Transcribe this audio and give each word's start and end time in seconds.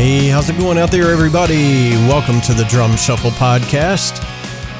Hey, 0.00 0.28
how's 0.28 0.48
it 0.48 0.56
going 0.56 0.78
out 0.78 0.90
there, 0.90 1.10
everybody? 1.10 1.90
Welcome 2.08 2.40
to 2.40 2.54
the 2.54 2.64
Drum 2.64 2.96
Shuffle 2.96 3.32
Podcast. 3.32 4.24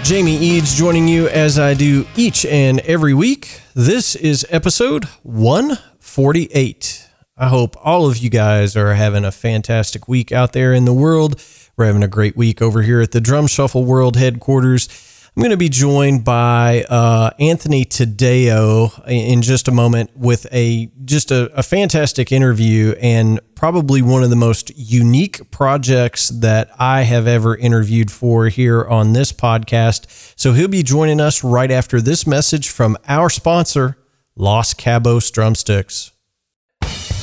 Jamie 0.02 0.38
Eads 0.38 0.74
joining 0.74 1.06
you 1.06 1.28
as 1.28 1.58
I 1.58 1.74
do 1.74 2.06
each 2.16 2.46
and 2.46 2.80
every 2.80 3.12
week. 3.12 3.60
This 3.74 4.16
is 4.16 4.46
episode 4.48 5.04
148. 5.24 7.06
I 7.36 7.48
hope 7.48 7.76
all 7.84 8.06
of 8.06 8.16
you 8.16 8.30
guys 8.30 8.78
are 8.78 8.94
having 8.94 9.26
a 9.26 9.30
fantastic 9.30 10.08
week 10.08 10.32
out 10.32 10.54
there 10.54 10.72
in 10.72 10.86
the 10.86 10.94
world. 10.94 11.38
We're 11.76 11.84
having 11.84 12.02
a 12.02 12.08
great 12.08 12.34
week 12.34 12.62
over 12.62 12.80
here 12.80 13.02
at 13.02 13.10
the 13.10 13.20
Drum 13.20 13.46
Shuffle 13.46 13.84
World 13.84 14.16
headquarters. 14.16 14.88
I'm 15.36 15.42
going 15.42 15.50
to 15.52 15.56
be 15.56 15.68
joined 15.68 16.24
by 16.24 16.84
uh, 16.88 17.30
Anthony 17.38 17.84
Taddeo 17.84 19.06
in 19.06 19.42
just 19.42 19.68
a 19.68 19.70
moment 19.70 20.10
with 20.16 20.52
a 20.52 20.90
just 21.04 21.30
a, 21.30 21.44
a, 21.56 21.62
fantastic 21.62 22.32
interview 22.32 22.96
and 23.00 23.38
probably 23.54 24.02
one 24.02 24.24
of 24.24 24.30
the 24.30 24.36
most 24.36 24.72
unique 24.76 25.48
projects 25.52 26.30
that 26.30 26.70
I 26.80 27.02
have 27.02 27.28
ever 27.28 27.56
interviewed 27.56 28.10
for 28.10 28.48
here 28.48 28.84
on 28.84 29.12
this 29.12 29.32
podcast. 29.32 30.34
So 30.36 30.52
he'll 30.52 30.66
be 30.66 30.82
joining 30.82 31.20
us 31.20 31.44
right 31.44 31.70
after 31.70 32.00
this 32.00 32.26
message 32.26 32.68
from 32.68 32.96
our 33.06 33.30
sponsor, 33.30 33.98
Los 34.34 34.74
Cabos 34.74 35.30
Drumsticks. 35.32 36.10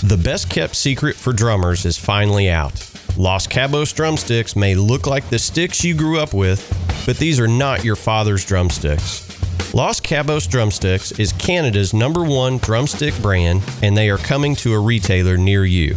The 0.02 0.20
best 0.24 0.50
kept 0.50 0.78
secret 0.78 1.18
for 1.18 1.34
drummers 1.34 1.86
is 1.86 1.98
finally 1.98 2.50
out. 2.50 2.90
Los 3.18 3.48
Cabos 3.48 3.96
drumsticks 3.96 4.56
may 4.56 4.76
look 4.76 5.08
like 5.08 5.28
the 5.32 5.40
sticks 5.40 5.84
you 5.84 5.96
grew 5.96 6.20
up 6.20 6.36
with, 6.36 6.62
but 7.08 7.18
these 7.18 7.40
are 7.40 7.48
not 7.48 7.84
your 7.84 7.96
father's 7.96 8.46
drumsticks. 8.46 9.24
Los 9.74 10.00
Cabos 10.00 10.48
Drumsticks 10.48 11.12
is 11.14 11.34
Canada's 11.34 11.96
number 11.96 12.24
one 12.24 12.60
drumstick 12.60 13.20
brand, 13.20 13.64
and 13.82 13.98
they 13.98 14.12
are 14.12 14.20
coming 14.20 14.56
to 14.58 14.72
a 14.74 14.80
retailer 14.80 15.36
near 15.36 15.66
you. 15.66 15.96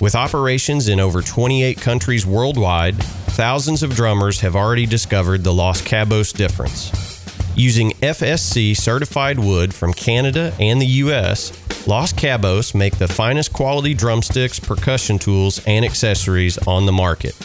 With 0.00 0.14
operations 0.14 0.88
in 0.88 0.98
over 0.98 1.20
28 1.20 1.78
countries 1.78 2.24
worldwide, 2.24 2.96
thousands 3.36 3.82
of 3.82 3.94
drummers 3.94 4.40
have 4.40 4.56
already 4.56 4.86
discovered 4.86 5.44
the 5.44 5.52
Los 5.52 5.82
Cabos 5.82 6.34
difference. 6.34 6.90
Using 7.54 7.90
FSC 8.00 8.74
certified 8.74 9.38
wood 9.38 9.74
from 9.74 9.92
Canada 9.92 10.54
and 10.58 10.80
the 10.80 10.86
US, 10.86 11.50
Los 11.88 12.12
Cabos 12.12 12.74
make 12.74 12.98
the 12.98 13.06
finest 13.06 13.52
quality 13.52 13.94
drumsticks, 13.94 14.58
percussion 14.58 15.20
tools, 15.20 15.64
and 15.68 15.84
accessories 15.84 16.58
on 16.66 16.84
the 16.84 16.90
market. 16.90 17.36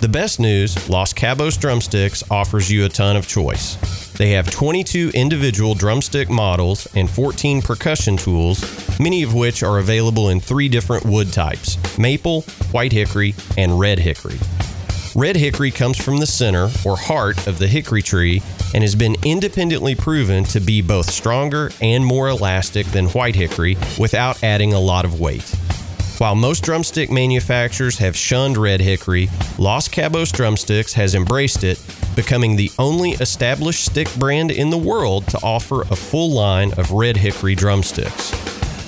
The 0.00 0.08
best 0.08 0.38
news 0.38 0.88
Los 0.88 1.12
Cabos 1.12 1.58
Drumsticks 1.58 2.22
offers 2.30 2.70
you 2.70 2.84
a 2.84 2.88
ton 2.88 3.16
of 3.16 3.26
choice. 3.26 3.74
They 4.12 4.30
have 4.30 4.48
22 4.52 5.10
individual 5.14 5.74
drumstick 5.74 6.30
models 6.30 6.86
and 6.94 7.10
14 7.10 7.60
percussion 7.60 8.16
tools, 8.16 8.62
many 9.00 9.24
of 9.24 9.34
which 9.34 9.64
are 9.64 9.78
available 9.78 10.28
in 10.28 10.38
three 10.38 10.68
different 10.68 11.04
wood 11.04 11.32
types 11.32 11.76
maple, 11.98 12.42
white 12.70 12.92
hickory, 12.92 13.34
and 13.56 13.80
red 13.80 13.98
hickory. 13.98 14.38
Red 15.16 15.34
hickory 15.34 15.72
comes 15.72 15.98
from 15.98 16.18
the 16.18 16.26
center 16.26 16.70
or 16.84 16.96
heart 16.96 17.48
of 17.48 17.58
the 17.58 17.66
hickory 17.66 18.02
tree 18.02 18.42
and 18.74 18.82
has 18.82 18.94
been 18.94 19.16
independently 19.24 19.94
proven 19.94 20.44
to 20.44 20.60
be 20.60 20.82
both 20.82 21.10
stronger 21.10 21.70
and 21.80 22.04
more 22.04 22.28
elastic 22.28 22.86
than 22.88 23.06
white 23.08 23.34
hickory 23.34 23.76
without 23.98 24.42
adding 24.42 24.72
a 24.72 24.80
lot 24.80 25.04
of 25.04 25.20
weight. 25.20 25.54
While 26.18 26.34
most 26.34 26.64
drumstick 26.64 27.12
manufacturers 27.12 27.98
have 27.98 28.16
shunned 28.16 28.56
red 28.56 28.80
hickory, 28.80 29.30
Los 29.56 29.88
Cabos 29.88 30.32
Drumsticks 30.32 30.92
has 30.94 31.14
embraced 31.14 31.62
it, 31.62 31.80
becoming 32.16 32.56
the 32.56 32.72
only 32.76 33.12
established 33.12 33.84
stick 33.84 34.12
brand 34.16 34.50
in 34.50 34.70
the 34.70 34.76
world 34.76 35.28
to 35.28 35.38
offer 35.44 35.82
a 35.82 35.96
full 35.96 36.32
line 36.32 36.72
of 36.72 36.90
red 36.90 37.16
hickory 37.16 37.54
drumsticks. 37.54 38.32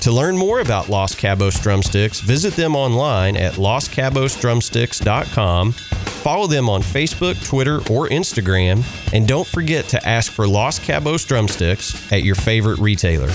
To 0.01 0.11
learn 0.11 0.37
more 0.37 0.59
about 0.59 0.89
Los 0.89 1.15
Cabos 1.15 1.61
Drumsticks, 1.61 2.19
visit 2.19 2.55
them 2.55 2.75
online 2.75 3.37
at 3.37 3.53
loscabosdrumsticks.com 3.53 5.73
Follow 6.21 6.45
them 6.45 6.69
on 6.69 6.83
Facebook, 6.83 7.43
Twitter, 7.43 7.77
or 7.91 8.07
Instagram, 8.09 8.83
and 9.11 9.27
don't 9.27 9.47
forget 9.47 9.85
to 9.85 10.07
ask 10.07 10.31
for 10.31 10.47
Los 10.47 10.79
Cabos 10.79 11.27
drumsticks 11.27 12.13
at 12.13 12.21
your 12.21 12.35
favorite 12.35 12.77
retailer. 12.77 13.31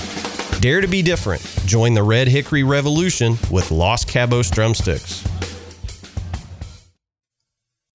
Dare 0.61 0.81
to 0.81 0.87
be 0.87 1.03
different. 1.03 1.43
Join 1.67 1.95
the 1.95 2.05
Red 2.05 2.29
Hickory 2.29 2.63
Revolution 2.63 3.39
with 3.51 3.73
Los 3.73 4.05
Cabos 4.05 4.53
drumsticks. 4.53 5.27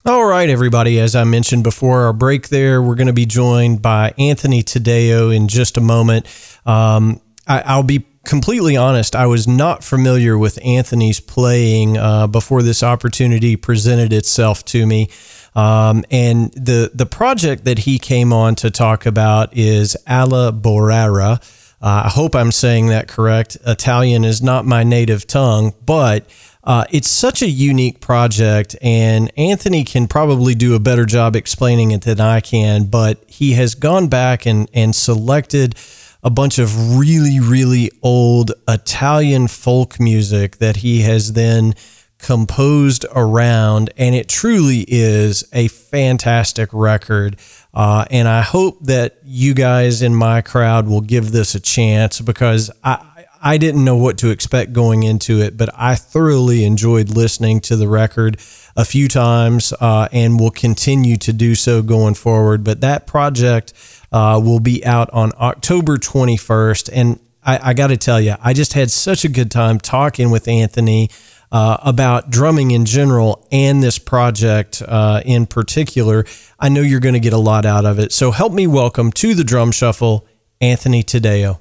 All 0.06 0.26
right, 0.26 0.50
everybody. 0.50 1.00
As 1.00 1.16
I 1.16 1.24
mentioned 1.24 1.64
before 1.64 2.02
our 2.02 2.14
break, 2.14 2.50
there 2.50 2.82
we're 2.82 2.96
going 2.96 3.08
to 3.08 3.14
be 3.14 3.26
joined 3.26 3.82
by 3.82 4.14
Anthony 4.18 4.62
Taddeo 4.62 5.34
in 5.34 5.48
just 5.48 5.78
a 5.78 5.82
moment. 5.82 6.28
Um, 6.66 7.22
I, 7.48 7.76
will 7.76 7.84
be 7.84 8.06
completely 8.24 8.78
honest, 8.78 9.16
I 9.16 9.26
was 9.26 9.48
not 9.48 9.84
familiar 9.84 10.38
with 10.38 10.60
Anthony's 10.64 11.20
playing 11.20 11.98
uh, 11.98 12.28
before 12.28 12.62
this 12.62 12.84
opportunity 12.84 13.56
presented 13.56 14.14
itself 14.14 14.64
to 14.66 14.86
me. 14.86 15.10
Um, 15.54 16.06
and 16.10 16.52
the 16.54 16.92
the 16.94 17.06
project 17.06 17.66
that 17.66 17.80
he 17.80 18.00
came 18.00 18.32
on 18.32 18.56
to 18.56 18.72
talk 18.72 19.06
about 19.06 19.56
is 19.56 19.98
Alla 20.08 20.54
Boara. 20.54 21.42
Uh, 21.82 22.04
I 22.06 22.10
hope 22.10 22.36
I'm 22.36 22.52
saying 22.52 22.88
that 22.88 23.08
correct. 23.08 23.58
Italian 23.66 24.24
is 24.24 24.42
not 24.42 24.66
my 24.66 24.84
native 24.84 25.28
tongue, 25.28 25.74
but 25.86 26.26
uh, 26.64 26.86
it's 26.92 27.10
such 27.10 27.42
a 27.42 27.50
unique 27.50 28.00
project, 28.00 28.76
and 28.82 29.32
Anthony 29.36 29.84
can 29.84 30.08
probably 30.08 30.54
do 30.56 30.76
a 30.76 30.80
better 30.80 31.06
job 31.06 31.36
explaining 31.36 31.92
it 31.92 32.04
than 32.04 32.22
I 32.22 32.40
can. 32.40 32.86
But 32.86 33.22
he 33.28 33.54
has 33.54 33.76
gone 33.76 34.08
back 34.08 34.46
and 34.46 34.70
and 34.74 34.96
selected 34.96 35.76
a 36.24 36.30
bunch 36.30 36.60
of 36.60 36.98
really, 36.98 37.40
really 37.40 37.92
old 38.02 38.52
Italian 38.68 39.48
folk 39.48 40.00
music 40.00 40.58
that 40.58 40.78
he 40.78 41.02
has 41.02 41.34
then 41.34 41.74
composed 42.20 43.06
around. 43.16 43.90
And 43.98 44.14
it 44.14 44.30
truly 44.30 44.86
is 44.88 45.44
a 45.54 45.68
fantastic 45.68 46.70
record. 46.72 47.38
Uh, 47.74 48.06
and 48.12 48.28
I 48.28 48.42
hope 48.42 48.80
that 48.86 49.18
you 49.24 49.54
guys 49.54 50.02
in 50.02 50.14
my 50.14 50.42
crowd 50.42 50.88
will 50.88 51.02
give 51.02 51.32
this 51.32 51.56
a 51.56 51.60
chance 51.60 52.22
because 52.22 52.70
I, 52.84 53.26
I 53.42 53.58
didn't 53.58 53.84
know 53.84 53.98
what 53.98 54.20
to 54.20 54.30
expect 54.30 54.72
going 54.72 55.02
into 55.02 55.42
it, 55.42 55.58
but 55.58 55.70
I 55.76 55.96
thoroughly 55.96 56.64
enjoyed 56.64 57.10
listening 57.10 57.60
to 57.62 57.76
the 57.76 57.88
record 57.88 58.40
a 58.76 58.86
few 58.86 59.08
times 59.08 59.74
uh, 59.80 60.08
and 60.12 60.40
will 60.40 60.52
continue 60.52 61.18
to 61.18 61.34
do 61.34 61.56
so 61.56 61.82
going 61.82 62.14
forward. 62.14 62.64
But 62.64 62.82
that 62.82 63.08
project 63.08 63.74
uh, 64.12 64.40
will 64.44 64.60
be 64.60 64.86
out 64.86 65.10
on 65.12 65.32
October 65.40 65.98
21st. 65.98 66.90
And 66.94 67.20
I, 67.44 67.70
I 67.70 67.74
got 67.74 67.88
to 67.88 67.98
tell 67.98 68.22
you, 68.22 68.36
I 68.42 68.54
just 68.54 68.74
had 68.74 68.92
such 68.92 69.26
a 69.26 69.30
good 69.30 69.52
time 69.52 69.80
talking 69.80 70.32
with 70.32 70.48
Anthony. 70.48 71.10
Uh, 71.54 71.76
about 71.82 72.30
drumming 72.30 72.72
in 72.72 72.86
general 72.86 73.46
and 73.52 73.84
this 73.84 74.00
project 74.00 74.82
uh, 74.88 75.22
in 75.26 75.46
particular. 75.46 76.24
I 76.58 76.70
know 76.70 76.80
you're 76.80 77.02
going 77.02 77.16
to 77.16 77.20
get 77.20 77.34
a 77.34 77.38
lot 77.38 77.66
out 77.66 77.84
of 77.84 78.00
it. 78.00 78.14
So 78.14 78.32
help 78.32 78.54
me 78.54 78.68
welcome 78.68 79.12
to 79.12 79.36
the 79.36 79.44
Drum 79.44 79.74
Shuffle, 79.74 80.26
Anthony 80.62 81.04
Taddeo. 81.04 81.60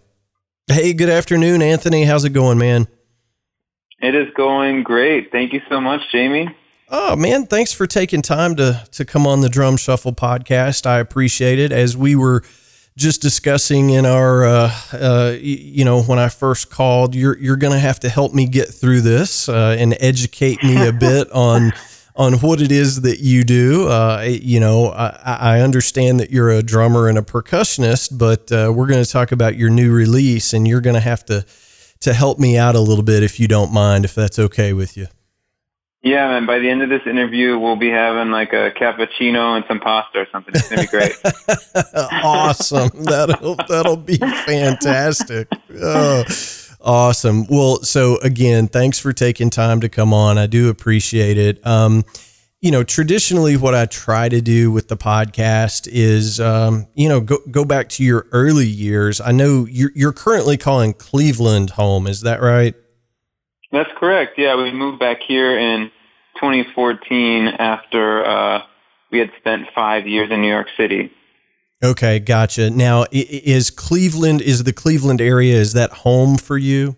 Hey, 0.69 0.93
good 0.93 1.09
afternoon, 1.09 1.61
Anthony. 1.61 2.05
How's 2.05 2.25
it 2.25 2.31
going, 2.31 2.57
man? 2.57 2.87
It 4.01 4.15
is 4.15 4.29
going 4.37 4.85
great. 4.85 5.33
Thank 5.33 5.53
you 5.53 5.61
so 5.69 5.81
much, 5.81 6.01
Jamie. 6.13 6.55
Oh 6.93 7.15
man, 7.15 7.47
thanks 7.47 7.73
for 7.73 7.87
taking 7.87 8.21
time 8.21 8.57
to 8.57 8.85
to 8.91 9.05
come 9.05 9.25
on 9.25 9.43
the 9.43 9.49
Drum 9.49 9.77
Shuffle 9.77 10.13
podcast. 10.13 10.87
I 10.87 10.99
appreciate 10.99 11.61
it. 11.61 11.71
As 11.71 11.97
we 11.97 12.17
were 12.17 12.43
just 12.97 13.23
discussing 13.23 13.91
in 13.91 14.05
our, 14.05 14.45
uh, 14.45 14.75
uh, 14.93 15.37
you 15.41 15.85
know, 15.85 16.03
when 16.03 16.19
I 16.19 16.29
first 16.29 16.69
called, 16.69 17.15
you're 17.15 17.39
you're 17.39 17.57
going 17.57 17.73
to 17.73 17.79
have 17.79 18.01
to 18.01 18.09
help 18.09 18.35
me 18.35 18.47
get 18.47 18.69
through 18.69 19.03
this 19.03 19.49
uh, 19.49 19.77
and 19.79 19.97
educate 20.01 20.65
me 20.65 20.85
a 20.85 20.93
bit 20.93 21.31
on 21.33 21.73
on 22.17 22.35
what 22.41 22.61
it 22.61 22.73
is 22.73 23.03
that 23.03 23.21
you 23.21 23.45
do. 23.45 23.87
Uh, 23.87 24.27
you 24.29 24.59
know, 24.59 24.87
I, 24.89 25.37
I, 25.41 25.61
understand 25.61 26.19
that 26.19 26.33
you're 26.33 26.51
a 26.51 26.63
drummer 26.63 27.09
and 27.09 27.17
a 27.17 27.23
percussionist, 27.23 28.19
but 28.19 28.51
uh, 28.51 28.73
we're 28.75 28.89
going 28.89 29.03
to 29.03 29.11
talk 29.11 29.31
about 29.31 29.55
your 29.57 29.71
new 29.71 29.93
release, 29.93 30.53
and 30.53 30.67
you're 30.67 30.81
going 30.81 30.95
to 30.95 31.01
have 31.01 31.25
to 31.27 31.47
to 32.01 32.13
help 32.13 32.41
me 32.41 32.59
out 32.59 32.75
a 32.75 32.81
little 32.81 33.05
bit 33.05 33.23
if 33.23 33.39
you 33.39 33.47
don't 33.47 33.73
mind, 33.73 34.05
if 34.05 34.15
that's 34.17 34.41
okay 34.41 34.73
with 34.73 34.97
you. 34.97 35.07
Yeah, 36.03 36.29
man. 36.29 36.47
By 36.47 36.59
the 36.61 36.71
end 36.71 36.83
of 36.83 36.89
this 36.89 37.03
interview, 37.07 37.59
we'll 37.59 37.77
be 37.77 37.91
having 37.91 38.31
like 38.31 38.55
a 38.55 38.71
cappuccino 38.71 39.57
and 39.57 39.65
some 39.69 39.81
pasta 39.81 40.21
or 40.21 40.27
something. 40.33 40.55
It's 40.55 40.69
gonna 40.69 40.83
be 40.83 40.89
great. 40.89 41.13
awesome. 42.25 42.91
That'll 43.05 43.57
that'll 43.69 43.97
be 43.99 44.17
fantastic. 44.17 45.49
Oh. 45.81 46.25
Awesome. 46.83 47.47
Well, 47.49 47.83
so 47.83 48.17
again, 48.19 48.67
thanks 48.67 48.99
for 48.99 49.13
taking 49.13 49.51
time 49.51 49.83
to 49.83 49.91
come 49.91 50.15
on. 50.15 50.39
I 50.39 50.47
do 50.47 50.71
appreciate 50.71 51.37
it. 51.37 51.65
Um, 51.67 52.07
you 52.63 52.71
know, 52.71 52.83
traditionally, 52.85 53.59
what 53.59 53.75
I 53.75 53.85
try 53.87 54.29
to 54.31 54.41
do 54.41 54.71
with 54.71 54.89
the 54.89 54.97
podcast 54.97 55.89
is, 55.91 56.41
um, 56.41 56.87
you 56.95 57.09
know, 57.09 57.21
go 57.21 57.39
go 57.51 57.65
back 57.65 57.91
to 57.91 58.05
your 58.05 58.27
early 58.33 58.67
years. 58.67 59.21
I 59.21 59.33
know 59.33 59.67
you're 59.67 59.93
you're 59.95 60.13
currently 60.13 60.57
calling 60.57 60.95
Cleveland 60.95 61.71
home. 61.71 62.07
Is 62.07 62.23
that 62.23 62.41
right? 62.41 62.75
That's 63.73 63.91
correct. 63.97 64.39
Yeah, 64.39 64.57
we 64.57 64.73
moved 64.73 64.99
back 64.99 65.19
here 65.27 65.59
in 65.59 65.91
2014 66.37 67.47
after 67.47 68.25
uh, 68.25 68.63
we 69.11 69.19
had 69.19 69.31
spent 69.39 69.69
five 69.75 70.07
years 70.07 70.31
in 70.31 70.41
New 70.41 70.49
York 70.49 70.69
City. 70.77 71.13
Okay, 71.83 72.19
gotcha. 72.19 72.69
Now, 72.69 73.07
is 73.11 73.71
Cleveland 73.71 74.43
is 74.43 74.65
the 74.65 74.73
Cleveland 74.73 75.21
area 75.21 75.55
is 75.55 75.73
that 75.73 75.91
home 75.91 76.37
for 76.37 76.59
you? 76.59 76.97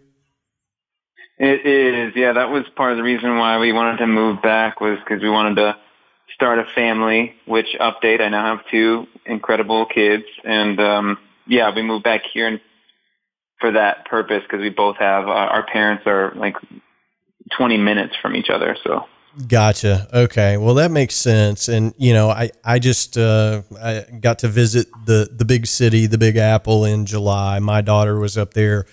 It 1.39 1.67
is. 1.67 2.13
Yeah, 2.17 2.33
that 2.33 2.51
was 2.51 2.65
part 2.77 2.93
of 2.93 2.99
the 2.99 3.03
reason 3.03 3.37
why 3.37 3.59
we 3.59 3.73
wanted 3.73 3.99
to 3.99 4.07
move 4.07 4.43
back 4.43 4.81
was 4.81 4.99
because 4.99 5.23
we 5.23 5.31
wanted 5.31 5.57
to 5.57 5.77
start 6.35 6.59
a 6.59 6.65
family. 6.75 7.35
Which 7.47 7.77
update? 7.81 8.21
I 8.21 8.29
now 8.29 8.57
have 8.57 8.67
two 8.71 9.07
incredible 9.25 9.87
kids, 9.87 10.25
and 10.45 10.81
um, 10.81 11.19
yeah, 11.47 11.75
we 11.75 11.83
moved 11.83 12.05
back 12.05 12.23
here 12.33 12.49
for 13.63 13.71
that 13.71 14.05
purpose 14.05 14.43
because 14.43 14.61
we 14.61 14.69
both 14.69 14.99
have 14.99 15.27
uh, 15.27 15.31
our 15.31 15.65
parents 15.65 16.03
are 16.07 16.35
like 16.35 16.57
20 17.57 17.79
minutes 17.79 18.15
from 18.21 18.37
each 18.37 18.51
other. 18.51 18.77
So 18.85 19.07
Gotcha. 19.49 20.09
Okay. 20.13 20.59
Well, 20.59 20.75
that 20.75 20.91
makes 20.91 21.15
sense. 21.15 21.69
And 21.69 21.95
you 21.97 22.13
know, 22.13 22.29
I 22.29 22.51
I 22.65 22.79
just 22.79 23.17
uh, 23.17 23.63
I 23.83 24.05
got 24.21 24.41
to 24.41 24.49
visit 24.49 24.89
the 25.07 25.27
the 25.33 25.47
big 25.47 25.67
city, 25.67 26.07
the 26.07 26.19
Big 26.19 26.37
Apple, 26.37 26.85
in 26.85 27.07
July. 27.07 27.59
My 27.59 27.81
daughter 27.81 28.19
was 28.19 28.37
up 28.37 28.53
there 28.53 28.85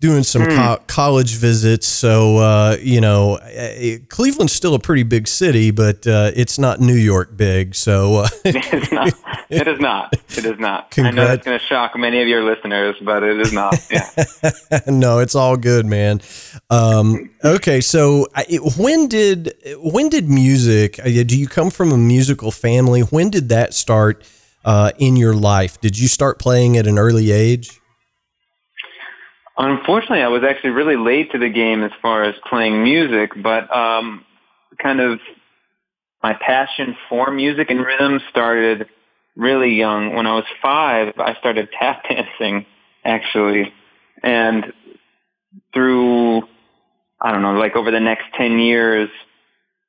doing 0.00 0.22
some 0.22 0.42
mm. 0.42 0.56
co- 0.56 0.82
college 0.86 1.36
visits. 1.36 1.86
So 1.86 2.38
uh, 2.38 2.76
you 2.80 3.02
know, 3.02 3.38
it, 3.42 4.08
Cleveland's 4.08 4.54
still 4.54 4.74
a 4.74 4.78
pretty 4.78 5.02
big 5.02 5.28
city, 5.28 5.70
but 5.70 6.06
uh, 6.06 6.30
it's 6.34 6.58
not 6.58 6.80
New 6.80 6.94
York 6.94 7.36
big. 7.36 7.74
So 7.74 8.16
uh, 8.16 8.28
it's 8.46 8.90
not. 8.90 9.12
It 9.54 9.68
is 9.68 9.80
not. 9.80 10.12
It 10.12 10.44
is 10.44 10.58
not. 10.58 10.90
Congrat- 10.90 11.06
I 11.06 11.10
know 11.10 11.26
that's 11.26 11.44
going 11.44 11.58
to 11.58 11.64
shock 11.64 11.96
many 11.96 12.20
of 12.20 12.28
your 12.28 12.42
listeners, 12.42 12.96
but 13.02 13.22
it 13.22 13.40
is 13.40 13.52
not. 13.52 13.74
Yeah. 13.90 14.80
no, 14.86 15.18
it's 15.18 15.34
all 15.34 15.56
good, 15.56 15.86
man. 15.86 16.20
Um, 16.70 17.30
okay, 17.44 17.80
so 17.80 18.26
when 18.76 19.08
did 19.08 19.54
when 19.78 20.08
did 20.08 20.28
music? 20.28 20.98
Uh, 20.98 21.04
do 21.04 21.38
you 21.38 21.46
come 21.46 21.70
from 21.70 21.92
a 21.92 21.98
musical 21.98 22.50
family? 22.50 23.02
When 23.02 23.30
did 23.30 23.48
that 23.50 23.74
start 23.74 24.24
uh, 24.64 24.92
in 24.98 25.16
your 25.16 25.34
life? 25.34 25.80
Did 25.80 25.98
you 25.98 26.08
start 26.08 26.38
playing 26.38 26.76
at 26.76 26.86
an 26.86 26.98
early 26.98 27.30
age? 27.30 27.80
Unfortunately, 29.56 30.22
I 30.22 30.28
was 30.28 30.42
actually 30.42 30.70
really 30.70 30.96
late 30.96 31.30
to 31.32 31.38
the 31.38 31.48
game 31.48 31.84
as 31.84 31.92
far 32.02 32.24
as 32.24 32.34
playing 32.48 32.82
music, 32.82 33.30
but 33.40 33.74
um, 33.74 34.24
kind 34.82 35.00
of 35.00 35.20
my 36.22 36.34
passion 36.34 36.96
for 37.08 37.30
music 37.30 37.70
and 37.70 37.84
rhythm 37.84 38.20
started 38.30 38.88
really 39.36 39.74
young. 39.74 40.14
When 40.14 40.26
I 40.26 40.34
was 40.34 40.44
five, 40.62 41.14
I 41.18 41.34
started 41.34 41.68
tap 41.78 42.04
dancing, 42.08 42.66
actually. 43.04 43.72
And 44.22 44.72
through, 45.72 46.42
I 47.20 47.32
don't 47.32 47.42
know, 47.42 47.54
like 47.54 47.76
over 47.76 47.90
the 47.90 48.00
next 48.00 48.24
10 48.34 48.58
years, 48.58 49.10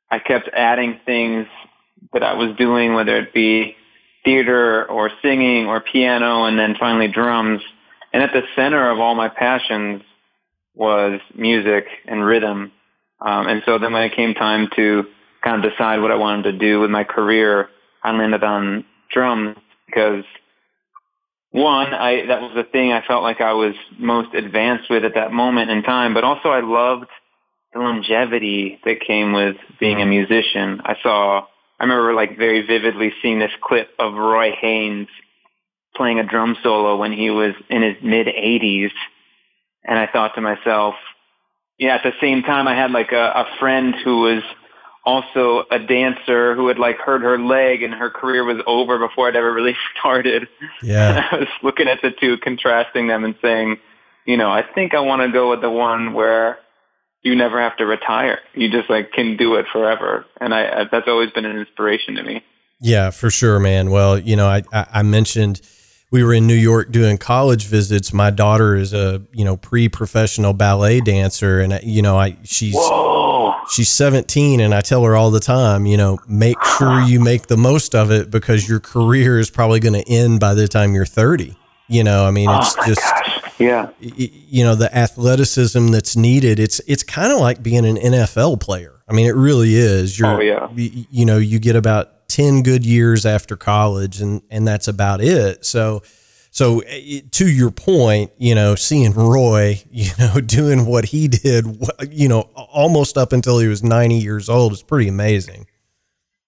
I 0.10 0.20
kept 0.20 0.50
adding 0.54 1.00
things 1.06 1.48
that 2.14 2.24
I 2.24 2.34
was 2.34 2.56
doing, 2.58 2.94
whether 2.94 3.18
it 3.18 3.34
be 3.34 3.76
theater 4.24 4.86
or 4.86 5.12
singing 5.22 5.68
or 5.68 5.80
piano 5.80 6.46
and 6.46 6.58
then 6.58 6.76
finally 6.80 7.08
drums. 7.08 7.62
And 8.14 8.24
at 8.24 8.34
the 8.34 8.44
center 8.56 8.90
of 8.90 9.00
all 9.00 9.16
my 9.16 9.30
passions 9.30 10.02
was 10.74 11.20
music 11.34 11.86
and 12.06 12.26
rhythm. 12.26 12.72
Um, 13.22 13.48
and 13.48 13.62
so 13.66 13.78
then 13.78 13.94
when 13.94 14.04
it 14.04 14.16
came 14.16 14.34
time 14.34 14.70
to 14.76 15.06
kind 15.44 15.64
of 15.64 15.72
decide 15.72 16.02
what 16.02 16.12
I 16.12 16.16
wanted 16.16 16.52
to 16.52 16.58
do 16.58 16.80
with 16.80 16.90
my 16.90 17.04
career, 17.04 17.70
I 18.04 18.12
landed 18.12 18.44
on 18.44 18.86
drums 19.12 19.57
because 19.86 20.24
one, 21.52 21.94
I 21.94 22.25
that 22.28 22.42
was 22.42 22.52
the 22.56 22.63
thing 22.63 22.92
I 22.92 23.06
felt 23.06 23.24
like 23.24 23.40
I 23.40 23.54
was 23.54 23.75
most 23.98 24.34
advanced 24.34 24.90
with 24.90 25.06
at 25.06 25.13
that 25.16 25.31
moment 25.31 25.72
in 25.72 25.84
time, 25.84 26.13
but 26.13 26.24
also 26.24 26.50
I 26.50 26.60
loved 26.60 27.10
the 27.74 27.80
longevity 27.80 28.80
that 28.84 29.00
came 29.00 29.31
with 29.31 29.56
being 29.80 29.98
a 29.98 30.00
mm-hmm. 30.02 30.10
musician. 30.10 30.81
I 30.84 30.96
saw 31.02 31.46
I 31.80 31.84
remember 31.84 32.13
like 32.13 32.38
very 32.38 32.66
vividly 32.66 33.13
seeing 33.22 33.40
this 33.40 33.52
clip 33.62 33.90
of 34.00 34.13
Roy 34.13 34.52
Haynes 34.60 35.08
playing 35.96 36.19
a 36.19 36.25
drum 36.25 36.58
solo 36.62 36.98
when 36.98 37.13
he 37.13 37.30
was 37.30 37.54
in 37.69 37.81
his 37.81 37.96
mid 38.04 38.28
80s 38.28 38.92
and 39.86 39.98
I 39.98 40.08
thought 40.08 40.36
to 40.36 40.42
myself, 40.42 40.96
yeah, 41.78 41.96
at 41.96 42.04
the 42.04 42.13
same 42.19 42.42
time 42.42 42.68
I 42.68 42.75
had 42.75 42.92
like 42.92 43.12
a, 43.12 43.31
a 43.36 43.46
friend 43.60 43.96
who 44.04 44.22
was 44.22 44.44
also 45.06 45.66
a 45.69 45.80
dancer 45.80 46.56
who 46.56 46.68
had 46.68 46.80
like 46.80 46.98
hurt 46.98 47.22
her 47.22 47.38
leg 47.38 47.84
and 47.84 47.94
her 47.94 48.10
career 48.10 48.44
was 48.44 48.62
over 48.66 48.98
before 48.98 49.30
it 49.30 49.36
ever 49.36 49.54
really 49.54 49.78
started. 49.98 50.48
Yeah. 50.81 51.28
I 51.31 51.38
was 51.38 51.48
looking 51.62 51.88
at 51.88 52.02
the 52.02 52.12
two, 52.12 52.38
contrasting 52.38 53.07
them 53.07 53.24
and 53.24 53.36
saying, 53.42 53.78
you 54.25 54.38
know, 54.38 54.50
I 54.50 54.63
think 54.63 54.94
I 54.94 55.02
want 55.02 55.22
to 55.22 55.31
go 55.31 55.52
with 55.52 55.62
the 55.62 55.69
one 55.69 56.13
where 56.13 56.57
you 57.22 57.36
never 57.36 57.62
have 57.62 57.78
to 57.78 57.86
retire. 57.86 58.40
You 58.54 58.69
just 58.69 58.90
like 58.90 59.12
can 59.12 59.38
do 59.38 59.56
it 59.56 59.68
forever. 59.72 60.25
And 60.42 60.54
I, 60.54 60.81
I 60.81 60.84
that's 60.92 61.08
always 61.08 61.30
been 61.31 61.46
an 61.46 61.58
inspiration 61.58 62.16
to 62.16 62.24
me. 62.24 62.44
Yeah, 62.81 63.12
for 63.12 63.30
sure, 63.30 63.60
man. 63.60 63.90
Well, 63.90 64.19
you 64.19 64.36
know, 64.36 64.48
I, 64.48 64.63
I, 64.74 64.88
I 64.94 65.04
mentioned 65.04 65.62
we 66.12 66.24
were 66.24 66.34
in 66.34 66.46
New 66.46 66.56
York 66.56 66.92
doing 66.92 67.18
college 67.18 67.66
visits. 67.66 68.12
My 68.12 68.31
daughter 68.31 68.75
is 68.75 68.94
a, 68.94 69.22
you 69.31 69.46
know, 69.46 69.58
pre-professional 69.58 70.54
ballet 70.54 71.01
dancer 71.01 71.60
and 71.60 71.80
you 71.84 72.01
know, 72.01 72.18
I 72.18 72.38
she's 72.44 72.75
Whoa 72.75 73.25
she's 73.70 73.90
17 73.90 74.60
and 74.60 74.74
I 74.74 74.82
tell 74.82 75.04
her 75.04 75.16
all 75.16 75.32
the 75.32 75.40
time, 75.40 75.86
you 75.86 75.98
know, 75.98 76.20
make 76.28 76.62
sure 76.78 77.02
you 77.02 77.20
make 77.20 77.48
the 77.48 77.58
most 77.58 77.96
of 77.96 78.12
it 78.12 78.30
because 78.30 78.68
your 78.68 78.80
career 78.80 79.40
is 79.40 79.50
probably 79.50 79.80
going 79.80 79.94
to 79.94 80.08
end 80.10 80.40
by 80.40 80.54
the 80.54 80.68
time 80.68 80.94
you're 80.94 81.06
30. 81.06 81.56
You 81.88 82.04
know, 82.04 82.26
I 82.26 82.32
mean, 82.32 82.50
it's 82.50 82.76
oh 82.80 82.86
just 82.88 83.02
gosh. 83.02 83.60
yeah. 83.60 83.90
You 84.00 84.64
know, 84.64 84.74
the 84.76 84.96
athleticism 84.96 85.88
that's 85.88 86.16
needed. 86.16 86.60
It's 86.60 86.80
it's 86.88 87.04
kind 87.04 87.32
of 87.32 87.40
like 87.40 87.62
being 87.62 87.86
an 87.86 87.98
NFL 87.98 88.60
player. 88.60 89.04
I 89.08 89.14
mean, 89.14 89.28
it 89.28 89.36
really 89.36 89.76
is. 89.76 90.18
You're, 90.18 90.36
oh 90.36 90.40
yeah. 90.40 90.68
You 90.74 91.26
know, 91.26 91.38
you 91.38 91.60
get 91.60 91.76
about 91.76 92.28
10 92.30 92.64
good 92.64 92.84
years 92.84 93.26
after 93.26 93.56
college 93.56 94.20
and 94.20 94.42
and 94.50 94.68
that's 94.68 94.88
about 94.88 95.22
it. 95.22 95.63
So 95.63 96.01
so 96.56 96.80
eh, 96.88 97.20
to 97.32 97.50
your 97.50 97.70
point, 97.70 98.32
you 98.38 98.56
know, 98.56 98.76
seeing 98.76 99.14
Roy, 99.14 99.84
you 99.92 100.12
know, 100.18 100.40
doing 100.40 100.86
what 100.86 101.06
he 101.06 101.28
did, 101.28 101.66
you 102.10 102.30
know, 102.30 102.42
almost 102.56 103.18
up 103.18 103.34
until 103.34 103.60
he 103.60 103.68
was 103.68 103.84
90 103.84 104.16
years 104.16 104.48
old 104.48 104.72
is 104.72 104.82
pretty 104.82 105.10
amazing. 105.10 105.68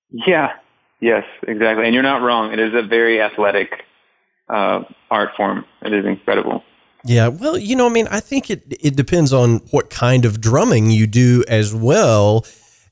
Yeah. 0.10 0.54
Yes, 1.02 1.26
exactly. 1.46 1.86
And 1.86 1.94
you're 1.94 2.04
not 2.04 2.22
wrong. 2.22 2.54
It 2.54 2.60
is 2.60 2.74
a 2.74 2.82
very 2.82 3.22
athletic 3.22 3.84
uh, 4.48 4.84
art 5.12 5.32
form. 5.36 5.66
It 5.82 5.94
is 5.94 6.06
incredible. 6.06 6.64
Yeah, 7.04 7.28
well, 7.28 7.58
you 7.58 7.76
know, 7.76 7.86
I 7.86 7.90
mean, 7.90 8.08
I 8.10 8.22
think 8.22 8.50
it 8.50 8.64
it 8.82 8.96
depends 8.96 9.32
on 9.32 9.58
what 9.72 9.90
kind 9.90 10.26
of 10.26 10.42
drumming 10.42 10.90
you 10.90 11.06
do 11.06 11.44
as 11.48 11.76
well 11.76 12.46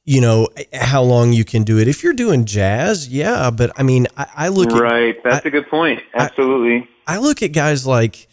you 0.08 0.22
know 0.22 0.48
how 0.72 1.02
long 1.02 1.34
you 1.34 1.44
can 1.44 1.64
do 1.64 1.80
it. 1.80 1.88
If 1.88 2.04
you're 2.04 2.14
doing 2.14 2.46
jazz, 2.46 3.10
yeah, 3.10 3.50
but 3.50 3.72
I 3.76 3.82
mean, 3.82 4.06
I, 4.16 4.28
I 4.36 4.48
look 4.50 4.70
right. 4.70 5.18
at. 5.18 5.24
That's 5.24 5.46
I, 5.46 5.50
a 5.50 5.52
good 5.52 5.68
point. 5.68 6.00
Absolutely. 6.14 6.88
I, 7.08 7.18
look 7.20 7.42
at 7.42 7.52
guys 7.52 7.86
like, 7.86 8.28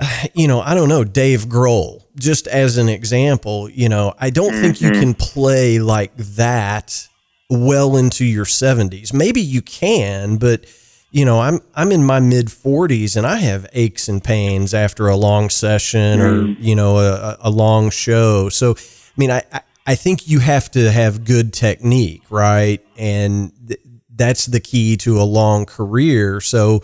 you 0.34 0.48
know, 0.48 0.60
I 0.60 0.74
don't 0.74 0.88
know, 0.88 1.04
Dave 1.04 1.46
Grohl, 1.46 2.04
just 2.16 2.46
as 2.46 2.78
an 2.78 2.88
example. 2.88 3.68
You 3.70 3.88
know, 3.88 4.14
I 4.18 4.30
don't 4.30 4.52
think 4.52 4.80
you 4.80 4.90
mm-hmm. 4.90 5.00
can 5.00 5.14
play 5.14 5.78
like 5.78 6.16
that 6.16 7.08
well 7.50 7.96
into 7.96 8.24
your 8.24 8.44
70s. 8.44 9.12
Maybe 9.12 9.40
you 9.40 9.62
can, 9.62 10.38
but 10.38 10.64
you 11.10 11.26
know, 11.26 11.40
I'm 11.40 11.60
I'm 11.74 11.92
in 11.92 12.04
my 12.04 12.20
mid 12.20 12.46
40s 12.46 13.16
and 13.16 13.26
I 13.26 13.36
have 13.36 13.66
aches 13.74 14.08
and 14.08 14.24
pains 14.24 14.72
after 14.72 15.08
a 15.08 15.16
long 15.16 15.50
session 15.50 16.20
mm. 16.20 16.22
or 16.22 16.60
you 16.60 16.74
know 16.74 16.96
a, 16.96 17.36
a 17.40 17.50
long 17.50 17.90
show. 17.90 18.48
So, 18.48 18.74
I 18.76 19.12
mean, 19.18 19.30
I, 19.30 19.42
I 19.52 19.60
I 19.86 19.94
think 19.94 20.28
you 20.28 20.38
have 20.38 20.70
to 20.72 20.90
have 20.90 21.24
good 21.24 21.52
technique, 21.52 22.22
right? 22.30 22.84
And 22.96 23.52
th- 23.66 23.80
that's 24.14 24.46
the 24.46 24.60
key 24.60 24.96
to 24.98 25.20
a 25.20 25.24
long 25.24 25.66
career. 25.66 26.40
So, 26.40 26.82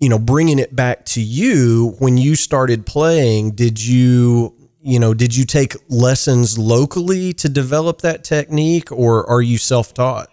you 0.00 0.08
know, 0.08 0.18
bringing 0.18 0.58
it 0.58 0.74
back 0.76 1.04
to 1.04 1.20
you, 1.20 1.96
when 1.98 2.16
you 2.16 2.36
started 2.36 2.86
playing, 2.86 3.52
did 3.52 3.84
you, 3.84 4.54
you 4.80 4.98
know, 4.98 5.12
did 5.12 5.34
you 5.34 5.44
take 5.44 5.74
lessons 5.88 6.56
locally 6.58 7.32
to 7.34 7.48
develop 7.48 8.00
that 8.02 8.22
technique 8.22 8.92
or 8.92 9.28
are 9.28 9.42
you 9.42 9.58
self 9.58 9.92
taught? 9.92 10.28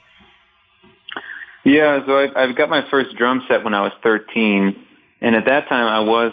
Yeah, 1.63 2.05
so 2.05 2.19
I, 2.19 2.43
I've 2.43 2.55
got 2.55 2.69
my 2.69 2.87
first 2.91 3.15
drum 3.15 3.43
set 3.47 3.63
when 3.63 3.73
I 3.73 3.81
was 3.81 3.91
13. 4.03 4.75
And 5.21 5.35
at 5.35 5.45
that 5.45 5.67
time, 5.67 5.87
I 5.87 5.99
was 5.99 6.31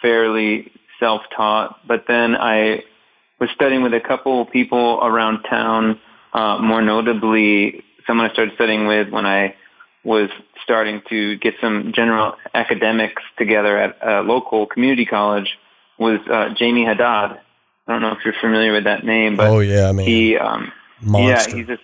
fairly 0.00 0.72
self 0.98 1.20
taught. 1.36 1.86
But 1.86 2.04
then 2.08 2.34
I 2.34 2.82
was 3.38 3.50
studying 3.54 3.82
with 3.82 3.92
a 3.92 4.00
couple 4.00 4.46
people 4.46 5.00
around 5.02 5.42
town, 5.42 6.00
uh, 6.32 6.58
more 6.58 6.80
notably 6.80 7.84
someone 8.06 8.28
I 8.28 8.32
started 8.32 8.54
studying 8.54 8.86
with 8.86 9.10
when 9.10 9.26
I 9.26 9.54
was 10.02 10.30
starting 10.70 11.02
to 11.08 11.36
get 11.38 11.54
some 11.60 11.92
general 11.92 12.34
academics 12.54 13.22
together 13.36 13.76
at 13.76 13.96
a 14.00 14.20
local 14.22 14.66
community 14.66 15.04
college. 15.04 15.58
was 15.98 16.20
uh, 16.26 16.54
Jamey 16.54 16.86
Haddad. 16.86 17.40
I 17.88 17.92
don't 17.92 18.02
know 18.02 18.12
if 18.12 18.18
you're 18.24 18.34
familiar 18.40 18.72
with 18.72 18.84
that 18.84 19.04
name, 19.04 19.36
but 19.36 19.48
oh 19.48 19.58
yeah, 19.58 19.90
man, 19.90 20.06
he 20.06 20.36
um, 20.36 20.70
monster. 21.02 21.50
yeah, 21.50 21.56
he's 21.56 21.68
a 21.68 21.78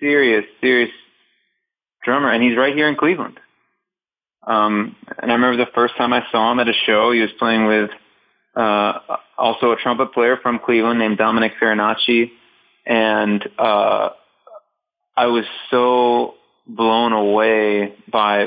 serious, 0.00 0.44
serious 0.60 0.90
drummer, 2.04 2.32
and 2.32 2.42
he's 2.42 2.56
right 2.56 2.74
here 2.74 2.88
in 2.88 2.96
Cleveland. 2.96 3.38
Um, 4.44 4.96
and 5.16 5.30
I 5.30 5.34
remember 5.34 5.64
the 5.64 5.70
first 5.72 5.96
time 5.96 6.12
I 6.12 6.24
saw 6.32 6.50
him 6.50 6.58
at 6.58 6.68
a 6.68 6.72
show, 6.86 7.12
he 7.12 7.20
was 7.20 7.30
playing 7.38 7.66
with 7.66 7.90
uh, 8.56 8.98
also 9.36 9.70
a 9.70 9.76
trumpet 9.76 10.12
player 10.12 10.38
from 10.42 10.58
Cleveland 10.58 10.98
named 10.98 11.18
Dominic 11.18 11.52
Farinacci, 11.62 12.32
and 12.84 13.48
uh, 13.58 14.08
I 15.16 15.26
was 15.26 15.44
so 15.70 16.34
blown 16.68 17.12
away 17.12 17.94
by 18.10 18.44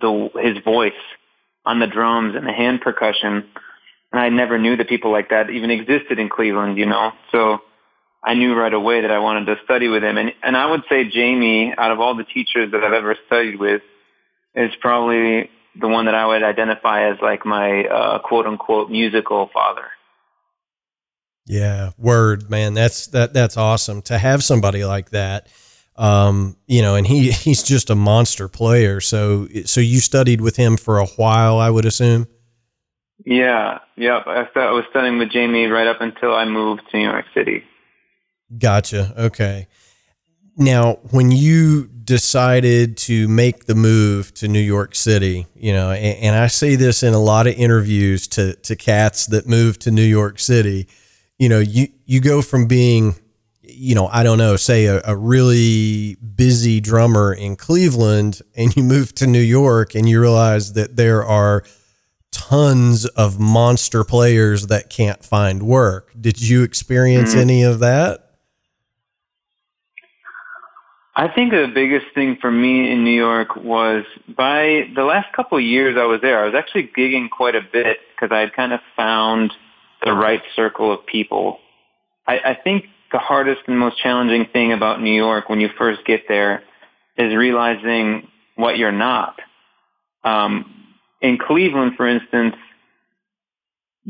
the 0.00 0.28
his 0.42 0.62
voice 0.64 0.92
on 1.64 1.78
the 1.78 1.86
drums 1.86 2.34
and 2.36 2.46
the 2.46 2.52
hand 2.52 2.80
percussion. 2.80 3.48
And 4.12 4.20
I 4.20 4.28
never 4.28 4.58
knew 4.58 4.76
that 4.76 4.88
people 4.88 5.12
like 5.12 5.30
that 5.30 5.50
even 5.50 5.70
existed 5.70 6.18
in 6.18 6.28
Cleveland, 6.28 6.78
you 6.78 6.86
know. 6.86 7.12
So 7.32 7.58
I 8.22 8.34
knew 8.34 8.54
right 8.54 8.72
away 8.72 9.02
that 9.02 9.10
I 9.10 9.18
wanted 9.18 9.46
to 9.46 9.56
study 9.64 9.88
with 9.88 10.02
him. 10.02 10.18
And 10.18 10.32
and 10.42 10.56
I 10.56 10.70
would 10.70 10.82
say 10.88 11.04
Jamey, 11.04 11.74
out 11.78 11.92
of 11.92 12.00
all 12.00 12.16
the 12.16 12.24
teachers 12.24 12.72
that 12.72 12.82
I've 12.82 12.92
ever 12.92 13.16
studied 13.26 13.58
with, 13.58 13.82
is 14.54 14.70
probably 14.80 15.50
the 15.78 15.88
one 15.88 16.06
that 16.06 16.14
I 16.14 16.26
would 16.26 16.42
identify 16.42 17.10
as 17.10 17.18
like 17.20 17.44
my 17.44 17.84
uh, 17.84 18.18
quote 18.20 18.46
unquote 18.46 18.90
musical 18.90 19.50
father. 19.52 19.84
Yeah, 21.46 21.90
word, 21.96 22.50
man. 22.50 22.74
That's 22.74 23.06
that 23.08 23.32
that's 23.32 23.56
awesome 23.56 24.02
to 24.02 24.18
have 24.18 24.42
somebody 24.42 24.84
like 24.84 25.10
that. 25.10 25.48
Um, 25.98 26.56
you 26.66 26.82
know, 26.82 26.94
and 26.94 27.06
he 27.06 27.30
he's 27.32 27.62
just 27.62 27.90
a 27.90 27.94
monster 27.94 28.48
player. 28.48 29.00
So 29.00 29.48
so 29.64 29.80
you 29.80 30.00
studied 30.00 30.40
with 30.40 30.56
him 30.56 30.76
for 30.76 30.98
a 30.98 31.06
while, 31.06 31.58
I 31.58 31.70
would 31.70 31.84
assume. 31.84 32.26
Yeah, 33.24 33.80
yep. 33.96 34.24
I, 34.26 34.46
I 34.54 34.70
was 34.72 34.84
studying 34.90 35.18
with 35.18 35.30
Jamey 35.30 35.70
right 35.70 35.86
up 35.86 36.00
until 36.00 36.34
I 36.34 36.44
moved 36.44 36.82
to 36.90 36.96
New 36.96 37.04
York 37.04 37.24
City. 37.34 37.64
Gotcha. 38.56 39.12
Okay. 39.16 39.66
Now, 40.56 41.00
when 41.10 41.32
you 41.32 41.86
decided 41.86 42.96
to 42.96 43.26
make 43.28 43.66
the 43.66 43.74
move 43.74 44.32
to 44.34 44.48
New 44.48 44.60
York 44.60 44.94
City, 44.94 45.46
you 45.54 45.72
know, 45.72 45.90
and, 45.90 46.18
and, 46.22 46.36
I 46.36 46.46
say 46.46 46.76
this 46.76 47.02
in 47.02 47.12
a 47.12 47.18
lot 47.18 47.46
of 47.46 47.54
interviews 47.54 48.26
to 48.28 48.54
to 48.54 48.76
cats 48.76 49.26
that 49.26 49.46
move 49.46 49.78
to 49.80 49.90
New 49.90 50.04
York 50.04 50.38
City, 50.38 50.86
you 51.38 51.48
know, 51.48 51.58
you 51.58 51.88
you 52.06 52.20
go 52.20 52.40
from 52.40 52.66
being, 52.66 53.16
you 53.76 53.94
know, 53.94 54.08
I 54.08 54.22
don't 54.22 54.38
know, 54.38 54.56
say 54.56 54.86
a, 54.86 55.02
a 55.04 55.16
really 55.16 56.16
busy 56.16 56.80
drummer 56.80 57.32
in 57.32 57.56
Cleveland, 57.56 58.40
and 58.56 58.74
you 58.74 58.82
move 58.82 59.14
to 59.16 59.26
New 59.26 59.40
York, 59.40 59.94
and 59.94 60.08
you 60.08 60.20
realize 60.20 60.72
that 60.72 60.96
there 60.96 61.24
are 61.24 61.64
tons 62.30 63.06
of 63.06 63.38
monster 63.38 64.04
players 64.04 64.66
that 64.66 64.90
can't 64.90 65.24
find 65.24 65.62
work. 65.62 66.12
Did 66.20 66.40
you 66.40 66.62
experience 66.62 67.30
mm-hmm. 67.30 67.40
any 67.40 67.62
of 67.62 67.78
that? 67.80 68.22
I 71.18 71.28
think 71.28 71.52
the 71.52 71.70
biggest 71.74 72.06
thing 72.14 72.36
for 72.38 72.50
me 72.50 72.92
in 72.92 73.02
New 73.02 73.16
York 73.16 73.56
was 73.56 74.04
by 74.28 74.90
the 74.94 75.02
last 75.02 75.32
couple 75.32 75.56
of 75.56 75.64
years 75.64 75.96
I 75.98 76.04
was 76.04 76.20
there, 76.20 76.42
I 76.42 76.44
was 76.44 76.54
actually 76.54 76.90
gigging 76.94 77.30
quite 77.30 77.54
a 77.54 77.62
bit 77.62 77.98
because 78.14 78.34
I 78.34 78.40
had 78.40 78.52
kind 78.52 78.74
of 78.74 78.80
found 78.94 79.54
the 80.04 80.12
right 80.12 80.42
circle 80.54 80.92
of 80.92 81.06
people. 81.06 81.58
I, 82.26 82.38
I 82.38 82.54
think 82.62 82.84
the 83.12 83.18
hardest 83.18 83.62
and 83.66 83.78
most 83.78 83.98
challenging 83.98 84.46
thing 84.52 84.72
about 84.72 85.00
New 85.00 85.14
York 85.14 85.48
when 85.48 85.60
you 85.60 85.68
first 85.78 86.04
get 86.04 86.24
there 86.28 86.62
is 87.16 87.34
realizing 87.34 88.28
what 88.56 88.78
you're 88.78 88.92
not. 88.92 89.38
Um, 90.24 90.86
in 91.20 91.38
Cleveland, 91.38 91.92
for 91.96 92.06
instance, 92.06 92.56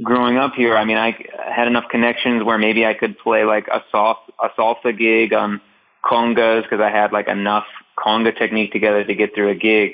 growing 0.02 0.36
up 0.36 0.54
here, 0.54 0.76
I 0.76 0.84
mean, 0.84 0.96
I 0.96 1.16
had 1.54 1.68
enough 1.68 1.84
connections 1.90 2.42
where 2.42 2.58
maybe 2.58 2.84
I 2.84 2.94
could 2.94 3.18
play 3.18 3.44
like 3.44 3.68
a 3.68 3.82
salsa, 3.92 4.16
a 4.42 4.48
salsa 4.58 4.96
gig 4.96 5.32
on 5.32 5.60
congas 6.04 6.62
because 6.62 6.80
I 6.80 6.90
had 6.90 7.12
like 7.12 7.28
enough 7.28 7.66
conga 7.98 8.36
technique 8.36 8.72
together 8.72 9.04
to 9.04 9.14
get 9.14 9.34
through 9.34 9.50
a 9.50 9.54
gig. 9.54 9.92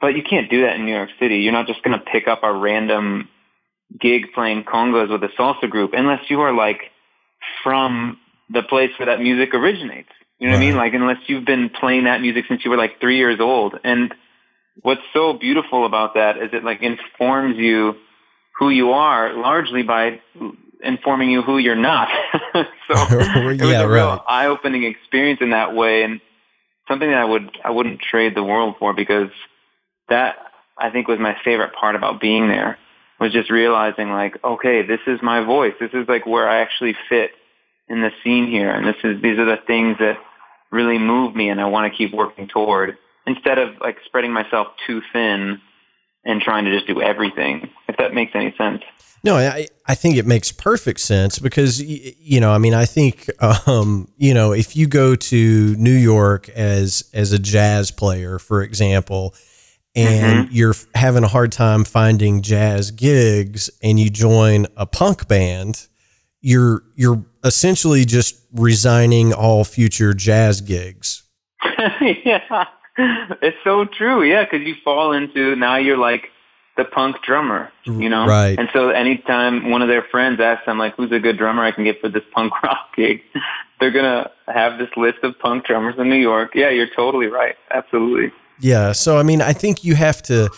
But 0.00 0.14
you 0.14 0.22
can't 0.22 0.50
do 0.50 0.62
that 0.62 0.76
in 0.76 0.86
New 0.86 0.94
York 0.94 1.10
City. 1.18 1.38
You're 1.38 1.52
not 1.52 1.66
just 1.66 1.82
going 1.82 1.98
to 1.98 2.04
pick 2.04 2.28
up 2.28 2.40
a 2.42 2.52
random 2.52 3.28
gig 3.98 4.32
playing 4.34 4.64
congas 4.64 5.10
with 5.10 5.22
a 5.22 5.34
salsa 5.38 5.68
group 5.68 5.92
unless 5.94 6.20
you 6.28 6.40
are 6.40 6.52
like 6.52 6.90
from 7.68 8.18
the 8.48 8.62
place 8.62 8.90
where 8.98 9.06
that 9.06 9.20
music 9.20 9.52
originates. 9.52 10.08
You 10.38 10.46
know 10.46 10.54
right. 10.54 10.58
what 10.58 10.64
I 10.64 10.68
mean? 10.68 10.76
Like 10.76 10.94
unless 10.94 11.18
you've 11.26 11.44
been 11.44 11.68
playing 11.68 12.04
that 12.04 12.22
music 12.22 12.46
since 12.48 12.64
you 12.64 12.70
were 12.70 12.78
like 12.78 12.98
three 12.98 13.18
years 13.18 13.40
old. 13.40 13.74
And 13.84 14.14
what's 14.80 15.02
so 15.12 15.34
beautiful 15.34 15.84
about 15.84 16.14
that 16.14 16.38
is 16.38 16.50
it 16.54 16.64
like 16.64 16.80
informs 16.80 17.56
you 17.58 17.94
who 18.58 18.70
you 18.70 18.92
are 18.92 19.34
largely 19.34 19.82
by 19.82 20.20
informing 20.82 21.30
you 21.30 21.42
who 21.42 21.58
you're 21.58 21.76
not. 21.76 22.08
so 22.54 22.62
it 22.88 23.44
was 23.44 23.58
yeah, 23.60 23.82
a 23.82 23.88
real 23.88 24.06
right. 24.06 24.20
eye-opening 24.26 24.84
experience 24.84 25.40
in 25.42 25.50
that 25.50 25.74
way, 25.74 26.04
and 26.04 26.20
something 26.88 27.08
that 27.08 27.18
I 27.18 27.24
would 27.24 27.50
I 27.62 27.70
wouldn't 27.70 28.00
trade 28.00 28.34
the 28.34 28.42
world 28.42 28.76
for 28.78 28.94
because 28.94 29.30
that 30.08 30.36
I 30.78 30.90
think 30.90 31.06
was 31.06 31.18
my 31.18 31.36
favorite 31.44 31.74
part 31.74 31.96
about 31.96 32.20
being 32.20 32.48
there 32.48 32.78
was 33.20 33.32
just 33.32 33.50
realizing 33.50 34.10
like, 34.10 34.38
okay, 34.44 34.86
this 34.86 35.00
is 35.06 35.18
my 35.22 35.44
voice. 35.44 35.74
This 35.80 35.90
is 35.92 36.08
like 36.08 36.26
where 36.26 36.48
I 36.48 36.60
actually 36.60 36.94
fit 37.08 37.30
in 37.88 38.00
the 38.02 38.10
scene 38.22 38.46
here, 38.46 38.70
and 38.70 38.86
this 38.86 38.96
is 39.04 39.20
these 39.22 39.38
are 39.38 39.44
the 39.44 39.58
things 39.66 39.96
that 39.98 40.18
really 40.70 40.98
move 40.98 41.34
me, 41.34 41.48
and 41.48 41.60
I 41.60 41.66
want 41.66 41.90
to 41.90 41.96
keep 41.96 42.14
working 42.14 42.48
toward 42.48 42.98
instead 43.26 43.58
of 43.58 43.78
like 43.80 43.96
spreading 44.04 44.32
myself 44.32 44.68
too 44.86 45.02
thin 45.12 45.60
and 46.24 46.40
trying 46.42 46.64
to 46.64 46.72
just 46.72 46.86
do 46.86 47.00
everything. 47.00 47.70
If 47.88 47.96
that 47.96 48.12
makes 48.14 48.32
any 48.34 48.54
sense. 48.56 48.82
No, 49.24 49.36
I, 49.36 49.66
I 49.86 49.94
think 49.94 50.16
it 50.16 50.26
makes 50.26 50.52
perfect 50.52 51.00
sense 51.00 51.38
because, 51.40 51.82
you 51.82 52.38
know, 52.40 52.52
I 52.52 52.58
mean, 52.58 52.74
I 52.74 52.84
think, 52.84 53.28
um, 53.66 54.08
you 54.16 54.32
know, 54.32 54.52
if 54.52 54.76
you 54.76 54.86
go 54.86 55.16
to 55.16 55.74
New 55.76 55.90
York 55.90 56.48
as, 56.50 57.10
as 57.12 57.32
a 57.32 57.38
jazz 57.38 57.90
player, 57.90 58.38
for 58.38 58.62
example, 58.62 59.34
and 59.96 60.46
mm-hmm. 60.46 60.54
you're 60.54 60.74
having 60.94 61.24
a 61.24 61.28
hard 61.28 61.50
time 61.50 61.84
finding 61.84 62.42
jazz 62.42 62.92
gigs 62.92 63.70
and 63.82 63.98
you 63.98 64.08
join 64.08 64.66
a 64.76 64.86
punk 64.86 65.26
band, 65.26 65.88
you're, 66.40 66.82
you're 66.94 67.24
essentially 67.44 68.04
just 68.04 68.40
resigning 68.52 69.32
all 69.32 69.64
future 69.64 70.14
jazz 70.14 70.60
gigs. 70.60 71.24
yeah. 72.24 72.64
It's 73.42 73.56
so 73.64 73.84
true. 73.84 74.22
Yeah. 74.22 74.44
Cause 74.44 74.60
you 74.60 74.74
fall 74.84 75.12
into, 75.12 75.56
now 75.56 75.76
you're 75.76 75.98
like, 75.98 76.28
the 76.78 76.84
punk 76.84 77.16
drummer, 77.26 77.70
you 77.84 78.08
know? 78.08 78.24
Right. 78.24 78.56
And 78.56 78.68
so 78.72 78.90
anytime 78.90 79.68
one 79.68 79.82
of 79.82 79.88
their 79.88 80.04
friends 80.10 80.40
asks 80.40 80.64
them, 80.64 80.78
like, 80.78 80.94
who's 80.94 81.10
a 81.10 81.18
good 81.18 81.36
drummer 81.36 81.64
I 81.64 81.72
can 81.72 81.82
get 81.82 82.00
for 82.00 82.08
this 82.08 82.22
punk 82.32 82.52
rock 82.62 82.94
gig, 82.96 83.20
they're 83.80 83.90
going 83.90 84.04
to 84.04 84.30
have 84.46 84.78
this 84.78 84.88
list 84.96 85.18
of 85.24 85.36
punk 85.40 85.66
drummers 85.66 85.96
in 85.98 86.08
New 86.08 86.16
York. 86.16 86.52
Yeah, 86.54 86.70
you're 86.70 86.88
totally 86.94 87.26
right. 87.26 87.56
Absolutely. 87.72 88.32
Yeah. 88.60 88.92
So, 88.92 89.18
I 89.18 89.24
mean, 89.24 89.42
I 89.42 89.52
think 89.52 89.82
you 89.82 89.96
have 89.96 90.22
to, 90.22 90.50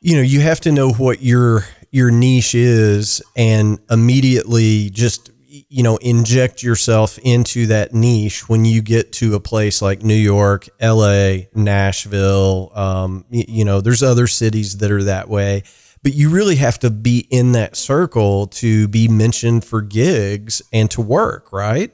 you 0.00 0.16
know, 0.16 0.22
you 0.22 0.40
have 0.40 0.60
to 0.60 0.72
know 0.72 0.92
what 0.92 1.22
your, 1.22 1.64
your 1.90 2.10
niche 2.10 2.54
is 2.54 3.22
and 3.36 3.78
immediately 3.90 4.90
just 4.90 5.30
you 5.48 5.82
know 5.82 5.96
inject 5.98 6.62
yourself 6.62 7.18
into 7.18 7.66
that 7.66 7.94
niche 7.94 8.48
when 8.48 8.64
you 8.64 8.82
get 8.82 9.12
to 9.12 9.34
a 9.34 9.40
place 9.40 9.80
like 9.80 10.02
New 10.02 10.14
York, 10.14 10.68
L.A., 10.80 11.48
Nashville. 11.54 12.70
Um, 12.74 13.24
you, 13.30 13.44
you 13.48 13.64
know, 13.64 13.80
there's 13.80 14.02
other 14.02 14.26
cities 14.26 14.78
that 14.78 14.90
are 14.90 15.04
that 15.04 15.28
way, 15.28 15.62
but 16.02 16.14
you 16.14 16.30
really 16.30 16.56
have 16.56 16.78
to 16.80 16.90
be 16.90 17.26
in 17.30 17.52
that 17.52 17.76
circle 17.76 18.46
to 18.46 18.88
be 18.88 19.08
mentioned 19.08 19.64
for 19.64 19.80
gigs 19.80 20.62
and 20.72 20.90
to 20.90 21.00
work, 21.00 21.52
right? 21.52 21.92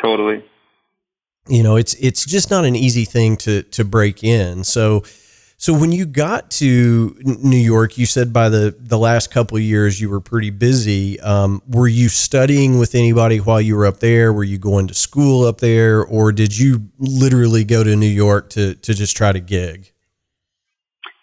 Totally. 0.00 0.44
You 1.48 1.62
know, 1.62 1.76
it's 1.76 1.94
it's 1.94 2.24
just 2.24 2.50
not 2.50 2.64
an 2.64 2.76
easy 2.76 3.04
thing 3.04 3.36
to 3.38 3.62
to 3.62 3.84
break 3.84 4.22
in. 4.22 4.62
So 4.62 5.02
so 5.60 5.74
when 5.74 5.92
you 5.92 6.06
got 6.06 6.50
to 6.52 7.14
New 7.20 7.58
York, 7.58 7.98
you 7.98 8.06
said 8.06 8.32
by 8.32 8.48
the 8.48 8.74
the 8.78 8.96
last 8.96 9.30
couple 9.30 9.58
of 9.58 9.62
years 9.62 10.00
you 10.00 10.08
were 10.08 10.18
pretty 10.18 10.48
busy. 10.48 11.20
Um, 11.20 11.60
were 11.68 11.86
you 11.86 12.08
studying 12.08 12.78
with 12.78 12.94
anybody 12.94 13.40
while 13.40 13.60
you 13.60 13.76
were 13.76 13.84
up 13.84 14.00
there? 14.00 14.32
Were 14.32 14.42
you 14.42 14.56
going 14.56 14.86
to 14.86 14.94
school 14.94 15.44
up 15.44 15.58
there, 15.58 16.02
or 16.02 16.32
did 16.32 16.58
you 16.58 16.88
literally 16.98 17.64
go 17.64 17.84
to 17.84 17.94
New 17.94 18.06
York 18.06 18.48
to 18.50 18.74
to 18.74 18.94
just 18.94 19.14
try 19.14 19.32
to 19.32 19.38
gig? 19.38 19.92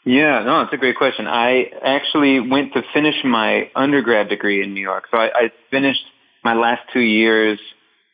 Yeah, 0.05 0.43
no, 0.43 0.61
it's 0.61 0.71
a 0.71 0.77
great 0.77 0.97
question. 0.97 1.25
I 1.25 1.71
actually 1.81 2.39
went 2.39 2.73
to 2.73 2.83
finish 2.93 3.15
my 3.23 3.71
undergrad 3.75 4.29
degree 4.29 4.61
in 4.61 4.75
New 4.75 4.81
York. 4.81 5.05
So 5.09 5.17
I, 5.17 5.31
I 5.33 5.51
finished 5.71 6.05
my 6.43 6.53
last 6.53 6.83
two 6.93 6.99
years 6.99 7.59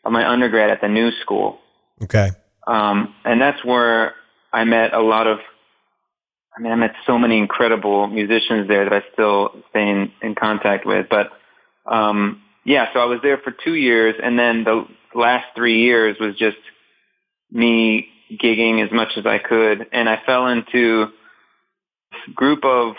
of 0.06 0.13
my 0.13 0.25
undergrad 0.25 0.70
at 0.70 0.80
the 0.80 0.88
New 0.88 1.12
School. 1.22 1.60
Okay. 2.01 2.30
Um, 2.65 3.13
and 3.25 3.42
that's 3.42 3.63
where 3.65 4.15
I 4.53 4.63
met 4.63 4.94
a 4.94 5.01
lot 5.01 5.27
of 5.27 5.39
I 6.55 6.62
mean, 6.62 6.72
I 6.72 6.75
met 6.75 6.93
so 7.07 7.17
many 7.17 7.38
incredible 7.39 8.07
musicians 8.07 8.67
there 8.67 8.83
that 8.88 8.93
I 8.93 9.03
still 9.13 9.51
stay 9.69 9.89
in, 9.89 10.12
in 10.22 10.36
contact 10.36 10.86
with. 10.86 11.07
But 11.10 11.31
um, 11.86 12.41
yeah, 12.63 12.88
so 12.93 13.00
I 13.00 13.05
was 13.05 13.19
there 13.24 13.39
for 13.39 13.51
two 13.51 13.74
years, 13.74 14.15
and 14.22 14.38
then 14.38 14.63
the 14.63 14.86
last 15.15 15.45
three 15.55 15.81
years 15.81 16.17
was 16.19 16.36
just 16.38 16.57
me 17.51 18.07
gigging 18.31 18.83
as 18.83 18.91
much 18.91 19.10
as 19.17 19.25
I 19.25 19.39
could, 19.39 19.88
and 19.91 20.07
I 20.07 20.22
fell 20.25 20.48
into 20.48 21.07
a 22.27 22.31
group 22.33 22.63
of 22.63 22.95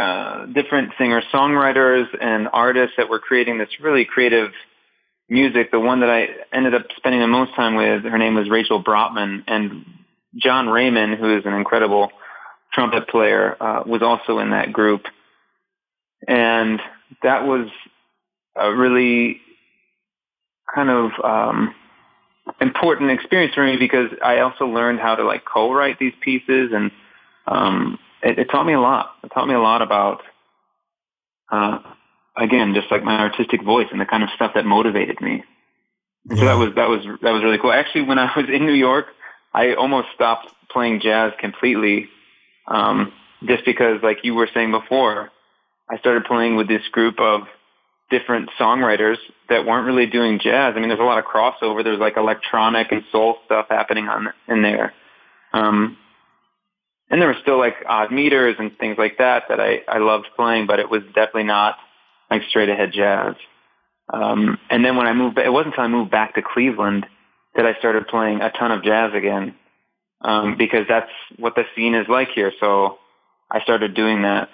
uh, 0.00 0.46
different 0.46 0.92
singer-songwriters 0.98 2.06
and 2.20 2.48
artists 2.52 2.94
that 2.96 3.08
were 3.08 3.20
creating 3.20 3.58
this 3.58 3.68
really 3.80 4.04
creative 4.04 4.50
music. 5.28 5.70
The 5.70 5.80
one 5.80 6.00
that 6.00 6.10
I 6.10 6.28
ended 6.52 6.74
up 6.74 6.86
spending 6.96 7.20
the 7.20 7.28
most 7.28 7.54
time 7.54 7.76
with, 7.76 8.02
her 8.04 8.18
name 8.18 8.34
was 8.34 8.48
Rachel 8.48 8.82
Brotman, 8.82 9.44
and 9.46 9.84
John 10.36 10.68
Raymond, 10.68 11.18
who 11.18 11.36
is 11.36 11.44
an 11.44 11.54
incredible 11.54 12.10
trumpet 12.74 13.08
player, 13.08 13.56
uh, 13.60 13.82
was 13.86 14.02
also 14.02 14.38
in 14.38 14.50
that 14.50 14.72
group. 14.72 15.02
And 16.26 16.80
that 17.22 17.46
was 17.46 17.68
a 18.56 18.74
really 18.74 19.40
kind 20.74 20.90
of 20.90 21.10
um, 21.22 21.74
important 22.60 23.10
experience 23.10 23.54
for 23.54 23.64
me 23.64 23.76
because 23.76 24.10
I 24.22 24.40
also 24.40 24.66
learned 24.66 25.00
how 25.00 25.14
to 25.14 25.24
like 25.24 25.44
co-write 25.44 25.98
these 25.98 26.14
pieces 26.20 26.70
and 26.72 26.90
um, 27.46 27.98
it, 28.22 28.38
it 28.38 28.50
taught 28.50 28.64
me 28.64 28.72
a 28.72 28.80
lot. 28.80 29.14
It 29.22 29.30
taught 29.32 29.46
me 29.46 29.54
a 29.54 29.60
lot 29.60 29.82
about, 29.82 30.22
uh, 31.50 31.78
again, 32.36 32.74
just 32.74 32.90
like 32.90 33.04
my 33.04 33.18
artistic 33.20 33.62
voice 33.62 33.88
and 33.92 34.00
the 34.00 34.06
kind 34.06 34.22
of 34.22 34.30
stuff 34.34 34.52
that 34.54 34.64
motivated 34.64 35.20
me. 35.20 35.44
Yeah. 36.30 36.36
So 36.36 36.44
that 36.46 36.54
was 36.54 36.74
that 36.76 36.88
was 36.88 37.04
that 37.22 37.32
was 37.32 37.42
really 37.42 37.58
cool. 37.58 37.72
Actually, 37.72 38.02
when 38.02 38.18
I 38.18 38.32
was 38.34 38.46
in 38.48 38.64
New 38.64 38.72
York, 38.72 39.06
I 39.52 39.74
almost 39.74 40.08
stopped 40.14 40.48
playing 40.70 41.00
jazz 41.00 41.32
completely, 41.38 42.08
um, 42.66 43.12
just 43.46 43.64
because, 43.64 44.00
like 44.02 44.18
you 44.22 44.34
were 44.34 44.48
saying 44.54 44.70
before, 44.70 45.30
I 45.90 45.98
started 45.98 46.24
playing 46.24 46.56
with 46.56 46.68
this 46.68 46.82
group 46.92 47.20
of 47.20 47.42
different 48.10 48.50
songwriters 48.58 49.16
that 49.48 49.66
weren't 49.66 49.86
really 49.86 50.06
doing 50.06 50.38
jazz. 50.42 50.74
I 50.76 50.80
mean, 50.80 50.88
there's 50.88 51.00
a 51.00 51.04
lot 51.04 51.18
of 51.18 51.24
crossover. 51.24 51.82
There's 51.82 51.98
like 51.98 52.16
electronic 52.16 52.92
and 52.92 53.02
soul 53.10 53.36
stuff 53.46 53.66
happening 53.68 54.08
on 54.08 54.28
in 54.48 54.62
there. 54.62 54.94
Um, 55.52 55.96
and 57.10 57.20
there 57.20 57.28
were 57.28 57.36
still 57.42 57.58
like 57.58 57.74
odd 57.86 58.10
meters 58.12 58.56
and 58.58 58.76
things 58.78 58.96
like 58.98 59.18
that 59.18 59.44
that 59.48 59.60
I, 59.60 59.82
I 59.88 59.98
loved 59.98 60.26
playing, 60.36 60.66
but 60.66 60.80
it 60.80 60.90
was 60.90 61.02
definitely 61.14 61.44
not 61.44 61.76
like 62.30 62.42
straight 62.48 62.68
ahead 62.68 62.92
jazz. 62.92 63.34
Um, 64.12 64.58
and 64.70 64.84
then 64.84 64.96
when 64.96 65.06
I 65.06 65.12
moved, 65.12 65.38
it 65.38 65.52
wasn't 65.52 65.74
until 65.74 65.84
I 65.84 65.88
moved 65.88 66.10
back 66.10 66.34
to 66.34 66.42
Cleveland 66.42 67.06
that 67.56 67.66
I 67.66 67.74
started 67.78 68.08
playing 68.08 68.40
a 68.40 68.50
ton 68.50 68.72
of 68.72 68.82
jazz 68.82 69.12
again, 69.14 69.54
um, 70.24 70.56
because 70.56 70.86
that's 70.88 71.10
what 71.36 71.54
the 71.54 71.64
scene 71.76 71.94
is 71.94 72.08
like 72.08 72.28
here. 72.34 72.52
So 72.58 72.98
I 73.50 73.60
started 73.62 73.94
doing 73.94 74.22
that. 74.22 74.48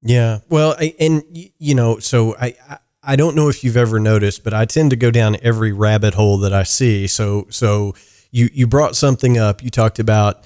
Yeah. 0.00 0.38
Well, 0.48 0.74
I, 0.78 0.94
and 0.98 1.22
you 1.32 1.74
know, 1.74 1.98
so 1.98 2.36
I, 2.36 2.54
I 3.02 3.16
don't 3.16 3.36
know 3.36 3.48
if 3.48 3.62
you've 3.62 3.76
ever 3.76 4.00
noticed, 4.00 4.44
but 4.44 4.54
I 4.54 4.64
tend 4.64 4.90
to 4.90 4.96
go 4.96 5.10
down 5.10 5.36
every 5.42 5.72
rabbit 5.72 6.14
hole 6.14 6.38
that 6.38 6.52
I 6.52 6.62
see. 6.62 7.06
So, 7.06 7.46
so 7.50 7.94
you, 8.30 8.48
you 8.52 8.66
brought 8.66 8.96
something 8.96 9.38
up. 9.38 9.62
You 9.62 9.70
talked 9.70 9.98
about, 9.98 10.44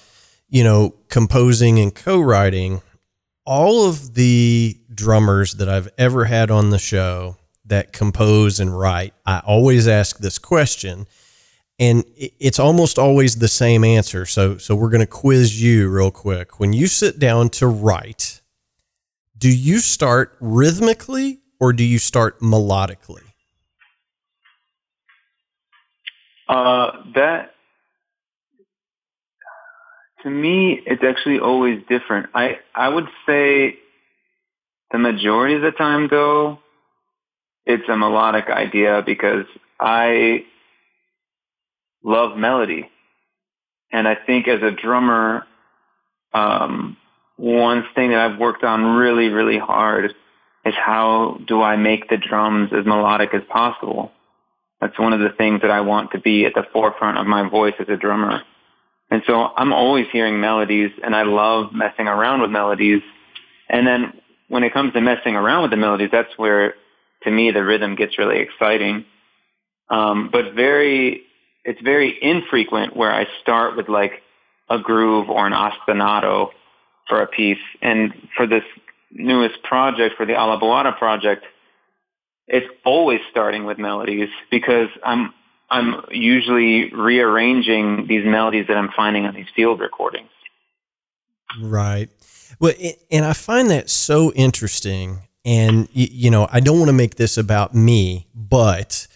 you 0.48 0.64
know, 0.64 0.94
composing 1.08 1.78
and 1.78 1.94
co-writing. 1.94 2.82
All 3.44 3.88
of 3.88 4.14
the 4.14 4.78
drummers 4.92 5.54
that 5.54 5.68
I've 5.68 5.88
ever 5.96 6.24
had 6.24 6.50
on 6.50 6.70
the 6.70 6.78
show 6.78 7.36
that 7.66 7.92
compose 7.92 8.58
and 8.58 8.76
write, 8.76 9.14
I 9.24 9.40
always 9.40 9.86
ask 9.86 10.18
this 10.18 10.38
question 10.38 11.06
and 11.78 12.04
it's 12.16 12.58
almost 12.58 12.98
always 12.98 13.36
the 13.36 13.48
same 13.48 13.84
answer. 13.84 14.24
So, 14.24 14.56
so 14.56 14.74
we're 14.74 14.90
going 14.90 15.00
to 15.00 15.06
quiz 15.06 15.62
you 15.62 15.88
real 15.88 16.10
quick. 16.10 16.58
When 16.58 16.72
you 16.72 16.86
sit 16.86 17.18
down 17.18 17.50
to 17.50 17.66
write, 17.66 18.40
do 19.36 19.54
you 19.54 19.80
start 19.80 20.36
rhythmically 20.40 21.40
or 21.60 21.72
do 21.72 21.84
you 21.84 21.98
start 21.98 22.40
melodically? 22.40 23.22
Uh, 26.48 26.92
that 27.14 27.52
to 30.22 30.30
me, 30.30 30.80
it's 30.86 31.02
actually 31.02 31.38
always 31.38 31.82
different. 31.88 32.30
I 32.34 32.58
I 32.74 32.88
would 32.88 33.08
say 33.26 33.78
the 34.90 34.98
majority 34.98 35.54
of 35.54 35.62
the 35.62 35.72
time, 35.72 36.08
though, 36.08 36.58
it's 37.66 37.88
a 37.88 37.96
melodic 37.96 38.48
idea 38.48 39.02
because 39.04 39.44
I 39.80 40.44
love 42.06 42.38
melody, 42.38 42.88
and 43.92 44.08
I 44.08 44.14
think 44.14 44.48
as 44.48 44.62
a 44.62 44.70
drummer, 44.70 45.46
um, 46.32 46.96
one 47.36 47.84
thing 47.94 48.10
that 48.10 48.18
I've 48.18 48.38
worked 48.38 48.64
on 48.64 48.96
really, 48.96 49.28
really 49.28 49.58
hard 49.58 50.14
is 50.64 50.74
how 50.74 51.38
do 51.46 51.62
I 51.62 51.76
make 51.76 52.08
the 52.08 52.16
drums 52.16 52.70
as 52.72 52.86
melodic 52.86 53.34
as 53.34 53.42
possible. 53.48 54.12
That's 54.80 54.98
one 54.98 55.12
of 55.12 55.20
the 55.20 55.30
things 55.36 55.62
that 55.62 55.70
I 55.70 55.80
want 55.80 56.12
to 56.12 56.18
be 56.18 56.44
at 56.44 56.54
the 56.54 56.64
forefront 56.72 57.18
of 57.18 57.26
my 57.26 57.48
voice 57.48 57.74
as 57.78 57.88
a 57.88 57.96
drummer. 57.96 58.42
And 59.10 59.22
so 59.26 59.50
I'm 59.56 59.72
always 59.72 60.06
hearing 60.12 60.40
melodies 60.40 60.90
and 61.02 61.14
I 61.14 61.22
love 61.22 61.72
messing 61.72 62.08
around 62.08 62.40
with 62.42 62.50
melodies. 62.50 63.02
And 63.68 63.86
then 63.86 64.12
when 64.48 64.64
it 64.64 64.72
comes 64.74 64.92
to 64.94 65.00
messing 65.00 65.36
around 65.36 65.62
with 65.62 65.70
the 65.70 65.76
melodies, 65.76 66.10
that's 66.10 66.36
where 66.36 66.74
to 67.22 67.30
me 67.30 67.52
the 67.52 67.64
rhythm 67.64 67.94
gets 67.94 68.18
really 68.18 68.40
exciting. 68.40 69.04
Um, 69.88 70.30
but 70.32 70.54
very, 70.54 71.22
it's 71.66 71.80
very 71.82 72.16
infrequent 72.22 72.96
where 72.96 73.12
I 73.12 73.26
start 73.42 73.76
with 73.76 73.88
like 73.88 74.22
a 74.70 74.78
groove 74.78 75.28
or 75.28 75.46
an 75.46 75.52
ostinato 75.52 76.50
for 77.08 77.20
a 77.20 77.26
piece. 77.26 77.58
And 77.82 78.14
for 78.36 78.46
this 78.46 78.62
newest 79.10 79.62
project, 79.64 80.14
for 80.16 80.24
the 80.24 80.34
Alla 80.34 80.58
Boara 80.58 80.96
project, 80.96 81.44
it's 82.46 82.66
always 82.84 83.20
starting 83.30 83.64
with 83.64 83.78
melodies 83.78 84.28
because 84.50 84.88
I'm 85.04 85.34
I'm 85.68 86.04
usually 86.12 86.94
rearranging 86.94 88.06
these 88.06 88.24
melodies 88.24 88.68
that 88.68 88.76
I'm 88.76 88.90
finding 88.94 89.26
on 89.26 89.34
these 89.34 89.48
field 89.56 89.80
recordings. 89.80 90.30
Right. 91.60 92.08
Well, 92.60 92.74
and 93.10 93.24
I 93.24 93.32
find 93.32 93.68
that 93.70 93.90
so 93.90 94.32
interesting. 94.34 95.22
And 95.44 95.88
you 95.92 96.30
know, 96.30 96.48
I 96.52 96.60
don't 96.60 96.78
want 96.78 96.88
to 96.88 96.96
make 96.96 97.16
this 97.16 97.36
about 97.36 97.74
me, 97.74 98.28
but 98.32 99.08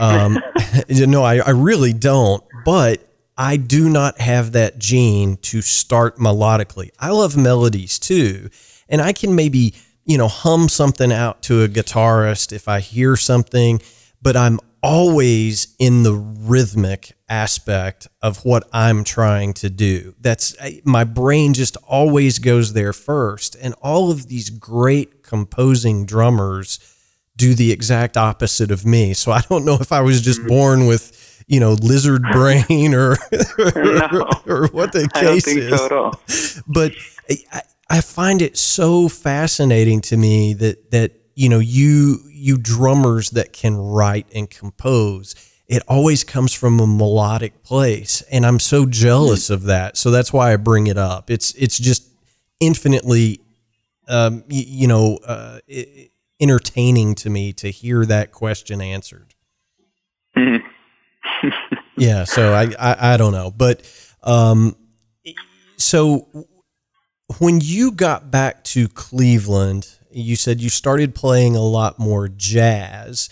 um, 0.00 0.38
no, 0.88 1.22
I, 1.22 1.36
I 1.38 1.50
really 1.50 1.92
don't. 1.92 2.42
But 2.64 3.06
I 3.36 3.56
do 3.56 3.88
not 3.88 4.20
have 4.20 4.52
that 4.52 4.78
gene 4.78 5.36
to 5.38 5.62
start 5.62 6.16
melodically. 6.16 6.90
I 6.98 7.10
love 7.10 7.36
melodies 7.36 7.98
too. 7.98 8.50
And 8.88 9.00
I 9.00 9.12
can 9.12 9.34
maybe, 9.34 9.74
you 10.04 10.18
know, 10.18 10.28
hum 10.28 10.68
something 10.68 11.12
out 11.12 11.42
to 11.44 11.62
a 11.62 11.68
guitarist 11.68 12.52
if 12.52 12.68
I 12.68 12.80
hear 12.80 13.16
something, 13.16 13.80
but 14.20 14.36
I'm 14.36 14.58
always 14.82 15.74
in 15.78 16.02
the 16.02 16.14
rhythmic 16.14 17.12
aspect 17.28 18.08
of 18.20 18.44
what 18.44 18.68
I'm 18.72 19.04
trying 19.04 19.52
to 19.54 19.70
do. 19.70 20.14
That's 20.20 20.56
my 20.84 21.04
brain 21.04 21.54
just 21.54 21.76
always 21.86 22.38
goes 22.38 22.72
there 22.72 22.92
first. 22.92 23.56
And 23.60 23.74
all 23.80 24.10
of 24.10 24.26
these 24.28 24.50
great 24.50 25.22
composing 25.22 26.06
drummers 26.06 26.78
do 27.40 27.54
the 27.54 27.72
exact 27.72 28.16
opposite 28.16 28.70
of 28.70 28.84
me. 28.84 29.14
So 29.14 29.32
I 29.32 29.40
don't 29.48 29.64
know 29.64 29.78
if 29.80 29.92
I 29.92 30.02
was 30.02 30.20
just 30.20 30.40
mm-hmm. 30.40 30.48
born 30.48 30.86
with 30.86 31.16
you 31.46 31.58
know, 31.58 31.72
lizard 31.72 32.22
brain 32.32 32.94
or 32.94 33.16
no, 33.58 34.24
or, 34.46 34.68
what 34.68 34.92
the 34.92 35.08
case 35.12 35.48
is. 35.48 35.76
So 35.76 36.12
but 36.66 36.92
I, 37.52 37.62
I 37.88 38.00
find 38.02 38.40
it 38.40 38.56
so 38.56 39.08
fascinating 39.08 40.00
to 40.02 40.16
me 40.16 40.54
that 40.54 40.92
that 40.92 41.12
you 41.34 41.48
know 41.48 41.58
you 41.58 42.20
you 42.28 42.56
drummers 42.56 43.30
that 43.30 43.52
can 43.52 43.76
write 43.76 44.28
and 44.34 44.48
compose 44.48 45.34
it 45.66 45.84
always 45.86 46.24
comes 46.24 46.52
from 46.52 46.80
a 46.80 46.86
melodic 46.86 47.62
place 47.62 48.22
and 48.30 48.44
i'm 48.44 48.58
so 48.58 48.84
jealous 48.84 49.48
mm. 49.48 49.54
of 49.54 49.62
that 49.64 49.96
so 49.96 50.10
that's 50.10 50.32
why 50.32 50.52
i 50.52 50.56
bring 50.56 50.88
it 50.88 50.98
up 50.98 51.30
it's 51.30 51.54
it's 51.54 51.78
just 51.78 52.08
infinitely 52.58 53.40
um, 54.08 54.42
you, 54.48 54.64
you 54.66 54.86
know 54.88 55.18
uh, 55.24 55.60
entertaining 56.40 57.14
to 57.14 57.30
me 57.30 57.52
to 57.52 57.70
hear 57.70 58.04
that 58.06 58.32
question 58.32 58.80
answered 58.80 59.34
mm. 60.36 60.62
yeah, 61.96 62.24
so 62.24 62.52
I, 62.52 62.72
I, 62.78 63.14
I 63.14 63.16
don't 63.16 63.32
know, 63.32 63.50
but 63.50 63.82
um, 64.22 64.76
so 65.76 66.26
when 67.38 67.60
you 67.62 67.92
got 67.92 68.30
back 68.30 68.64
to 68.64 68.88
Cleveland, 68.88 69.88
you 70.10 70.36
said 70.36 70.60
you 70.60 70.68
started 70.68 71.14
playing 71.14 71.56
a 71.56 71.62
lot 71.62 71.98
more 71.98 72.28
jazz. 72.28 73.28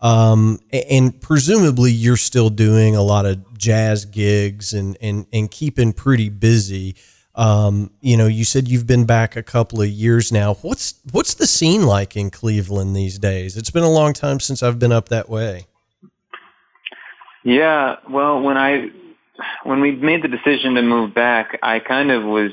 Um, 0.00 0.60
and 0.72 1.20
presumably 1.20 1.92
you're 1.92 2.16
still 2.16 2.48
doing 2.48 2.96
a 2.96 3.02
lot 3.02 3.26
of 3.26 3.58
jazz 3.58 4.06
gigs 4.06 4.72
and, 4.72 4.96
and, 5.02 5.26
and 5.30 5.50
keeping 5.50 5.92
pretty 5.92 6.30
busy. 6.30 6.96
Um, 7.34 7.90
you 8.00 8.16
know, 8.16 8.26
you 8.26 8.44
said 8.44 8.68
you've 8.68 8.86
been 8.86 9.06
back 9.06 9.36
a 9.36 9.42
couple 9.42 9.80
of 9.80 9.88
years 9.88 10.32
now. 10.32 10.54
What's, 10.54 10.94
what's 11.12 11.34
the 11.34 11.46
scene 11.46 11.86
like 11.86 12.16
in 12.16 12.30
Cleveland 12.30 12.94
these 12.94 13.18
days? 13.18 13.56
It's 13.56 13.70
been 13.70 13.84
a 13.84 13.90
long 13.90 14.12
time 14.12 14.40
since 14.40 14.62
I've 14.62 14.78
been 14.78 14.92
up 14.92 15.08
that 15.08 15.28
way. 15.28 15.66
Yeah, 17.44 17.96
well, 18.08 18.42
when 18.42 18.56
I 18.56 18.90
when 19.64 19.80
we 19.80 19.92
made 19.92 20.22
the 20.22 20.28
decision 20.28 20.74
to 20.74 20.82
move 20.82 21.14
back, 21.14 21.58
I 21.62 21.78
kind 21.78 22.10
of 22.10 22.22
was 22.22 22.52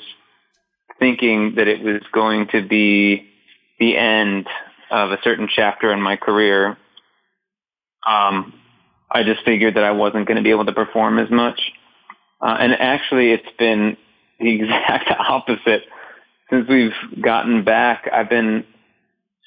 thinking 0.99 1.55
that 1.55 1.67
it 1.67 1.81
was 1.81 2.01
going 2.11 2.47
to 2.53 2.65
be 2.65 3.27
the 3.79 3.97
end 3.97 4.47
of 4.89 5.11
a 5.11 5.17
certain 5.23 5.49
chapter 5.53 5.91
in 5.91 6.01
my 6.01 6.15
career. 6.15 6.77
Um, 8.07 8.53
I 9.11 9.23
just 9.23 9.43
figured 9.43 9.75
that 9.75 9.83
I 9.83 9.91
wasn't 9.91 10.27
going 10.27 10.37
to 10.37 10.43
be 10.43 10.51
able 10.51 10.65
to 10.65 10.73
perform 10.73 11.19
as 11.19 11.29
much. 11.29 11.59
Uh, 12.41 12.55
and 12.59 12.73
actually, 12.73 13.31
it's 13.31 13.57
been 13.59 13.97
the 14.39 14.55
exact 14.55 15.09
opposite. 15.17 15.83
since 16.49 16.67
we've 16.69 17.21
gotten 17.21 17.63
back, 17.63 18.09
I've 18.11 18.29
been 18.29 18.65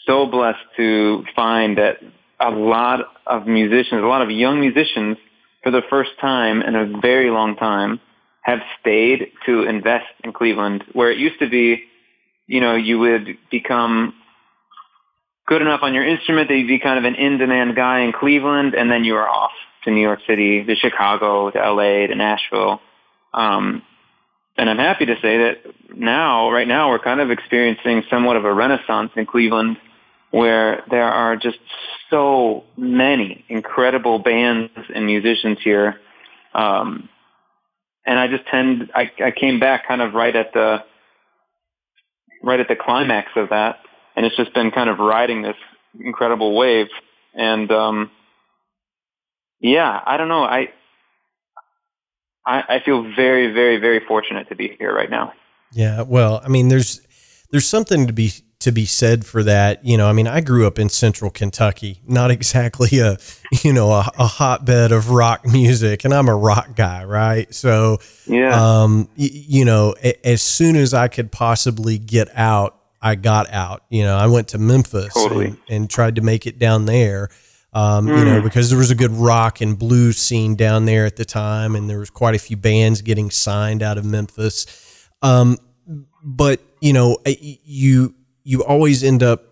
so 0.07 0.27
blessed 0.27 0.59
to 0.77 1.25
find 1.37 1.79
that 1.79 1.99
a 2.41 2.51
lot 2.51 3.01
of 3.27 3.47
musicians, 3.47 4.03
a 4.03 4.07
lot 4.07 4.23
of 4.23 4.31
young 4.31 4.61
musicians, 4.61 5.17
for 5.63 5.71
the 5.71 5.83
first 5.91 6.11
time 6.21 6.63
in 6.63 6.75
a 6.75 7.01
very 7.01 7.31
long 7.31 7.57
time, 7.57 8.01
have 8.43 8.61
stayed 8.81 9.29
to 9.47 9.65
invest 9.65 10.07
in 10.25 10.33
Cleveland, 10.33 10.85
where 10.93 11.11
it 11.13 11.19
used 11.19 11.39
to 11.41 11.49
be, 11.49 11.85
you 12.47 12.61
know, 12.61 12.75
you 12.75 12.99
would 12.99 13.37
become 13.51 14.15
good 15.47 15.61
enough 15.61 15.81
on 15.83 15.93
your 15.93 16.07
instrument 16.07 16.49
that 16.49 16.57
you'd 16.57 16.69
be 16.69 16.79
kind 16.79 16.99
of 16.99 17.05
an 17.05 17.15
in-demand 17.15 17.77
guy 17.77 18.01
in 18.01 18.13
Cleveland, 18.13 18.75
and 18.75 18.91
then 18.91 19.05
you 19.05 19.13
were 19.13 19.29
off 19.29 19.53
to 19.85 19.91
New 19.91 20.01
York 20.01 20.21
City, 20.27 20.65
to 20.65 20.75
Chicago, 20.77 21.51
to 21.51 21.59
LA, 21.59 22.07
to 22.07 22.15
Nashville. 22.15 22.81
Um, 23.35 23.83
and 24.57 24.69
I'm 24.69 24.79
happy 24.79 25.07
to 25.07 25.15
say 25.23 25.39
that 25.39 25.59
now, 25.97 26.51
right 26.51 26.69
now, 26.69 26.91
we're 26.91 26.99
kind 26.99 27.21
of 27.21 27.31
experiencing 27.31 28.03
somewhat 28.11 28.37
of 28.37 28.45
a 28.45 28.53
renaissance 28.53 29.11
in 29.17 29.27
Cleveland 29.27 29.77
where 30.31 30.85
there 30.91 31.11
are 31.11 31.37
just 31.37 31.59
so 32.09 32.65
many 32.77 33.45
incredible 33.49 34.19
bands 34.19 34.73
and 34.95 35.07
musicians 35.07 35.59
here. 35.63 36.01
Um, 36.55 37.09
and 38.07 38.19
I 38.19 38.29
just 38.29 38.47
tend, 38.47 38.91
I, 38.95 39.11
I 39.25 39.31
came 39.31 39.61
back 39.61 39.87
kind 39.87 40.01
of 40.01 40.15
right 40.15 40.35
at 40.35 40.53
the, 40.53 40.85
right 42.43 42.61
at 42.61 42.69
the 42.69 42.77
climax 42.77 43.29
of 43.37 43.51
that. 43.51 43.81
And 44.17 44.27
it's 44.27 44.37
just 44.37 44.55
been 44.55 44.71
kind 44.71 44.91
of 44.91 44.99
riding 44.99 45.43
this 45.43 45.57
incredible 45.99 46.57
wave. 46.57 46.89
And, 47.35 47.71
um, 47.71 48.11
yeah, 49.61 50.01
I 50.05 50.17
don't 50.17 50.29
know. 50.29 50.43
I, 50.43 50.71
I, 52.51 52.77
I 52.77 52.81
feel 52.81 53.03
very, 53.15 53.53
very, 53.53 53.77
very 53.79 54.01
fortunate 54.01 54.49
to 54.49 54.55
be 54.55 54.77
here 54.79 54.95
right 54.95 55.11
now. 55.11 55.33
Yeah, 55.73 56.03
well, 56.03 56.41
I 56.45 56.49
mean, 56.49 56.69
there's 56.69 57.01
there's 57.51 57.67
something 57.67 58.07
to 58.07 58.13
be 58.13 58.33
to 58.61 58.73
be 58.73 58.85
said 58.85 59.25
for 59.25 59.43
that. 59.45 59.85
You 59.85 59.97
know, 59.97 60.09
I 60.09 60.13
mean, 60.13 60.27
I 60.27 60.41
grew 60.41 60.67
up 60.67 60.79
in 60.79 60.89
Central 60.89 61.31
Kentucky, 61.31 62.01
not 62.07 62.31
exactly 62.39 62.99
a 62.99 63.17
you 63.63 63.73
know 63.73 63.91
a, 63.93 64.11
a 64.19 64.27
hotbed 64.27 64.91
of 64.93 65.11
rock 65.11 65.47
music, 65.47 66.05
and 66.05 66.13
I'm 66.13 66.29
a 66.29 66.35
rock 66.37 66.75
guy, 66.75 67.05
right? 67.05 67.53
So, 67.55 67.99
yeah, 68.27 68.51
um, 68.83 69.09
y- 69.17 69.31
you 69.33 69.65
know, 69.65 69.95
a- 70.03 70.27
as 70.27 70.43
soon 70.43 70.75
as 70.77 70.93
I 70.93 71.07
could 71.09 71.31
possibly 71.31 71.99
get 71.99 72.29
out, 72.37 72.77
I 73.01 73.15
got 73.15 73.51
out. 73.53 73.85
You 73.91 74.03
know, 74.03 74.17
I 74.17 74.27
went 74.27 74.49
to 74.49 74.59
Memphis 74.59 75.15
totally. 75.15 75.47
and, 75.47 75.59
and 75.69 75.91
tried 75.91 76.17
to 76.17 76.21
make 76.23 76.47
it 76.49 76.59
down 76.59 76.87
there 76.87 77.29
um, 77.73 78.07
mm. 78.07 78.19
you 78.19 78.25
know, 78.25 78.39
hmm. 78.39 78.45
because 78.45 78.71
there 78.71 78.79
was 78.79 78.91
a 78.91 78.95
good 78.95 79.13
rock 79.13 79.61
and 79.61 79.79
blues 79.79 80.19
scene 80.19 80.57
down 80.57 80.87
there 80.87 81.07
at 81.07 81.17
the 81.17 81.25
time, 81.25 81.77
and 81.77 81.89
there 81.89 81.99
was 81.99 82.11
quite 82.11 82.35
a 82.35 82.39
few 82.39 82.57
bands 82.57 83.03
getting 83.03 83.31
signed 83.31 83.83
out 83.83 83.99
of 83.99 84.05
Memphis. 84.05 85.09
Um, 85.23 85.57
but 86.23 86.61
you 86.81 86.93
know, 86.93 87.19
you 87.27 88.15
you 88.43 88.65
always 88.65 89.05
end 89.05 89.23
up 89.23 89.45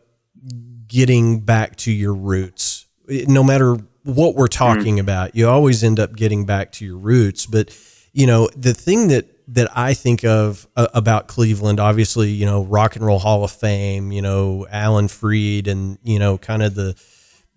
getting 0.89 1.41
back 1.41 1.77
to 1.77 1.93
your 1.93 2.15
roots, 2.15 2.87
no 3.09 3.45
matter 3.45 3.79
what 4.09 4.35
we're 4.35 4.49
talking 4.49 4.97
mm. 4.97 5.01
about. 5.01 5.35
You 5.37 5.49
always 5.49 5.85
end 5.85 6.01
up 6.01 6.17
getting 6.17 6.47
back 6.47 6.73
to 6.73 6.85
your 6.85 6.97
roots. 6.97 7.47
But 7.47 7.77
you 8.13 8.27
know, 8.27 8.49
the 8.57 8.75
thing 8.75 9.09
that 9.09 9.27
that 9.49 9.77
I 9.77 9.95
think 9.95 10.25
of 10.25 10.67
uh, 10.77 10.89
about 10.95 11.29
Cleveland, 11.29 11.79
obviously, 11.79 12.31
you 12.31 12.47
know, 12.47 12.65
Rock 12.65 12.97
and 12.97 13.05
Roll 13.05 13.19
Hall 13.19 13.45
of 13.45 13.51
Fame, 13.51 14.13
you 14.13 14.23
know, 14.23 14.67
Alan 14.71 15.09
Freed, 15.09 15.69
and 15.69 15.99
you 16.03 16.19
know, 16.19 16.39
kind 16.39 16.63
of 16.63 16.75
the 16.75 17.01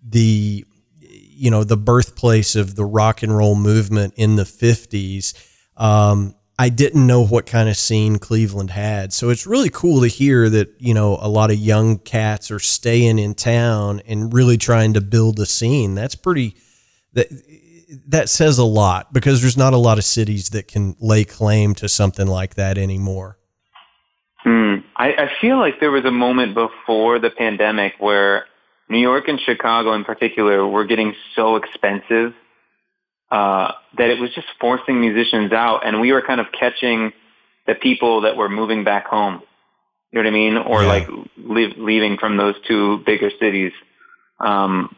the 0.02 0.64
you 1.08 1.50
know 1.50 1.64
the 1.64 1.76
birthplace 1.76 2.56
of 2.56 2.76
the 2.76 2.84
rock 2.84 3.22
and 3.22 3.36
roll 3.36 3.54
movement 3.54 4.14
in 4.16 4.36
the 4.36 4.44
50s 4.44 5.34
um, 5.76 6.34
i 6.58 6.68
didn't 6.68 7.06
know 7.06 7.24
what 7.24 7.46
kind 7.46 7.68
of 7.68 7.76
scene 7.76 8.18
cleveland 8.18 8.70
had. 8.70 9.12
So 9.12 9.30
it's 9.30 9.46
really 9.46 9.70
cool 9.70 10.02
to 10.02 10.06
hear 10.06 10.48
that 10.48 10.68
you 10.78 10.94
know 10.94 11.18
a 11.20 11.28
lot 11.28 11.50
of 11.50 11.56
young 11.56 11.98
cats 11.98 12.50
are 12.50 12.60
staying 12.60 13.18
in 13.18 13.34
town 13.34 14.00
and 14.06 14.32
really 14.32 14.56
trying 14.56 14.94
to 14.94 15.00
build 15.00 15.40
a 15.40 15.46
scene. 15.46 15.94
That's 15.94 16.14
pretty 16.14 16.54
that 17.14 17.26
that 18.06 18.28
says 18.28 18.58
a 18.58 18.64
lot 18.64 19.12
because 19.12 19.40
there's 19.40 19.56
not 19.56 19.72
a 19.72 19.78
lot 19.78 19.98
of 19.98 20.04
cities 20.04 20.50
that 20.50 20.68
can 20.68 20.96
lay 21.00 21.24
claim 21.24 21.74
to 21.76 21.88
something 21.88 22.26
like 22.26 22.54
that 22.54 22.78
anymore. 22.78 23.38
Mm, 24.44 24.84
I, 24.96 25.12
I 25.14 25.30
feel 25.40 25.58
like 25.58 25.80
there 25.80 25.90
was 25.90 26.04
a 26.04 26.10
moment 26.10 26.54
before 26.54 27.18
the 27.18 27.30
pandemic 27.30 27.94
where 27.98 28.46
New 28.92 29.00
York 29.00 29.26
and 29.26 29.40
Chicago 29.40 29.94
in 29.94 30.04
particular 30.04 30.66
were 30.66 30.84
getting 30.84 31.14
so 31.34 31.56
expensive 31.56 32.34
uh, 33.30 33.72
that 33.96 34.10
it 34.10 34.20
was 34.20 34.28
just 34.34 34.46
forcing 34.60 35.00
musicians 35.00 35.50
out, 35.50 35.86
and 35.86 35.98
we 35.98 36.12
were 36.12 36.20
kind 36.20 36.40
of 36.40 36.46
catching 36.52 37.12
the 37.66 37.74
people 37.74 38.20
that 38.20 38.36
were 38.36 38.50
moving 38.50 38.84
back 38.84 39.06
home. 39.06 39.40
You 40.10 40.22
know 40.22 40.24
what 40.24 40.26
I 40.26 40.30
mean? 40.30 40.56
Or 40.58 40.82
yeah. 40.82 40.88
like 40.88 41.08
leave, 41.38 41.78
leaving 41.78 42.18
from 42.18 42.36
those 42.36 42.54
two 42.68 42.98
bigger 43.06 43.30
cities. 43.40 43.72
Um, 44.38 44.94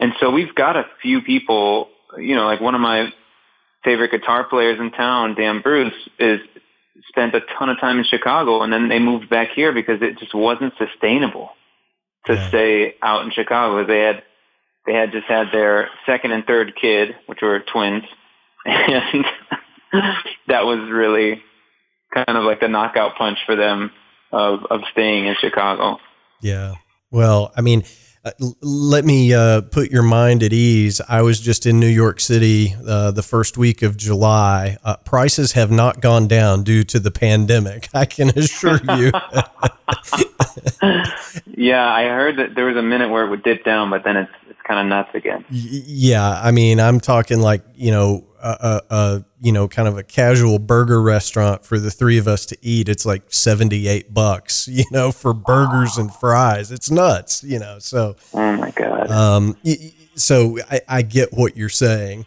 and 0.00 0.12
so 0.18 0.32
we've 0.32 0.54
got 0.54 0.76
a 0.76 0.84
few 1.00 1.20
people, 1.20 1.88
you 2.18 2.34
know, 2.34 2.46
like 2.46 2.60
one 2.60 2.74
of 2.74 2.80
my 2.80 3.12
favorite 3.84 4.10
guitar 4.10 4.42
players 4.42 4.80
in 4.80 4.90
town, 4.90 5.36
Dan 5.36 5.60
Bruce, 5.62 5.94
is 6.18 6.40
spent 7.08 7.32
a 7.36 7.40
ton 7.56 7.68
of 7.68 7.78
time 7.78 8.00
in 8.00 8.04
Chicago 8.04 8.62
and 8.62 8.72
then 8.72 8.88
they 8.88 8.98
moved 8.98 9.30
back 9.30 9.50
here 9.54 9.72
because 9.72 10.02
it 10.02 10.18
just 10.18 10.34
wasn't 10.34 10.72
sustainable 10.78 11.50
to 12.26 12.34
yeah. 12.34 12.48
stay 12.48 12.94
out 13.02 13.24
in 13.24 13.30
Chicago. 13.30 13.86
They 13.86 14.00
had 14.00 14.22
they 14.86 14.94
had 14.94 15.12
just 15.12 15.26
had 15.26 15.48
their 15.52 15.88
second 16.06 16.32
and 16.32 16.44
third 16.44 16.74
kid, 16.80 17.16
which 17.26 17.40
were 17.42 17.60
twins, 17.60 18.04
and 18.64 19.24
that 20.48 20.64
was 20.64 20.88
really 20.90 21.42
kind 22.14 22.36
of 22.36 22.44
like 22.44 22.60
the 22.60 22.68
knockout 22.68 23.16
punch 23.16 23.38
for 23.46 23.56
them 23.56 23.90
of 24.32 24.60
of 24.70 24.80
staying 24.92 25.26
in 25.26 25.36
Chicago. 25.40 25.98
Yeah. 26.40 26.74
Well, 27.10 27.52
I 27.56 27.60
mean, 27.60 27.84
let 28.60 29.04
me 29.04 29.32
uh, 29.32 29.60
put 29.62 29.90
your 29.90 30.02
mind 30.02 30.42
at 30.42 30.52
ease. 30.52 31.00
I 31.08 31.22
was 31.22 31.40
just 31.40 31.66
in 31.66 31.78
New 31.78 31.86
York 31.86 32.20
City 32.20 32.74
uh, 32.86 33.10
the 33.12 33.22
first 33.22 33.56
week 33.56 33.82
of 33.82 33.96
July. 33.96 34.78
Uh, 34.84 34.96
prices 34.96 35.52
have 35.52 35.70
not 35.70 36.00
gone 36.00 36.26
down 36.26 36.64
due 36.64 36.82
to 36.84 36.98
the 36.98 37.10
pandemic. 37.10 37.88
I 37.94 38.04
can 38.04 38.30
assure 38.30 38.80
you. 38.96 39.12
yeah, 41.56 41.86
I 41.86 42.04
heard 42.04 42.38
that 42.38 42.54
there 42.54 42.66
was 42.66 42.76
a 42.76 42.82
minute 42.82 43.10
where 43.10 43.24
it 43.24 43.30
would 43.30 43.42
dip 43.42 43.64
down, 43.64 43.90
but 43.90 44.04
then 44.04 44.16
it's 44.16 44.32
kind 44.66 44.80
of 44.80 44.86
nuts 44.86 45.10
again. 45.14 45.44
Yeah, 45.48 46.40
I 46.42 46.50
mean, 46.50 46.80
I'm 46.80 47.00
talking 47.00 47.40
like 47.40 47.62
you 47.74 47.90
know 47.90 48.26
a, 48.42 48.80
a, 48.90 49.24
you 49.40 49.52
know 49.52 49.68
kind 49.68 49.88
of 49.88 49.98
a 49.98 50.02
casual 50.02 50.58
burger 50.58 51.00
restaurant 51.00 51.64
for 51.64 51.78
the 51.78 51.90
three 51.90 52.18
of 52.18 52.28
us 52.28 52.46
to 52.46 52.58
eat. 52.62 52.88
It's 52.88 53.06
like 53.06 53.32
78 53.32 54.12
bucks 54.12 54.68
you 54.70 54.84
know 54.90 55.12
for 55.12 55.32
burgers 55.32 55.96
wow. 55.96 56.04
and 56.04 56.14
fries. 56.14 56.72
It's 56.72 56.90
nuts 56.90 57.42
you 57.42 57.58
know 57.58 57.78
so 57.78 58.16
oh 58.34 58.56
my 58.56 58.70
god. 58.72 59.10
um 59.10 59.56
so 60.14 60.58
I, 60.70 60.80
I 60.88 61.02
get 61.02 61.32
what 61.32 61.56
you're 61.56 61.68
saying. 61.68 62.26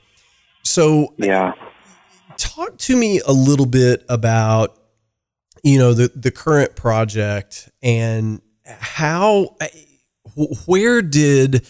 So 0.63 1.13
yeah. 1.17 1.54
talk 2.38 2.78
to 2.80 2.95
me 2.95 3.19
a 3.25 3.32
little 3.32 3.65
bit 3.65 4.06
about 4.10 4.78
you 5.63 5.78
know 5.78 5.93
the 5.93 6.12
the 6.15 6.32
current 6.32 6.75
project 6.75 7.69
and 7.82 8.41
how 8.65 9.56
where 10.65 11.02
did 11.02 11.67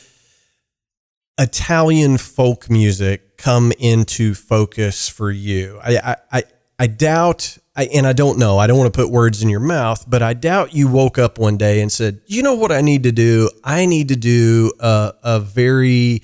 Italian 1.39 2.17
folk 2.17 2.69
music 2.69 3.38
come 3.38 3.71
into 3.80 4.34
focus 4.34 5.08
for 5.08 5.32
you? 5.32 5.80
I, 5.82 6.17
I, 6.30 6.43
I 6.78 6.88
doubt, 6.88 7.58
I, 7.78 7.86
and 7.86 8.06
I 8.06 8.12
don't 8.12 8.38
know, 8.38 8.58
I 8.58 8.67
don't 8.67 8.78
want 8.78 8.93
to 8.93 8.97
put 8.97 9.10
words 9.10 9.41
in 9.41 9.47
your 9.47 9.62
mouth, 9.62 10.04
but 10.06 10.21
I 10.21 10.34
doubt 10.34 10.73
you 10.73 10.89
woke 10.89 11.17
up 11.17 11.39
one 11.39 11.56
day 11.56 11.80
and 11.80 11.89
said, 11.89 12.19
you 12.25 12.43
know 12.43 12.56
what 12.56 12.73
I 12.73 12.82
need 12.82 13.04
to 13.04 13.13
do? 13.13 13.49
I 13.63 13.86
need 13.86 14.10
to 14.10 14.17
do 14.17 14.73
a, 14.82 15.13
a 15.23 15.39
very, 15.39 16.23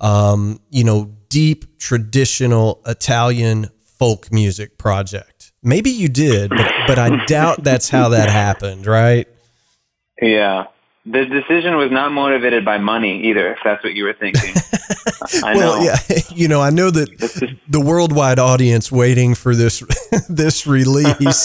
um, 0.00 0.60
you 0.70 0.82
know, 0.82 1.14
deep 1.28 1.78
traditional 1.78 2.82
Italian 2.86 3.68
folk 3.98 4.32
music 4.32 4.78
project. 4.78 5.52
Maybe 5.62 5.90
you 5.90 6.08
did, 6.08 6.50
but, 6.50 6.72
but 6.88 6.98
I 6.98 7.24
doubt 7.26 7.62
that's 7.62 7.88
how 7.88 8.08
that 8.10 8.30
happened, 8.30 8.84
right? 8.86 9.28
Yeah 10.20 10.66
the 11.06 11.24
decision 11.24 11.76
was 11.76 11.92
not 11.92 12.10
motivated 12.10 12.64
by 12.64 12.78
money 12.78 13.28
either, 13.28 13.52
if 13.52 13.58
that's 13.62 13.82
what 13.84 13.94
you 13.94 14.04
were 14.04 14.12
thinking. 14.12 14.54
I 15.44 15.54
well, 15.54 15.78
know. 15.78 15.84
yeah, 15.84 16.18
you 16.34 16.48
know, 16.48 16.60
I 16.60 16.70
know 16.70 16.90
that 16.90 17.58
the 17.68 17.80
worldwide 17.80 18.40
audience 18.40 18.90
waiting 18.90 19.34
for 19.36 19.54
this 19.54 19.84
this 20.28 20.66
release, 20.66 21.44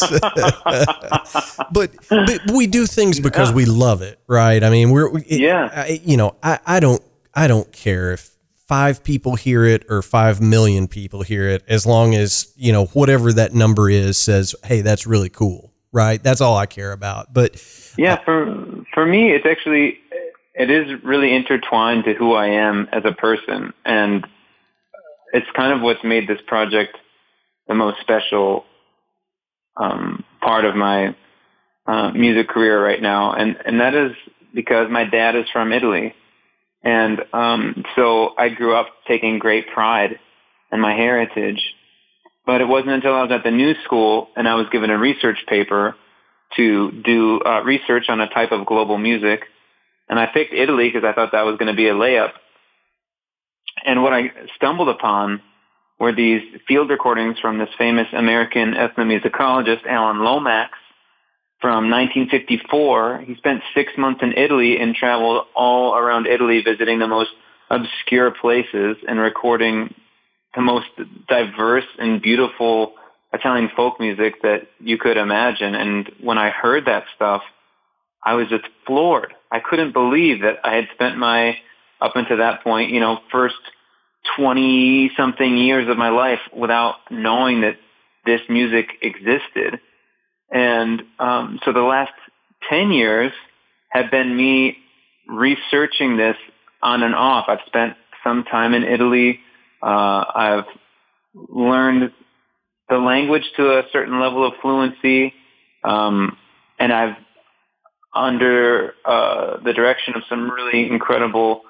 but, 1.71 1.95
but 2.09 2.41
we 2.51 2.65
do 2.65 2.87
things 2.87 3.19
because 3.19 3.49
yeah. 3.49 3.55
we 3.55 3.65
love 3.65 4.01
it, 4.01 4.19
right? 4.27 4.63
I 4.63 4.69
mean, 4.71 4.89
we're 4.89 5.15
it, 5.19 5.39
yeah, 5.39 5.69
I, 5.71 6.01
you 6.03 6.17
know, 6.17 6.35
I, 6.41 6.59
I 6.65 6.79
don't 6.79 7.01
I 7.33 7.47
don't 7.47 7.71
care 7.71 8.13
if 8.13 8.31
five 8.67 9.03
people 9.03 9.35
hear 9.35 9.63
it 9.63 9.85
or 9.89 10.01
five 10.01 10.41
million 10.41 10.87
people 10.87 11.21
hear 11.21 11.47
it, 11.47 11.63
as 11.67 11.85
long 11.85 12.15
as 12.15 12.51
you 12.55 12.71
know 12.71 12.85
whatever 12.87 13.31
that 13.33 13.53
number 13.53 13.91
is 13.91 14.17
says, 14.17 14.55
hey, 14.63 14.81
that's 14.81 15.05
really 15.05 15.29
cool, 15.29 15.71
right? 15.91 16.21
That's 16.23 16.41
all 16.41 16.57
I 16.57 16.65
care 16.65 16.93
about, 16.93 17.31
but 17.31 17.57
yeah, 17.97 18.23
for 18.23 18.85
for 18.93 19.05
me, 19.05 19.31
it's 19.31 19.45
actually 19.45 19.99
it 20.53 20.69
is 20.69 21.01
really 21.03 21.33
intertwined 21.33 22.05
to 22.05 22.13
who 22.13 22.33
I 22.33 22.47
am 22.47 22.87
as 22.91 23.03
a 23.05 23.13
person, 23.13 23.73
and 23.85 24.25
it's 25.33 25.47
kind 25.55 25.73
of 25.73 25.81
what's 25.81 26.03
made 26.03 26.27
this 26.27 26.41
project 26.47 26.97
the 27.67 27.75
most 27.75 28.01
special 28.01 28.65
um, 29.77 30.23
part 30.41 30.65
of 30.65 30.75
my 30.75 31.15
uh, 31.87 32.11
music 32.11 32.49
career 32.49 32.83
right 32.83 33.01
now, 33.01 33.33
and 33.33 33.57
and 33.65 33.79
that 33.79 33.95
is 33.95 34.11
because 34.53 34.89
my 34.89 35.05
dad 35.05 35.35
is 35.35 35.45
from 35.51 35.71
Italy, 35.71 36.13
and 36.83 37.21
um, 37.33 37.83
so 37.95 38.31
I 38.37 38.49
grew 38.49 38.75
up 38.75 38.87
taking 39.07 39.39
great 39.39 39.67
pride 39.73 40.19
in 40.71 40.79
my 40.79 40.93
heritage. 40.93 41.61
But 42.43 42.59
it 42.59 42.67
wasn't 42.67 42.91
until 42.91 43.13
I 43.13 43.21
was 43.21 43.31
at 43.31 43.43
the 43.43 43.51
new 43.51 43.75
school 43.85 44.29
and 44.35 44.47
I 44.47 44.55
was 44.55 44.65
given 44.71 44.89
a 44.89 44.97
research 44.97 45.37
paper 45.47 45.95
to 46.57 46.91
do 47.03 47.39
uh, 47.45 47.61
research 47.63 48.05
on 48.09 48.19
a 48.21 48.29
type 48.29 48.51
of 48.51 48.65
global 48.65 48.97
music, 48.97 49.43
and 50.09 50.19
I 50.19 50.27
picked 50.27 50.53
Italy 50.53 50.89
because 50.89 51.07
I 51.07 51.13
thought 51.13 51.31
that 51.31 51.45
was 51.45 51.57
going 51.57 51.71
to 51.71 51.75
be 51.75 51.87
a 51.87 51.93
layup. 51.93 52.31
And 53.85 54.03
what 54.03 54.13
I 54.13 54.31
stumbled 54.55 54.89
upon 54.89 55.41
were 55.99 56.13
these 56.13 56.41
field 56.67 56.89
recordings 56.89 57.39
from 57.39 57.59
this 57.59 57.69
famous 57.77 58.07
American 58.11 58.73
ethnomusicologist, 58.73 59.85
Alan 59.87 60.23
Lomax, 60.23 60.71
from 61.61 61.89
1954. 61.89 63.23
He 63.25 63.35
spent 63.35 63.61
six 63.73 63.93
months 63.97 64.21
in 64.23 64.33
Italy 64.33 64.79
and 64.79 64.95
traveled 64.95 65.45
all 65.55 65.95
around 65.95 66.27
Italy 66.27 66.61
visiting 66.65 66.99
the 66.99 67.07
most 67.07 67.29
obscure 67.69 68.31
places 68.31 68.97
and 69.07 69.19
recording 69.19 69.93
the 70.55 70.61
most 70.61 70.87
diverse 71.29 71.85
and 71.97 72.21
beautiful 72.21 72.93
Italian 73.33 73.69
folk 73.75 73.99
music 73.99 74.41
that 74.41 74.67
you 74.79 74.97
could 74.97 75.17
imagine. 75.17 75.75
And 75.75 76.11
when 76.21 76.37
I 76.37 76.49
heard 76.49 76.85
that 76.85 77.05
stuff, 77.15 77.41
I 78.23 78.33
was 78.33 78.47
just 78.49 78.65
floored. 78.85 79.33
I 79.51 79.59
couldn't 79.59 79.93
believe 79.93 80.41
that 80.41 80.59
I 80.63 80.75
had 80.75 80.87
spent 80.93 81.17
my, 81.17 81.57
up 81.99 82.15
until 82.15 82.37
that 82.37 82.63
point, 82.63 82.91
you 82.91 82.99
know, 82.99 83.19
first 83.31 83.55
20 84.37 85.11
something 85.17 85.57
years 85.57 85.89
of 85.89 85.97
my 85.97 86.09
life 86.09 86.39
without 86.55 86.95
knowing 87.09 87.61
that 87.61 87.77
this 88.25 88.41
music 88.49 88.89
existed. 89.01 89.79
And 90.51 91.03
um, 91.19 91.59
so 91.65 91.73
the 91.73 91.81
last 91.81 92.11
10 92.69 92.91
years 92.91 93.31
have 93.89 94.11
been 94.11 94.35
me 94.35 94.77
researching 95.27 96.17
this 96.17 96.35
on 96.83 97.03
and 97.03 97.15
off. 97.15 97.45
I've 97.47 97.65
spent 97.65 97.95
some 98.23 98.43
time 98.43 98.73
in 98.73 98.83
Italy. 98.83 99.39
Uh, 99.81 100.25
I've 100.35 100.65
learned 101.33 102.11
the 102.91 102.97
language 102.97 103.49
to 103.55 103.79
a 103.79 103.83
certain 103.91 104.19
level 104.19 104.45
of 104.45 104.53
fluency. 104.61 105.33
Um, 105.83 106.37
and 106.77 106.91
I've, 106.93 107.15
under 108.13 108.93
uh, 109.05 109.57
the 109.63 109.73
direction 109.73 110.13
of 110.15 110.23
some 110.29 110.51
really 110.51 110.87
incredible 110.87 111.61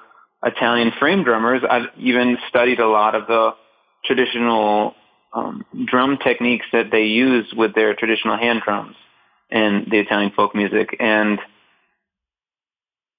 Italian 0.44 0.92
frame 0.98 1.22
drummers, 1.22 1.62
I've 1.68 1.86
even 1.96 2.36
studied 2.48 2.80
a 2.80 2.88
lot 2.88 3.14
of 3.14 3.28
the 3.28 3.54
traditional 4.04 4.94
um, 5.32 5.64
drum 5.86 6.18
techniques 6.18 6.66
that 6.72 6.90
they 6.90 7.04
use 7.04 7.46
with 7.56 7.74
their 7.74 7.94
traditional 7.94 8.36
hand 8.36 8.62
drums 8.64 8.96
in 9.48 9.86
the 9.88 9.98
Italian 10.00 10.32
folk 10.34 10.54
music. 10.54 10.96
And 10.98 11.38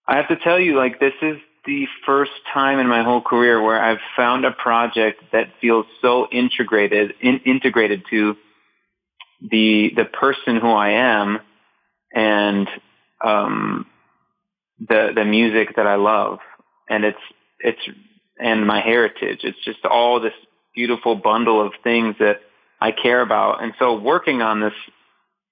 I 0.05 0.17
have 0.17 0.27
to 0.27 0.35
tell 0.35 0.59
you, 0.59 0.77
like, 0.77 0.99
this 0.99 1.13
is 1.21 1.37
the 1.65 1.85
first 2.05 2.31
time 2.53 2.79
in 2.79 2.87
my 2.87 3.03
whole 3.03 3.21
career 3.21 3.61
where 3.61 3.81
I've 3.81 4.01
found 4.15 4.45
a 4.45 4.51
project 4.51 5.23
that 5.31 5.47
feels 5.61 5.85
so 6.01 6.27
integrated, 6.31 7.13
in, 7.21 7.39
integrated 7.45 8.03
to 8.09 8.35
the 9.41 9.91
the 9.95 10.05
person 10.05 10.57
who 10.57 10.71
I 10.71 10.91
am 10.91 11.39
and 12.13 12.67
um, 13.23 13.85
the 14.79 15.11
the 15.15 15.25
music 15.25 15.75
that 15.75 15.87
I 15.87 15.95
love 15.95 16.39
and 16.89 17.03
it's 17.03 17.17
it's 17.59 17.79
and 18.39 18.65
my 18.65 18.81
heritage. 18.81 19.39
It's 19.43 19.57
just 19.63 19.85
all 19.85 20.19
this 20.19 20.33
beautiful 20.75 21.15
bundle 21.15 21.65
of 21.65 21.73
things 21.83 22.15
that 22.19 22.41
I 22.81 22.91
care 22.91 23.21
about. 23.21 23.63
And 23.63 23.73
so 23.79 23.97
working 23.97 24.41
on 24.41 24.59
this 24.59 24.73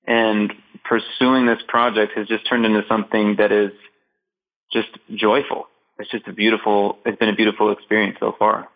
and 0.08 0.52
pursuing 0.84 1.46
this 1.46 1.60
project 1.68 2.14
has 2.18 2.28
just 2.28 2.48
turned 2.50 2.66
into 2.66 2.84
something 2.90 3.36
that 3.38 3.52
is 3.52 3.72
just 4.74 4.90
joyful. 5.14 5.68
It's 6.02 6.10
just 6.10 6.28
a 6.28 6.34
beautiful, 6.34 6.98
it's 7.06 7.18
been 7.20 7.30
a 7.30 7.36
beautiful 7.36 7.72
experience 7.72 8.18
so 8.20 8.36
far. 8.38 8.68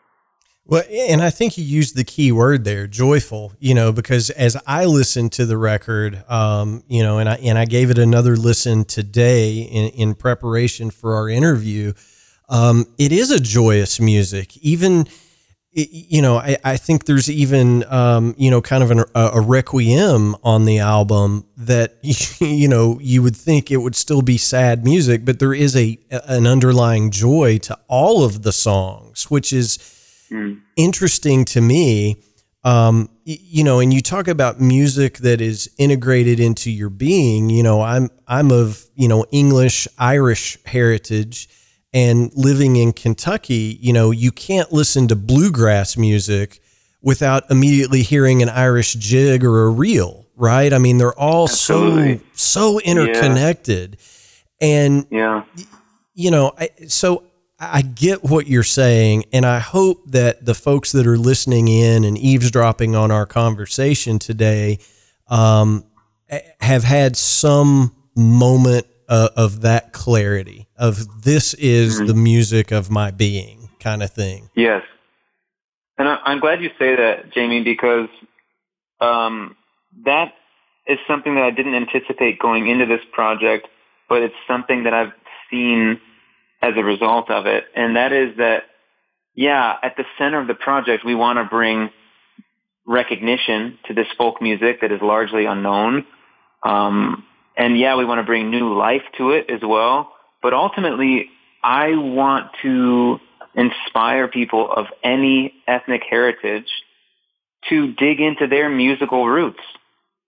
Well, 0.68 0.84
and 0.90 1.22
I 1.22 1.30
think 1.30 1.58
you 1.58 1.64
used 1.64 1.96
the 1.96 2.04
key 2.04 2.32
word 2.32 2.64
there, 2.64 2.88
joyful, 2.88 3.54
you 3.60 3.74
know, 3.74 3.92
because 3.92 4.30
as 4.32 4.58
I 4.66 4.86
listened 4.86 5.32
to 5.34 5.46
the 5.46 5.58
record, 5.58 6.24
um, 6.28 6.84
you 6.88 7.04
know, 7.04 7.20
and 7.20 7.30
I, 7.30 7.36
and 7.36 7.58
I 7.58 7.66
gave 7.66 7.90
it 7.92 7.98
another 7.98 8.36
listen 8.36 8.86
today 8.86 9.58
in, 9.58 9.90
in 9.90 10.16
preparation 10.16 10.90
for 10.90 11.16
our 11.16 11.30
interview, 11.30 11.94
um, 12.50 12.86
it 12.98 13.12
is 13.12 13.30
a 13.32 13.40
joyous 13.40 14.00
music. 14.00 14.58
Even, 14.58 15.08
you 15.76 16.22
know, 16.22 16.38
I, 16.38 16.58
I 16.64 16.78
think 16.78 17.04
there's 17.04 17.30
even, 17.30 17.84
um, 17.92 18.34
you 18.38 18.50
know, 18.50 18.62
kind 18.62 18.82
of 18.82 18.92
an, 18.92 19.00
a, 19.14 19.32
a, 19.34 19.42
requiem 19.42 20.34
on 20.42 20.64
the 20.64 20.80
album 20.80 21.46
that, 21.58 21.98
you 22.40 22.70
know, 22.70 22.98
you 23.02 23.22
would 23.22 23.36
think 23.36 23.72
it 23.72 23.78
would 23.78 23.96
still 23.96 24.22
be 24.22 24.38
sad 24.38 24.86
music, 24.86 25.26
but 25.26 25.40
there 25.40 25.54
is 25.54 25.76
a 25.76 26.00
an 26.10 26.48
underlying 26.48 27.12
joy 27.12 27.58
to 27.58 27.78
all 27.90 28.24
of 28.24 28.44
the 28.44 28.54
songs, 28.54 29.30
which 29.30 29.52
is 29.52 29.78
mm. 30.32 30.62
interesting 30.78 31.44
to 31.46 31.60
me. 31.60 32.24
Um, 32.64 33.10
you 33.26 33.64
know, 33.64 33.80
and 33.80 33.94
you 33.94 34.02
talk 34.02 34.28
about 34.28 34.62
music 34.62 35.18
that 35.20 35.42
is 35.42 35.70
integrated 35.78 36.40
into 36.40 36.72
your 36.72 36.90
being. 36.90 37.50
You 37.50 37.64
know, 37.64 37.82
I'm 37.82 38.10
I'm 38.28 38.50
of 38.50 38.86
you 38.96 39.10
know 39.10 39.26
English 39.32 39.90
Irish 40.00 40.58
heritage 40.66 41.50
and 41.96 42.30
living 42.36 42.76
in 42.76 42.92
Kentucky, 42.92 43.80
you 43.80 43.94
know, 43.94 44.12
you 44.12 44.30
can't 44.30 44.72
listen 44.74 45.08
to 45.08 45.16
bluegrass 45.16 45.96
music 45.96 46.60
without 47.02 47.50
immediately 47.50 48.02
hearing 48.02 48.42
an 48.42 48.50
Irish 48.50 48.96
jig 48.96 49.46
or 49.46 49.64
a 49.64 49.70
reel, 49.70 50.26
right? 50.36 50.74
I 50.74 50.78
mean, 50.78 50.98
they're 50.98 51.18
all 51.18 51.46
Absolutely. 51.46 52.18
so 52.34 52.76
so 52.76 52.80
interconnected. 52.82 53.98
Yeah. 54.60 54.68
And 54.68 55.08
yeah. 55.10 55.44
you 56.14 56.32
know, 56.32 56.52
I, 56.60 56.70
so 56.90 57.24
I 57.58 57.82
get 57.82 58.26
what 58.26 58.46
you're 58.46 58.64
saying 58.64 59.24
and 59.32 59.46
I 59.46 59.60
hope 59.60 60.12
that 60.12 60.46
the 60.46 60.54
folks 60.54 60.92
that 60.92 61.08
are 61.08 61.18
listening 61.18 61.70
in 61.70 62.04
and 62.04 62.18
eavesdropping 62.18 62.94
on 62.94 63.10
our 63.10 63.26
conversation 63.26 64.20
today 64.20 64.80
um, 65.30 65.86
have 66.60 66.84
had 66.84 67.16
some 67.16 67.96
moment 68.18 68.86
uh, 69.08 69.30
of 69.38 69.62
that 69.62 69.94
clarity 69.94 70.65
of 70.78 71.24
this 71.24 71.54
is 71.56 71.98
mm-hmm. 71.98 72.08
the 72.08 72.14
music 72.14 72.72
of 72.72 72.90
my 72.90 73.12
being 73.12 73.70
kind 73.80 74.04
of 74.04 74.12
thing. 74.12 74.50
Yes. 74.56 74.84
And 75.98 76.08
I, 76.08 76.20
am 76.26 76.40
glad 76.40 76.62
you 76.62 76.70
say 76.78 76.96
that, 76.96 77.32
Jamie, 77.34 77.64
because 77.64 78.10
um, 79.00 79.56
that 80.04 80.34
is 80.88 80.98
something 81.08 81.36
that 81.36 81.44
I 81.44 81.52
didn't 81.52 81.76
anticipate 81.76 82.40
going 82.40 82.68
into 82.68 82.86
this 82.86 83.02
project, 83.14 83.68
but 84.10 84.22
it's 84.22 84.36
something 84.48 84.84
that 84.84 84.94
I've 84.94 85.14
seen 85.50 86.00
as 86.62 86.74
a 86.76 86.84
result 86.84 87.30
of 87.30 87.46
it. 87.46 87.66
And 87.76 87.96
that 87.96 88.12
is 88.12 88.38
that, 88.38 88.64
yeah, 89.34 89.76
at 89.82 89.96
the 89.98 90.04
center 90.18 90.40
of 90.40 90.48
the 90.48 90.54
project, 90.54 91.06
we 91.06 91.16
want 91.16 91.38
to 91.38 91.46
bring 91.46 91.90
recognition 92.86 93.80
to 93.88 93.94
this 93.94 94.08
folk 94.18 94.42
music 94.42 94.82
that 94.82 94.92
is 94.92 95.02
largely 95.02 95.46
unknown. 95.46 96.06
Um, 96.64 97.24
and 97.58 97.80
yeah, 97.80 97.96
we 97.96 98.06
want 98.06 98.20
to 98.20 98.24
bring 98.24 98.52
new 98.52 98.78
life 98.78 99.04
to 99.18 99.32
it 99.32 99.50
as 99.50 99.62
well. 99.64 100.12
But 100.46 100.54
ultimately, 100.54 101.32
I 101.64 101.96
want 101.96 102.52
to 102.62 103.20
inspire 103.56 104.28
people 104.28 104.72
of 104.72 104.86
any 105.04 105.56
ethnic 105.68 106.04
heritage 106.08 106.68
to 107.72 107.94
dig 107.94 108.20
into 108.22 108.46
their 108.46 108.70
musical 108.70 109.28
roots 109.28 109.64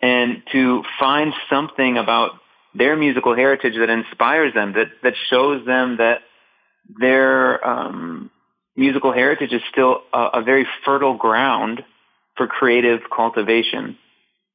and 0.01 0.41
to 0.53 0.84
find 0.99 1.36
something 1.51 1.99
about 1.99 2.32
their 2.73 2.95
musical 2.95 3.36
heritage 3.36 3.75
that 3.77 3.91
inspires 3.91 4.56
them, 4.56 4.73
that, 4.73 4.88
that 5.03 5.13
shows 5.30 5.63
them 5.67 5.97
that 5.97 6.21
their 6.99 7.63
um, 7.63 8.32
musical 8.75 9.13
heritage 9.13 9.53
is 9.53 9.62
still 9.71 10.01
a, 10.12 10.30
a 10.39 10.41
very 10.41 10.65
fertile 10.84 11.15
ground 11.15 11.86
for 12.38 12.47
creative 12.47 13.01
cultivation. 13.15 13.99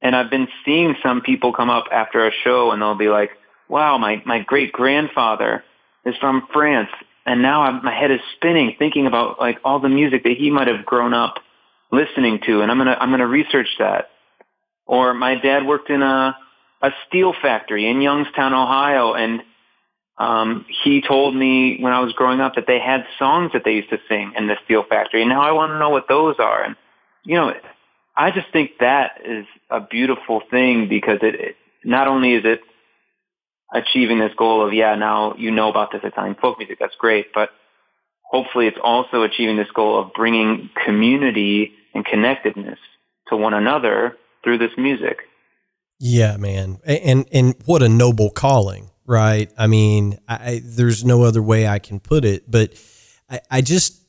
And 0.01 0.17
I've 0.17 0.29
been 0.29 0.49
seeing 0.65 0.97
some 1.05 1.21
people 1.21 1.53
come 1.53 1.71
up 1.71 1.85
after 1.93 2.27
a 2.27 2.33
show 2.43 2.73
and 2.73 2.83
they'll 2.83 2.97
be 2.97 3.11
like, 3.11 3.31
wow, 3.73 3.97
my, 3.97 4.23
my 4.27 4.41
great 4.41 4.71
grandfather 4.71 5.65
is 6.05 6.15
from 6.21 6.47
France. 6.53 6.91
And 7.25 7.41
now 7.41 7.63
I'm, 7.63 7.83
my 7.83 7.99
head 7.99 8.11
is 8.11 8.21
spinning 8.37 8.77
thinking 8.79 9.07
about 9.07 9.41
like 9.41 9.59
all 9.65 9.81
the 9.81 9.89
music 9.89 10.25
that 10.25 10.37
he 10.37 10.51
might 10.51 10.69
have 10.69 10.85
grown 10.85 11.15
up 11.15 11.37
listening 11.91 12.41
to. 12.47 12.61
And 12.61 12.71
I'm 12.71 12.77
going 12.77 12.89
to, 12.89 13.03
I'm 13.03 13.09
going 13.09 13.21
to 13.21 13.27
research 13.27 13.69
that. 13.79 14.11
Or 14.87 15.15
my 15.15 15.37
dad 15.37 15.65
worked 15.67 15.89
in 15.89 16.03
a, 16.03 16.37
a 16.83 16.91
steel 17.09 17.33
factory 17.41 17.89
in 17.89 18.03
Youngstown, 18.03 18.53
Ohio. 18.53 19.15
And 19.15 19.43
um, 20.19 20.67
he 20.85 21.01
told 21.01 21.35
me 21.35 21.79
when 21.81 21.95
I 21.95 22.01
was 22.01 22.13
growing 22.13 22.41
up 22.41 22.57
that 22.57 22.67
they 22.67 22.79
had 22.79 23.07
songs 23.19 23.53
that 23.55 23.63
they 23.65 23.73
used 23.73 23.91
to 23.91 23.99
sing 24.07 24.35
in 24.37 24.49
the 24.49 24.57
steel 24.67 24.85
factory. 24.87 25.23
And 25.23 25.31
now 25.31 25.41
I 25.41 25.53
want 25.53 25.71
to 25.71 25.79
know 25.79 25.91
what 25.91 26.09
those 26.09 26.37
are. 26.39 26.63
And, 26.63 26.77
you 27.25 27.37
know, 27.37 27.55
I 28.15 28.33
just 28.33 28.49
think 28.53 28.73
that 28.81 29.13
is 29.25 29.47
a 29.71 29.81
beautiful 29.81 30.43
thing 30.51 30.89
because 30.91 31.21
it, 31.23 31.37
it 31.37 31.57
not 31.85 32.07
only 32.07 32.35
is 32.35 32.43
it 32.45 32.61
achieving 33.73 34.19
this 34.19 34.33
goal 34.37 34.67
of 34.67 34.75
yeah 34.75 34.95
now 34.95 35.35
you 35.37 35.51
know 35.51 35.71
about 35.71 35.93
this 35.93 36.03
Italian 36.05 36.37
folk 36.41 36.59
music 36.59 36.79
that's 36.79 36.95
great, 36.99 37.27
but 37.35 37.51
hopefully 38.23 38.67
it's 38.67 38.79
also 38.83 39.23
achieving 39.23 39.57
this 39.57 39.71
goal 39.75 40.01
of 40.01 40.13
bringing 40.15 40.71
community 40.85 41.73
and 41.95 42.05
connectedness 42.05 42.79
to 43.29 43.37
one 43.37 43.55
another 43.55 44.17
through 44.43 44.59
this 44.59 44.73
music. 44.77 45.19
Yeah, 45.99 46.37
man, 46.37 46.79
and 46.85 47.27
and 47.33 47.55
what 47.65 47.83
a 47.83 47.89
noble 47.89 48.31
calling, 48.31 48.91
right? 49.07 49.51
I 49.57 49.69
mean, 49.69 50.19
I, 50.29 50.61
there's 50.65 51.05
no 51.05 51.23
other 51.23 51.43
way 51.43 51.69
I 51.69 51.79
can 51.79 52.01
put 52.01 52.25
it, 52.25 52.51
but 52.51 52.75
I, 53.31 53.41
I 53.51 53.61
just 53.61 54.03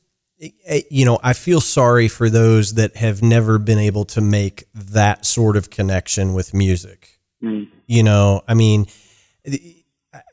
you 0.90 1.04
know, 1.04 1.18
I 1.22 1.32
feel 1.32 1.60
sorry 1.60 2.08
for 2.08 2.28
those 2.28 2.74
that 2.74 2.96
have 2.96 3.22
never 3.22 3.58
been 3.58 3.78
able 3.78 4.04
to 4.06 4.20
make 4.20 4.64
that 4.74 5.24
sort 5.24 5.56
of 5.56 5.70
connection 5.70 6.34
with 6.34 6.52
music. 6.52 7.20
Mm. 7.42 7.68
You 7.86 8.02
know, 8.02 8.42
I 8.48 8.54
mean, 8.54 8.86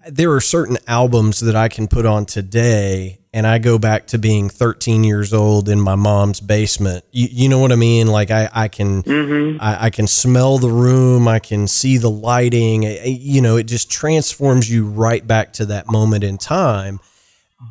there 0.08 0.32
are 0.32 0.42
certain 0.42 0.78
albums 0.88 1.40
that 1.40 1.56
I 1.56 1.68
can 1.68 1.88
put 1.88 2.06
on 2.06 2.26
today 2.26 3.20
and 3.34 3.48
I 3.48 3.60
go 3.60 3.80
back 3.80 4.08
to 4.08 4.18
being 4.18 4.50
13 4.50 5.04
years 5.04 5.34
old 5.34 5.70
in 5.70 5.80
my 5.80 5.96
mom's 5.96 6.42
basement. 6.42 7.06
You, 7.12 7.28
you 7.32 7.50
know 7.50 7.60
what 7.60 7.72
I 7.72 7.76
mean? 7.76 8.08
Like 8.08 8.30
I, 8.30 8.50
I 8.52 8.68
can, 8.68 9.04
mm-hmm. 9.04 9.58
I, 9.62 9.86
I, 9.86 9.90
can 9.90 10.06
smell 10.06 10.58
the 10.58 10.70
room. 10.70 11.28
I 11.28 11.40
can 11.40 11.68
see 11.68 11.98
the 11.98 12.10
lighting. 12.10 12.84
You 12.84 13.42
know, 13.42 13.56
it 13.56 13.64
just 13.64 13.90
transforms 13.90 14.70
you 14.70 14.86
right 14.86 15.26
back 15.26 15.54
to 15.54 15.66
that 15.68 15.90
moment 15.90 16.24
in 16.26 16.38
time. 16.38 17.00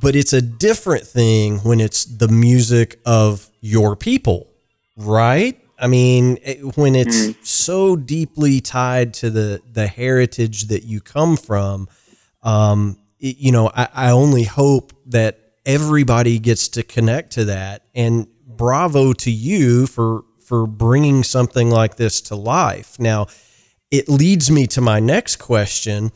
But 0.00 0.16
it's 0.16 0.32
a 0.32 0.40
different 0.40 1.06
thing 1.06 1.58
when 1.58 1.80
it's 1.80 2.04
the 2.04 2.28
music 2.28 3.00
of 3.04 3.50
your 3.60 3.96
people, 3.96 4.46
right? 4.96 5.60
I 5.80 5.86
mean, 5.86 6.36
when 6.74 6.94
it's 6.94 7.16
mm-hmm. 7.16 7.42
so 7.42 7.96
deeply 7.96 8.60
tied 8.60 9.14
to 9.14 9.30
the 9.30 9.62
the 9.72 9.86
heritage 9.86 10.64
that 10.64 10.84
you 10.84 11.00
come 11.00 11.36
from, 11.36 11.88
um, 12.42 12.98
it, 13.18 13.38
you 13.38 13.50
know, 13.50 13.70
I, 13.74 13.88
I 13.94 14.10
only 14.10 14.44
hope 14.44 14.92
that 15.06 15.38
everybody 15.64 16.38
gets 16.38 16.68
to 16.68 16.82
connect 16.82 17.32
to 17.32 17.46
that. 17.46 17.84
And 17.94 18.28
bravo 18.46 19.14
to 19.14 19.30
you 19.30 19.86
for 19.86 20.24
for 20.44 20.66
bringing 20.66 21.22
something 21.22 21.70
like 21.70 21.96
this 21.96 22.20
to 22.20 22.34
life. 22.34 22.98
Now, 22.98 23.28
it 23.90 24.08
leads 24.08 24.50
me 24.50 24.66
to 24.68 24.80
my 24.80 25.00
next 25.00 25.36
question. 25.36 26.12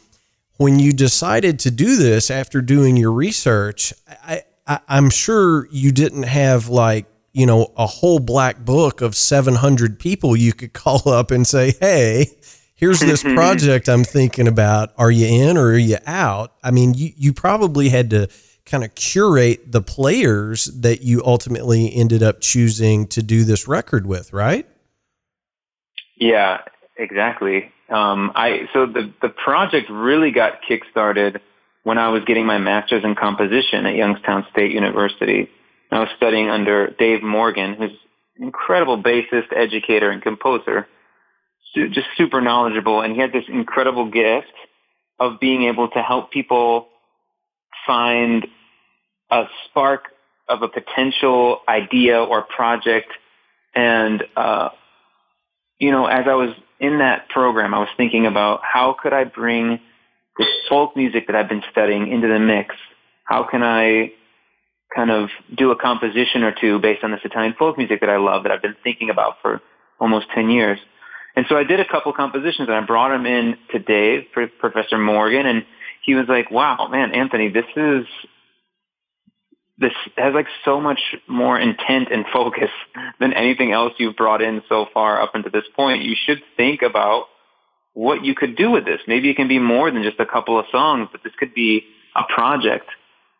When 0.56 0.78
you 0.78 0.92
decided 0.92 1.58
to 1.60 1.70
do 1.70 1.96
this 1.96 2.30
after 2.30 2.60
doing 2.60 2.96
your 2.96 3.12
research, 3.12 3.94
I, 4.08 4.42
I, 4.66 4.80
am 4.88 5.08
sure 5.10 5.68
you 5.70 5.90
didn't 5.90 6.24
have 6.24 6.68
like 6.68 7.06
you 7.34 7.44
know 7.44 7.72
a 7.76 7.86
whole 7.86 8.20
black 8.20 8.64
book 8.64 9.02
of 9.02 9.14
700 9.14 9.98
people 9.98 10.34
you 10.34 10.54
could 10.54 10.72
call 10.72 11.06
up 11.08 11.30
and 11.30 11.46
say, 11.46 11.74
"Hey, 11.78 12.26
here's 12.74 13.00
this 13.00 13.22
project 13.34 13.88
I'm 13.88 14.04
thinking 14.04 14.48
about. 14.48 14.94
Are 14.96 15.10
you 15.10 15.26
in 15.26 15.58
or 15.58 15.72
are 15.72 15.78
you 15.78 15.98
out?" 16.06 16.54
I 16.62 16.70
mean, 16.70 16.94
you 16.94 17.12
you 17.16 17.34
probably 17.34 17.90
had 17.90 18.08
to 18.10 18.28
kind 18.64 18.82
of 18.82 18.94
curate 18.94 19.70
the 19.70 19.82
players 19.82 20.64
that 20.66 21.02
you 21.02 21.22
ultimately 21.24 21.94
ended 21.94 22.22
up 22.22 22.40
choosing 22.40 23.06
to 23.08 23.22
do 23.22 23.44
this 23.44 23.68
record 23.68 24.06
with, 24.06 24.32
right? 24.32 24.66
Yeah, 26.16 26.62
exactly. 26.96 27.70
Um, 27.90 28.32
I 28.34 28.68
so 28.72 28.86
the 28.86 29.12
the 29.20 29.28
project 29.28 29.90
really 29.90 30.30
got 30.30 30.62
kickstarted 30.62 31.40
when 31.82 31.98
I 31.98 32.08
was 32.08 32.24
getting 32.24 32.46
my 32.46 32.58
master's 32.58 33.04
in 33.04 33.14
composition 33.14 33.84
at 33.84 33.94
Youngstown 33.94 34.46
State 34.50 34.70
University. 34.72 35.50
I 35.96 36.00
was 36.00 36.08
studying 36.16 36.50
under 36.50 36.90
Dave 36.98 37.22
Morgan, 37.22 37.74
who's 37.74 37.90
an 38.36 38.44
incredible 38.44 39.02
bassist, 39.02 39.52
educator, 39.54 40.10
and 40.10 40.22
composer, 40.22 40.88
just 41.74 42.06
super 42.16 42.40
knowledgeable, 42.40 43.00
and 43.00 43.14
he 43.14 43.20
had 43.20 43.32
this 43.32 43.44
incredible 43.48 44.10
gift 44.10 44.52
of 45.18 45.40
being 45.40 45.64
able 45.64 45.88
to 45.88 46.02
help 46.02 46.30
people 46.30 46.88
find 47.86 48.46
a 49.30 49.44
spark 49.66 50.06
of 50.48 50.62
a 50.62 50.68
potential 50.68 51.60
idea 51.68 52.22
or 52.22 52.42
project. 52.42 53.08
And, 53.74 54.22
uh, 54.36 54.70
you 55.78 55.90
know, 55.90 56.06
as 56.06 56.26
I 56.28 56.34
was 56.34 56.50
in 56.80 56.98
that 56.98 57.28
program, 57.28 57.74
I 57.74 57.78
was 57.78 57.88
thinking 57.96 58.26
about 58.26 58.60
how 58.62 58.96
could 59.00 59.12
I 59.12 59.24
bring 59.24 59.80
this 60.38 60.48
folk 60.68 60.96
music 60.96 61.26
that 61.26 61.36
I've 61.36 61.48
been 61.48 61.62
studying 61.70 62.08
into 62.08 62.28
the 62.28 62.38
mix? 62.38 62.74
How 63.24 63.44
can 63.44 63.62
I 63.62 64.12
kind 64.94 65.10
of 65.10 65.28
do 65.56 65.70
a 65.70 65.76
composition 65.76 66.42
or 66.42 66.54
two 66.58 66.78
based 66.78 67.02
on 67.04 67.10
this 67.10 67.20
Italian 67.24 67.54
folk 67.58 67.76
music 67.78 68.00
that 68.00 68.10
I 68.10 68.16
love 68.16 68.44
that 68.44 68.52
I've 68.52 68.62
been 68.62 68.76
thinking 68.82 69.10
about 69.10 69.34
for 69.42 69.60
almost 70.00 70.26
10 70.34 70.50
years? 70.50 70.78
And 71.36 71.46
so 71.48 71.56
I 71.56 71.64
did 71.64 71.80
a 71.80 71.84
couple 71.84 72.12
compositions 72.12 72.68
and 72.68 72.72
I 72.76 72.80
brought 72.80 73.10
them 73.10 73.26
in 73.26 73.56
to 73.72 73.78
Dave, 73.78 74.26
Professor 74.32 74.98
Morgan, 74.98 75.46
and 75.46 75.64
he 76.02 76.14
was 76.14 76.26
like, 76.28 76.50
wow, 76.50 76.88
man, 76.90 77.12
Anthony, 77.12 77.48
this 77.48 77.64
is, 77.76 78.06
this 79.78 79.92
has 80.16 80.32
like 80.34 80.46
so 80.64 80.80
much 80.80 81.00
more 81.26 81.58
intent 81.58 82.08
and 82.12 82.24
focus 82.32 82.70
than 83.18 83.32
anything 83.32 83.72
else 83.72 83.94
you've 83.98 84.16
brought 84.16 84.42
in 84.42 84.62
so 84.68 84.86
far 84.94 85.20
up 85.20 85.34
until 85.34 85.50
this 85.50 85.64
point. 85.74 86.04
You 86.04 86.14
should 86.26 86.42
think 86.56 86.82
about 86.82 87.26
what 87.94 88.24
you 88.24 88.34
could 88.34 88.56
do 88.56 88.70
with 88.70 88.84
this. 88.84 89.00
Maybe 89.06 89.30
it 89.30 89.36
can 89.36 89.48
be 89.48 89.58
more 89.58 89.90
than 89.90 90.02
just 90.02 90.20
a 90.20 90.26
couple 90.26 90.58
of 90.58 90.66
songs, 90.70 91.08
but 91.10 91.22
this 91.24 91.32
could 91.38 91.54
be 91.54 91.84
a 92.14 92.22
project. 92.32 92.86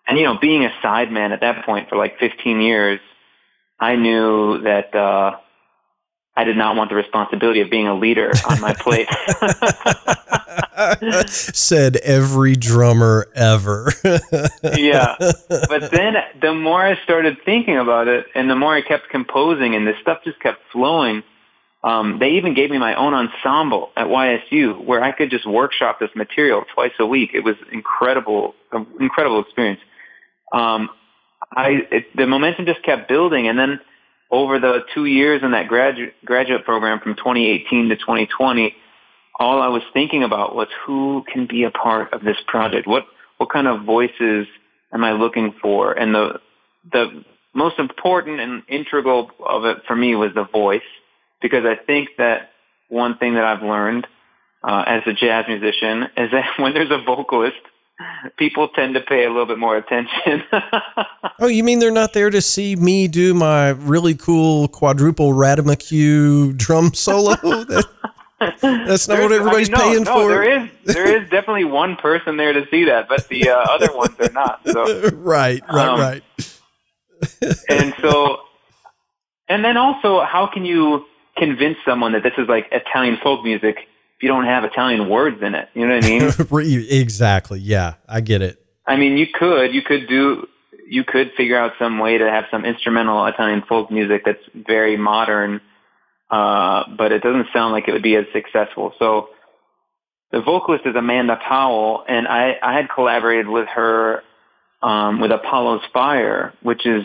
And 0.06 0.18
you 0.18 0.24
know, 0.24 0.38
being 0.38 0.64
a 0.64 0.70
sideman 0.82 1.30
at 1.30 1.40
that 1.40 1.64
point 1.64 1.88
for 1.88 1.96
like 1.96 2.18
15 2.18 2.60
years, 2.60 3.00
I 3.80 3.96
knew 3.96 4.62
that 4.62 4.94
uh, 4.94 5.38
I 6.36 6.44
did 6.44 6.56
not 6.56 6.76
want 6.76 6.90
the 6.90 6.96
responsibility 6.96 7.60
of 7.60 7.70
being 7.70 7.86
a 7.86 7.94
leader 7.94 8.32
on 8.48 8.60
my 8.60 8.74
plate. 8.74 9.08
Said 11.28 11.96
every 11.96 12.54
drummer 12.54 13.28
ever. 13.34 13.92
yeah. 14.76 15.16
But 15.48 15.90
then 15.90 16.14
the 16.40 16.54
more 16.54 16.82
I 16.84 17.02
started 17.04 17.38
thinking 17.44 17.78
about 17.78 18.08
it 18.08 18.26
and 18.34 18.50
the 18.50 18.56
more 18.56 18.74
I 18.74 18.82
kept 18.82 19.10
composing 19.10 19.74
and 19.74 19.86
the 19.86 19.92
stuff 20.02 20.18
just 20.24 20.40
kept 20.40 20.58
flowing, 20.72 21.22
um, 21.84 22.18
they 22.18 22.30
even 22.30 22.54
gave 22.54 22.70
me 22.70 22.78
my 22.78 22.94
own 22.94 23.14
ensemble 23.14 23.90
at 23.96 24.06
YSU 24.06 24.84
where 24.84 25.04
I 25.04 25.12
could 25.12 25.30
just 25.30 25.46
workshop 25.46 26.00
this 26.00 26.10
material 26.16 26.64
twice 26.74 26.92
a 26.98 27.06
week. 27.06 27.30
It 27.34 27.44
was 27.44 27.56
incredible, 27.70 28.54
incredible 28.98 29.40
experience. 29.40 29.80
Um, 30.54 30.88
I, 31.52 31.80
it, 31.90 32.16
the 32.16 32.26
momentum 32.26 32.64
just 32.64 32.82
kept 32.82 33.08
building 33.08 33.48
and 33.48 33.58
then 33.58 33.80
over 34.30 34.58
the 34.58 34.80
two 34.94 35.04
years 35.04 35.42
in 35.42 35.50
that 35.50 35.68
graduate 35.68 36.14
graduate 36.24 36.64
program 36.64 37.00
from 37.00 37.16
2018 37.16 37.88
to 37.90 37.96
2020, 37.96 38.74
all 39.38 39.60
I 39.60 39.68
was 39.68 39.82
thinking 39.92 40.22
about 40.22 40.54
was 40.54 40.68
who 40.86 41.24
can 41.30 41.46
be 41.46 41.64
a 41.64 41.70
part 41.70 42.12
of 42.12 42.22
this 42.22 42.36
project. 42.46 42.86
What 42.86 43.04
what 43.38 43.50
kind 43.50 43.66
of 43.66 43.84
voices 43.84 44.46
am 44.92 45.04
I 45.04 45.12
looking 45.12 45.54
for? 45.60 45.92
And 45.92 46.14
the 46.14 46.40
the 46.92 47.24
most 47.52 47.78
important 47.78 48.40
and 48.40 48.62
integral 48.68 49.30
of 49.44 49.64
it 49.64 49.78
for 49.86 49.96
me 49.96 50.14
was 50.14 50.30
the 50.34 50.44
voice, 50.44 50.82
because 51.42 51.64
I 51.64 51.76
think 51.76 52.10
that 52.18 52.50
one 52.88 53.18
thing 53.18 53.34
that 53.34 53.44
I've 53.44 53.62
learned 53.62 54.06
uh, 54.62 54.84
as 54.86 55.02
a 55.06 55.12
jazz 55.12 55.46
musician 55.48 56.04
is 56.16 56.30
that 56.30 56.46
when 56.58 56.74
there's 56.74 56.90
a 56.90 57.02
vocalist 57.04 57.56
people 58.36 58.68
tend 58.68 58.94
to 58.94 59.00
pay 59.00 59.24
a 59.24 59.28
little 59.28 59.46
bit 59.46 59.58
more 59.58 59.76
attention. 59.76 60.42
oh, 61.40 61.46
you 61.46 61.62
mean 61.62 61.78
they're 61.78 61.90
not 61.90 62.12
there 62.12 62.30
to 62.30 62.40
see 62.40 62.76
me 62.76 63.08
do 63.08 63.34
my 63.34 63.70
really 63.70 64.14
cool 64.14 64.68
quadruple 64.68 65.32
Rademacher 65.32 66.52
drum 66.52 66.94
solo? 66.94 67.36
That, 68.40 68.60
that's 68.60 69.08
not 69.08 69.16
There's, 69.16 69.30
what 69.30 69.32
everybody's 69.32 69.70
I 69.70 69.72
mean, 69.72 69.78
no, 69.78 69.90
paying 69.90 70.04
no, 70.04 70.12
for. 70.12 70.28
There 70.28 70.64
is 70.64 70.70
there 70.84 71.16
is 71.22 71.30
definitely 71.30 71.64
one 71.64 71.96
person 71.96 72.36
there 72.36 72.52
to 72.52 72.66
see 72.68 72.84
that, 72.84 73.08
but 73.08 73.26
the 73.28 73.48
uh, 73.48 73.54
other 73.54 73.96
ones 73.96 74.16
are 74.18 74.32
not. 74.32 74.60
So 74.66 75.08
right, 75.14 75.62
right, 75.72 75.88
um, 75.88 76.00
right. 76.00 76.22
and 77.70 77.94
so, 78.02 78.40
and 79.48 79.64
then 79.64 79.78
also, 79.78 80.24
how 80.24 80.50
can 80.52 80.66
you 80.66 81.06
convince 81.36 81.78
someone 81.86 82.12
that 82.12 82.22
this 82.22 82.34
is 82.36 82.48
like 82.48 82.66
Italian 82.70 83.18
folk 83.22 83.44
music 83.44 83.88
you 84.24 84.28
don't 84.28 84.46
have 84.46 84.64
Italian 84.64 85.10
words 85.10 85.42
in 85.42 85.54
it. 85.54 85.68
You 85.74 85.86
know 85.86 85.96
what 85.96 86.04
I 86.04 86.08
mean? 86.08 86.88
exactly. 86.90 87.60
Yeah, 87.60 87.96
I 88.08 88.22
get 88.22 88.40
it. 88.40 88.58
I 88.86 88.96
mean, 88.96 89.18
you 89.18 89.26
could, 89.26 89.74
you 89.74 89.82
could 89.82 90.08
do, 90.08 90.48
you 90.88 91.04
could 91.04 91.32
figure 91.36 91.58
out 91.58 91.72
some 91.78 91.98
way 91.98 92.16
to 92.16 92.24
have 92.30 92.44
some 92.50 92.64
instrumental 92.64 93.26
Italian 93.26 93.64
folk 93.68 93.90
music 93.90 94.22
that's 94.24 94.42
very 94.54 94.96
modern, 94.96 95.60
uh, 96.30 96.84
but 96.96 97.12
it 97.12 97.22
doesn't 97.22 97.48
sound 97.52 97.74
like 97.74 97.86
it 97.86 97.92
would 97.92 98.02
be 98.02 98.16
as 98.16 98.24
successful. 98.32 98.94
So 98.98 99.28
the 100.32 100.40
vocalist 100.40 100.86
is 100.86 100.96
Amanda 100.96 101.38
Powell, 101.46 102.02
and 102.08 102.26
I, 102.26 102.56
I 102.62 102.72
had 102.74 102.88
collaborated 102.88 103.46
with 103.46 103.68
her 103.74 104.22
um, 104.82 105.20
with 105.20 105.32
Apollo's 105.32 105.82
Fire, 105.92 106.54
which 106.62 106.86
is 106.86 107.04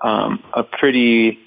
um, 0.00 0.42
a 0.52 0.64
pretty 0.64 1.38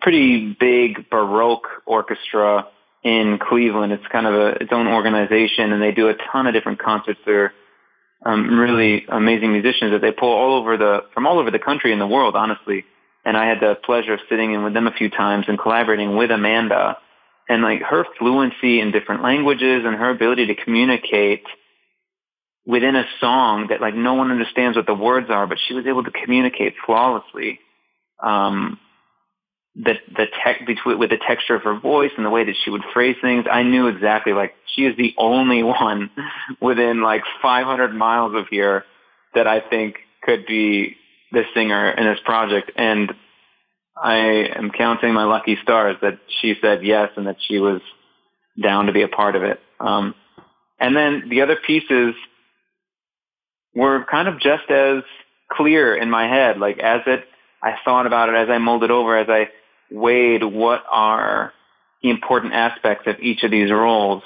pretty 0.00 0.56
big 0.58 1.08
Baroque 1.08 1.68
orchestra 1.86 2.66
in 3.04 3.38
Cleveland. 3.40 3.92
It's 3.92 4.06
kind 4.10 4.26
of 4.26 4.34
a, 4.34 4.46
its 4.62 4.72
own 4.72 4.86
organization, 4.86 5.72
and 5.72 5.82
they 5.82 5.92
do 5.92 6.08
a 6.08 6.14
ton 6.32 6.46
of 6.46 6.54
different 6.54 6.80
concerts. 6.80 7.20
They're 7.24 7.52
um, 8.24 8.58
really 8.58 9.06
amazing 9.08 9.52
musicians 9.52 9.92
that 9.92 10.00
they 10.00 10.12
pull 10.12 10.32
all 10.32 10.58
over 10.58 10.76
the 10.76 11.04
from 11.14 11.26
all 11.26 11.38
over 11.38 11.50
the 11.50 11.58
country 11.58 11.92
and 11.92 12.00
the 12.00 12.06
world, 12.06 12.34
honestly. 12.36 12.84
And 13.24 13.36
I 13.36 13.46
had 13.46 13.60
the 13.60 13.76
pleasure 13.84 14.14
of 14.14 14.20
sitting 14.28 14.52
in 14.52 14.64
with 14.64 14.74
them 14.74 14.86
a 14.86 14.92
few 14.92 15.10
times 15.10 15.46
and 15.48 15.58
collaborating 15.58 16.16
with 16.16 16.30
Amanda. 16.30 16.98
And 17.50 17.62
like 17.62 17.80
her 17.82 18.04
fluency 18.18 18.80
in 18.80 18.90
different 18.90 19.22
languages 19.22 19.82
and 19.84 19.96
her 19.96 20.10
ability 20.10 20.46
to 20.46 20.54
communicate 20.54 21.44
within 22.66 22.94
a 22.94 23.04
song 23.20 23.68
that 23.70 23.80
like 23.80 23.94
no 23.94 24.14
one 24.14 24.30
understands 24.30 24.76
what 24.76 24.86
the 24.86 24.94
words 24.94 25.28
are, 25.30 25.46
but 25.46 25.58
she 25.66 25.72
was 25.72 25.86
able 25.86 26.04
to 26.04 26.10
communicate 26.10 26.74
flawlessly. 26.84 27.58
Um, 28.22 28.78
the 29.74 29.94
the 30.16 30.26
tech 30.42 30.66
between 30.66 30.98
with 30.98 31.10
the 31.10 31.18
texture 31.18 31.54
of 31.54 31.62
her 31.62 31.78
voice 31.78 32.10
and 32.16 32.26
the 32.26 32.30
way 32.30 32.44
that 32.44 32.54
she 32.64 32.70
would 32.70 32.82
phrase 32.92 33.16
things, 33.22 33.46
I 33.50 33.62
knew 33.62 33.86
exactly 33.86 34.32
like 34.32 34.54
she 34.74 34.82
is 34.82 34.96
the 34.96 35.14
only 35.16 35.62
one 35.62 36.10
within 36.60 37.02
like 37.02 37.22
500 37.42 37.94
miles 37.94 38.34
of 38.34 38.46
here 38.50 38.84
that 39.34 39.46
I 39.46 39.60
think 39.60 39.96
could 40.22 40.46
be 40.46 40.96
the 41.32 41.44
singer 41.54 41.90
in 41.90 42.04
this 42.04 42.18
project. 42.24 42.72
And 42.76 43.12
I 43.96 44.16
am 44.56 44.70
counting 44.70 45.12
my 45.12 45.24
lucky 45.24 45.58
stars 45.62 45.96
that 46.02 46.18
she 46.40 46.54
said 46.60 46.84
yes 46.84 47.10
and 47.16 47.26
that 47.26 47.36
she 47.46 47.58
was 47.58 47.80
down 48.60 48.86
to 48.86 48.92
be 48.92 49.02
a 49.02 49.08
part 49.08 49.36
of 49.36 49.42
it. 49.42 49.60
Um, 49.80 50.14
and 50.80 50.96
then 50.96 51.28
the 51.28 51.42
other 51.42 51.56
pieces 51.56 52.14
were 53.74 54.04
kind 54.10 54.28
of 54.28 54.40
just 54.40 54.70
as 54.70 55.02
clear 55.50 55.96
in 55.96 56.10
my 56.10 56.28
head. 56.28 56.58
Like 56.58 56.78
as 56.78 57.02
it, 57.06 57.24
I 57.62 57.74
thought 57.84 58.06
about 58.06 58.28
it, 58.28 58.34
as 58.34 58.48
I 58.48 58.58
mulled 58.58 58.84
it 58.84 58.90
over, 58.90 59.16
as 59.16 59.28
I 59.28 59.48
weighed 59.90 60.44
what 60.44 60.84
are 60.90 61.52
the 62.02 62.10
important 62.10 62.52
aspects 62.52 63.06
of 63.06 63.16
each 63.20 63.42
of 63.42 63.50
these 63.50 63.70
roles, 63.70 64.22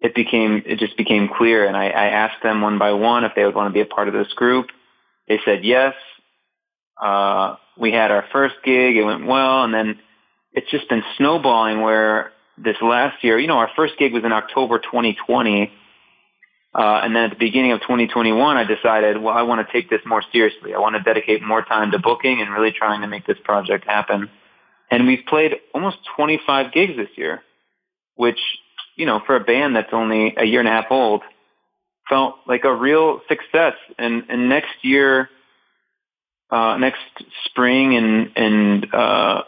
it 0.00 0.14
became 0.14 0.62
it 0.66 0.78
just 0.78 0.96
became 0.96 1.28
clear. 1.28 1.66
And 1.66 1.76
I, 1.76 1.88
I 1.88 2.06
asked 2.08 2.42
them 2.42 2.60
one 2.60 2.78
by 2.78 2.92
one 2.92 3.24
if 3.24 3.32
they 3.34 3.44
would 3.44 3.54
want 3.54 3.68
to 3.68 3.72
be 3.72 3.80
a 3.80 3.86
part 3.86 4.08
of 4.08 4.14
this 4.14 4.32
group. 4.34 4.66
They 5.28 5.40
said 5.44 5.64
yes. 5.64 5.94
Uh, 7.00 7.56
we 7.78 7.92
had 7.92 8.10
our 8.10 8.24
first 8.32 8.56
gig. 8.64 8.96
It 8.96 9.04
went 9.04 9.26
well, 9.26 9.64
and 9.64 9.72
then 9.72 9.98
it's 10.52 10.70
just 10.70 10.88
been 10.88 11.02
snowballing. 11.16 11.80
Where 11.80 12.32
this 12.58 12.76
last 12.82 13.22
year, 13.24 13.38
you 13.38 13.46
know, 13.46 13.58
our 13.58 13.70
first 13.74 13.94
gig 13.98 14.12
was 14.12 14.24
in 14.24 14.32
October 14.32 14.78
2020. 14.78 15.72
Uh, 16.74 17.00
and 17.04 17.14
then 17.14 17.24
at 17.24 17.30
the 17.30 17.36
beginning 17.36 17.72
of 17.72 17.80
2021, 17.82 18.56
I 18.56 18.64
decided, 18.64 19.20
well, 19.20 19.34
I 19.34 19.42
want 19.42 19.66
to 19.66 19.70
take 19.70 19.90
this 19.90 20.00
more 20.06 20.22
seriously. 20.32 20.72
I 20.72 20.78
want 20.78 20.96
to 20.96 21.02
dedicate 21.02 21.42
more 21.42 21.62
time 21.62 21.90
to 21.90 21.98
booking 21.98 22.40
and 22.40 22.50
really 22.50 22.72
trying 22.72 23.02
to 23.02 23.06
make 23.06 23.26
this 23.26 23.36
project 23.44 23.84
happen. 23.84 24.30
And 24.92 25.06
we've 25.06 25.24
played 25.26 25.52
almost 25.74 25.96
25 26.16 26.70
gigs 26.70 26.98
this 26.98 27.08
year, 27.16 27.42
which, 28.14 28.38
you 28.94 29.06
know, 29.06 29.22
for 29.24 29.34
a 29.34 29.40
band 29.40 29.74
that's 29.74 29.92
only 29.92 30.34
a 30.36 30.44
year 30.44 30.60
and 30.60 30.68
a 30.68 30.70
half 30.70 30.84
old, 30.90 31.22
felt 32.10 32.34
like 32.46 32.64
a 32.64 32.74
real 32.74 33.22
success. 33.26 33.72
And, 33.98 34.24
and 34.28 34.50
next 34.50 34.74
year, 34.82 35.30
uh, 36.50 36.76
next 36.76 37.00
spring 37.46 37.96
and, 37.96 38.32
and 38.36 38.94
uh, 38.94 39.44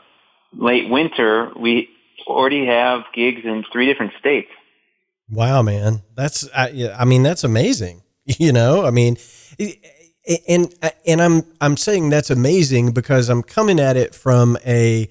late 0.55 0.89
winter, 0.89 1.53
we 1.61 1.91
already 2.27 2.65
have 2.65 3.03
gigs 3.15 3.43
in 3.45 3.67
three 3.71 3.85
different 3.85 4.13
states. 4.19 4.49
Wow, 5.31 5.61
man, 5.61 6.01
that's 6.17 6.49
I, 6.55 6.91
I 6.99 7.05
mean 7.05 7.23
that's 7.23 7.45
amazing. 7.45 8.01
You 8.27 8.55
know, 8.55 8.87
I 8.87 8.91
mean, 8.91 9.19
and 10.49 10.75
and 11.07 11.21
I'm 11.21 11.43
I'm 11.61 11.77
saying 11.77 12.09
that's 12.09 12.31
amazing 12.31 12.93
because 12.93 13.29
I'm 13.29 13.43
coming 13.43 13.79
at 13.79 13.99
it 13.99 14.15
from 14.15 14.57
a 14.65 15.11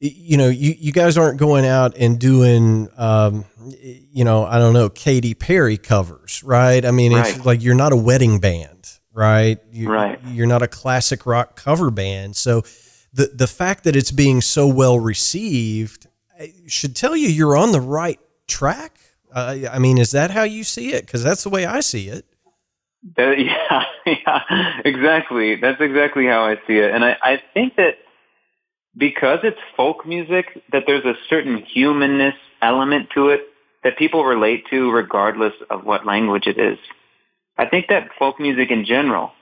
you 0.00 0.36
know, 0.36 0.48
you, 0.48 0.74
you 0.78 0.92
guys 0.92 1.16
aren't 1.16 1.38
going 1.38 1.64
out 1.64 1.96
and 1.96 2.18
doing, 2.18 2.88
um, 2.96 3.44
you 3.80 4.24
know, 4.24 4.44
I 4.44 4.58
don't 4.58 4.74
know, 4.74 4.88
Katy 4.88 5.34
Perry 5.34 5.78
covers, 5.78 6.42
right? 6.42 6.84
I 6.84 6.90
mean, 6.90 7.12
right. 7.14 7.36
it's 7.36 7.46
like 7.46 7.62
you're 7.62 7.74
not 7.74 7.92
a 7.92 7.96
wedding 7.96 8.38
band, 8.38 8.90
right? 9.12 9.58
You, 9.72 9.90
right. 9.90 10.20
You're 10.26 10.46
not 10.46 10.62
a 10.62 10.68
classic 10.68 11.26
rock 11.26 11.56
cover 11.56 11.90
band. 11.90 12.36
So 12.36 12.62
the, 13.12 13.30
the 13.32 13.46
fact 13.46 13.84
that 13.84 13.96
it's 13.96 14.10
being 14.10 14.40
so 14.40 14.66
well 14.66 14.98
received 14.98 16.06
should 16.66 16.96
tell 16.96 17.16
you 17.16 17.28
you're 17.28 17.56
on 17.56 17.72
the 17.72 17.80
right 17.80 18.20
track. 18.46 18.98
Uh, 19.32 19.56
I 19.70 19.78
mean, 19.78 19.98
is 19.98 20.12
that 20.12 20.30
how 20.30 20.42
you 20.42 20.64
see 20.64 20.92
it? 20.92 21.06
Because 21.06 21.22
that's 21.22 21.42
the 21.44 21.50
way 21.50 21.64
I 21.66 21.80
see 21.80 22.08
it. 22.08 22.24
Uh, 23.18 23.30
yeah, 23.30 23.84
yeah, 24.06 24.80
exactly. 24.84 25.56
That's 25.56 25.80
exactly 25.80 26.26
how 26.26 26.44
I 26.44 26.56
see 26.66 26.78
it. 26.78 26.92
And 26.92 27.04
I, 27.04 27.16
I 27.22 27.42
think 27.52 27.76
that 27.76 27.98
because 28.96 29.40
it's 29.42 29.58
folk 29.76 30.06
music, 30.06 30.46
that 30.72 30.84
there's 30.86 31.04
a 31.04 31.14
certain 31.28 31.64
humanness 31.64 32.34
element 32.62 33.08
to 33.14 33.28
it 33.28 33.40
that 33.82 33.98
people 33.98 34.24
relate 34.24 34.64
to 34.70 34.90
regardless 34.90 35.52
of 35.70 35.84
what 35.84 36.06
language 36.06 36.46
it 36.46 36.58
is. 36.58 36.78
I 37.58 37.66
think 37.66 37.86
that 37.88 38.10
folk 38.18 38.40
music 38.40 38.70
in 38.70 38.84
general, 38.84 39.32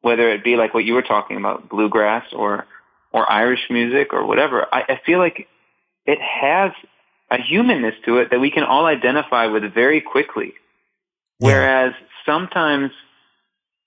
whether 0.00 0.30
it 0.30 0.44
be 0.44 0.56
like 0.56 0.72
what 0.72 0.84
you 0.84 0.94
were 0.94 1.02
talking 1.02 1.36
about, 1.36 1.68
bluegrass 1.68 2.24
or 2.32 2.66
or 3.12 3.30
Irish 3.30 3.66
music 3.70 4.12
or 4.12 4.24
whatever, 4.24 4.66
I, 4.72 4.82
I 4.82 5.00
feel 5.04 5.18
like 5.18 5.48
it 6.06 6.18
has 6.20 6.70
a 7.30 7.42
humanness 7.42 7.94
to 8.04 8.18
it 8.18 8.30
that 8.30 8.38
we 8.38 8.52
can 8.52 8.62
all 8.62 8.86
identify 8.86 9.46
with 9.46 9.74
very 9.74 10.00
quickly. 10.00 10.52
Yeah. 11.40 11.48
Whereas 11.48 11.92
sometimes 12.24 12.92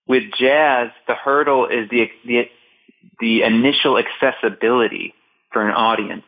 with 0.07 0.23
jazz, 0.37 0.89
the 1.07 1.15
hurdle 1.15 1.67
is 1.67 1.89
the, 1.89 2.09
the 2.25 2.49
the 3.19 3.43
initial 3.43 3.97
accessibility 3.97 5.13
for 5.51 5.67
an 5.67 5.73
audience. 5.73 6.25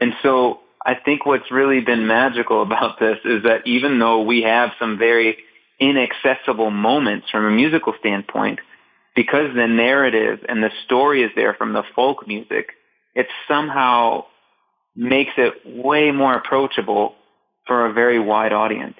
And 0.00 0.14
so 0.22 0.60
I 0.84 0.94
think 0.94 1.26
what's 1.26 1.50
really 1.50 1.80
been 1.80 2.06
magical 2.06 2.62
about 2.62 2.98
this 3.00 3.18
is 3.24 3.44
that 3.44 3.66
even 3.66 3.98
though 3.98 4.22
we 4.22 4.42
have 4.42 4.70
some 4.78 4.98
very 4.98 5.38
inaccessible 5.80 6.70
moments 6.70 7.30
from 7.30 7.46
a 7.46 7.50
musical 7.50 7.94
standpoint, 7.98 8.60
because 9.14 9.54
the 9.54 9.66
narrative 9.66 10.40
and 10.48 10.62
the 10.62 10.70
story 10.84 11.22
is 11.22 11.30
there 11.34 11.54
from 11.54 11.72
the 11.72 11.84
folk 11.94 12.26
music, 12.26 12.72
it 13.14 13.26
somehow 13.48 14.24
makes 14.96 15.32
it 15.36 15.54
way 15.64 16.10
more 16.10 16.34
approachable 16.34 17.14
for 17.66 17.86
a 17.86 17.92
very 17.92 18.18
wide 18.18 18.52
audience. 18.52 18.96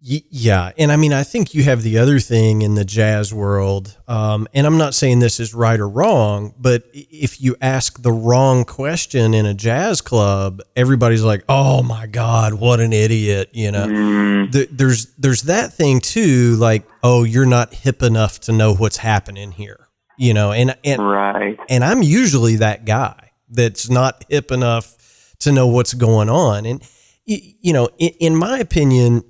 Yeah, 0.00 0.70
and 0.78 0.92
I 0.92 0.96
mean, 0.96 1.12
I 1.12 1.24
think 1.24 1.54
you 1.54 1.64
have 1.64 1.82
the 1.82 1.98
other 1.98 2.20
thing 2.20 2.62
in 2.62 2.76
the 2.76 2.84
jazz 2.84 3.34
world, 3.34 3.96
um, 4.06 4.46
and 4.54 4.64
I'm 4.64 4.78
not 4.78 4.94
saying 4.94 5.18
this 5.18 5.40
is 5.40 5.52
right 5.52 5.78
or 5.78 5.88
wrong, 5.88 6.54
but 6.56 6.84
if 6.92 7.40
you 7.40 7.56
ask 7.60 8.00
the 8.00 8.12
wrong 8.12 8.64
question 8.64 9.34
in 9.34 9.44
a 9.44 9.54
jazz 9.54 10.00
club, 10.00 10.60
everybody's 10.76 11.24
like, 11.24 11.42
"Oh 11.48 11.82
my 11.82 12.06
God, 12.06 12.54
what 12.54 12.78
an 12.78 12.92
idiot!" 12.92 13.50
You 13.52 13.72
know, 13.72 13.86
mm. 13.88 14.52
the, 14.52 14.68
there's 14.70 15.06
there's 15.16 15.42
that 15.42 15.72
thing 15.72 16.00
too, 16.00 16.54
like, 16.60 16.86
"Oh, 17.02 17.24
you're 17.24 17.44
not 17.44 17.74
hip 17.74 18.00
enough 18.00 18.38
to 18.42 18.52
know 18.52 18.76
what's 18.76 18.98
happening 18.98 19.50
here," 19.50 19.88
you 20.16 20.32
know, 20.32 20.52
and 20.52 20.76
and 20.84 21.02
right, 21.04 21.58
and 21.68 21.82
I'm 21.82 22.02
usually 22.02 22.54
that 22.56 22.84
guy 22.84 23.32
that's 23.50 23.90
not 23.90 24.24
hip 24.28 24.52
enough 24.52 25.34
to 25.40 25.50
know 25.50 25.66
what's 25.66 25.94
going 25.94 26.30
on, 26.30 26.66
and 26.66 26.88
you 27.26 27.72
know, 27.72 27.88
in, 27.98 28.10
in 28.20 28.36
my 28.36 28.60
opinion 28.60 29.24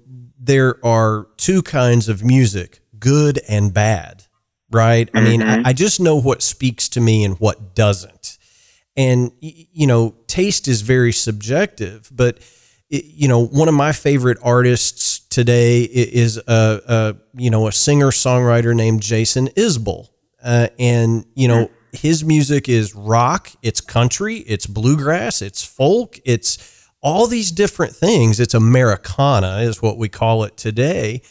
there 0.48 0.84
are 0.84 1.28
two 1.36 1.60
kinds 1.62 2.08
of 2.08 2.24
music, 2.24 2.80
good 2.98 3.38
and 3.48 3.72
bad, 3.72 4.24
right? 4.70 5.06
Mm-hmm. 5.06 5.16
I 5.16 5.20
mean, 5.20 5.42
I, 5.42 5.56
mm-hmm. 5.58 5.66
I 5.66 5.72
just 5.74 6.00
know 6.00 6.16
what 6.16 6.42
speaks 6.42 6.88
to 6.90 7.00
me 7.02 7.22
and 7.22 7.38
what 7.38 7.74
doesn't. 7.74 8.38
And, 8.96 9.30
you 9.40 9.86
know, 9.86 10.16
taste 10.26 10.66
is 10.66 10.80
very 10.80 11.12
subjective, 11.12 12.10
but, 12.10 12.38
you 12.88 13.28
know, 13.28 13.44
one 13.44 13.68
of 13.68 13.74
my 13.74 13.92
favorite 13.92 14.38
artists 14.42 15.20
today 15.20 15.82
is 15.82 16.38
a, 16.38 16.80
a 16.88 17.16
you 17.34 17.50
know, 17.50 17.68
a 17.68 17.72
singer 17.72 18.10
songwriter 18.10 18.74
named 18.74 19.02
Jason 19.02 19.48
Isbell. 19.48 20.08
Uh, 20.42 20.68
and, 20.78 21.26
you 21.34 21.46
know, 21.46 21.66
mm. 21.66 21.98
his 21.98 22.24
music 22.24 22.70
is 22.70 22.94
rock, 22.94 23.50
it's 23.62 23.82
country, 23.82 24.38
it's 24.38 24.66
bluegrass, 24.66 25.42
it's 25.42 25.62
folk, 25.62 26.18
it's, 26.24 26.77
all 27.00 27.26
these 27.26 27.50
different 27.50 27.94
things. 27.94 28.40
It's 28.40 28.54
Americana, 28.54 29.58
is 29.58 29.80
what 29.82 29.98
we 29.98 30.08
call 30.08 30.44
it 30.44 30.56
today. 30.56 31.22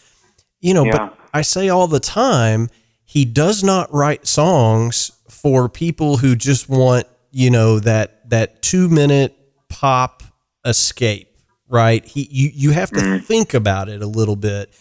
You 0.60 0.74
know, 0.74 0.86
yeah. 0.86 0.92
but 0.98 1.20
I 1.34 1.42
say 1.42 1.70
all 1.70 1.88
the 1.88 2.00
time, 2.00 2.70
he 3.04 3.26
does 3.26 3.64
not 3.64 3.94
write 3.94 4.28
songs 4.28 5.12
for 5.30 5.70
people 5.70 6.18
who 6.18 6.36
just 6.36 6.68
want, 6.68 7.08
you 7.32 7.50
know, 7.50 7.80
that 7.80 8.30
that 8.30 8.62
two 8.62 8.90
minute 8.90 9.38
pop 9.70 10.24
escape, 10.66 11.38
right? 11.68 12.04
He 12.06 12.28
you 12.32 12.52
you 12.54 12.72
have 12.72 12.90
to 12.92 13.00
mm. 13.00 13.24
think 13.24 13.54
about 13.54 13.90
it 13.90 14.02
a 14.02 14.08
little 14.08 14.36
bit. 14.36 14.74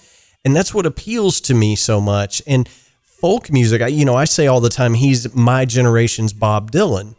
And 0.45 0.55
that's 0.55 0.73
what 0.73 0.87
appeals 0.87 1.41
to 1.43 1.55
me 1.55 1.75
so 1.75 2.01
much. 2.01 2.41
And 2.47 2.69
folk 3.03 3.51
music, 3.51 3.83
I, 3.83 3.89
you 3.89 4.05
know, 4.05 4.15
I 4.15 4.27
say 4.27 4.47
all 4.47 4.61
the 4.61 4.69
time, 4.69 4.95
he's 4.95 5.35
my 5.35 5.65
generation's 5.65 6.33
Bob 6.33 6.71
Dylan. 6.71 7.17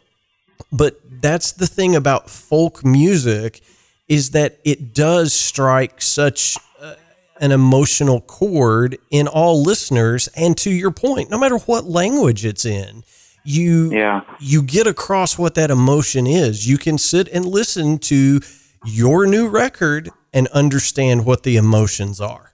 But 0.72 0.98
that's 1.20 1.52
the 1.52 1.66
thing 1.66 1.96
about 1.96 2.30
folk 2.30 2.84
music 2.84 3.60
is 4.08 4.30
that 4.30 4.58
it 4.64 4.94
does 4.94 5.32
strike 5.32 6.00
such 6.00 6.56
uh, 6.80 6.94
an 7.40 7.52
emotional 7.52 8.20
chord 8.20 8.98
in 9.10 9.28
all 9.28 9.62
listeners. 9.62 10.28
And 10.28 10.56
to 10.58 10.70
your 10.70 10.90
point 10.90 11.30
no 11.30 11.38
matter 11.38 11.58
what 11.58 11.84
language 11.84 12.44
it's 12.44 12.64
in 12.64 13.04
you 13.48 13.90
yeah. 13.92 14.20
you 14.40 14.62
get 14.62 14.86
across 14.86 15.38
what 15.38 15.54
that 15.54 15.70
emotion 15.70 16.26
is. 16.26 16.68
You 16.68 16.76
can 16.76 16.98
sit 16.98 17.28
and 17.28 17.46
listen 17.46 17.98
to 18.00 18.40
your 18.84 19.26
new 19.26 19.48
record 19.48 20.10
and 20.32 20.46
understand 20.48 21.24
what 21.24 21.42
the 21.42 21.56
emotions 21.56 22.20
are. 22.20 22.44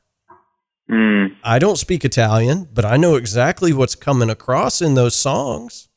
Mm. 0.90 1.34
i 1.42 1.58
don't 1.58 1.78
speak 1.78 2.04
italian 2.04 2.68
but 2.70 2.84
i 2.84 2.98
know 2.98 3.14
exactly 3.14 3.72
what's 3.72 3.94
coming 3.94 4.28
across 4.28 4.82
in 4.82 4.92
those 4.94 5.16
songs. 5.16 5.88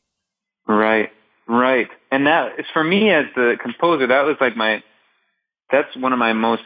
Right 0.65 1.11
right 1.45 1.89
and 2.17 2.27
that 2.27 2.59
is 2.59 2.65
for 2.73 2.83
me 2.83 3.11
as 3.11 3.25
the 3.35 3.57
composer. 3.61 4.07
That 4.07 4.25
was 4.25 4.37
like 4.41 4.57
my. 4.57 4.83
That's 5.71 5.95
one 5.95 6.13
of 6.13 6.19
my 6.19 6.33
most 6.33 6.63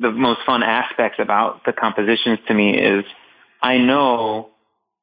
the 0.00 0.10
most 0.10 0.40
fun 0.44 0.62
aspects 0.62 1.18
about 1.20 1.64
the 1.64 1.72
compositions 1.72 2.38
to 2.48 2.54
me 2.54 2.76
is 2.76 3.04
I 3.62 3.78
know 3.78 4.50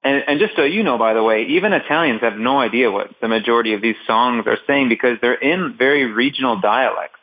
and, 0.04 0.24
and 0.28 0.40
just 0.40 0.56
so 0.56 0.64
you 0.64 0.84
know, 0.84 0.98
by 0.98 1.14
the 1.14 1.24
way, 1.24 1.44
even 1.48 1.74
Italians 1.74 2.22
have 2.22 2.38
no 2.38 2.60
idea 2.60 2.92
what 2.92 3.10
the 3.22 3.28
majority 3.28 3.74
of 3.74 3.82
these 3.82 3.96
songs 4.06 4.46
are 4.48 4.58
saying 4.68 4.90
because 4.90 5.18
they're 5.22 5.34
in 5.34 5.76
very 5.78 6.06
regional 6.06 6.60
dialects. 6.60 7.20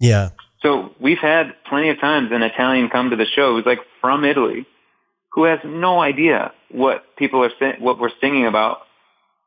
Yeah. 0.00 0.30
So 0.62 0.94
we've 1.00 1.18
had 1.18 1.54
plenty 1.68 1.90
of 1.90 2.00
times 2.00 2.30
an 2.32 2.42
Italian 2.42 2.88
come 2.88 3.10
to 3.10 3.16
the 3.16 3.26
show 3.26 3.54
who's 3.54 3.66
like 3.66 3.80
from 4.00 4.24
Italy, 4.24 4.66
who 5.32 5.44
has 5.44 5.60
no 5.64 6.00
idea 6.00 6.52
what 6.70 7.04
people 7.16 7.44
are 7.44 7.50
what 7.78 7.98
we're 7.98 8.10
singing 8.20 8.46
about, 8.46 8.78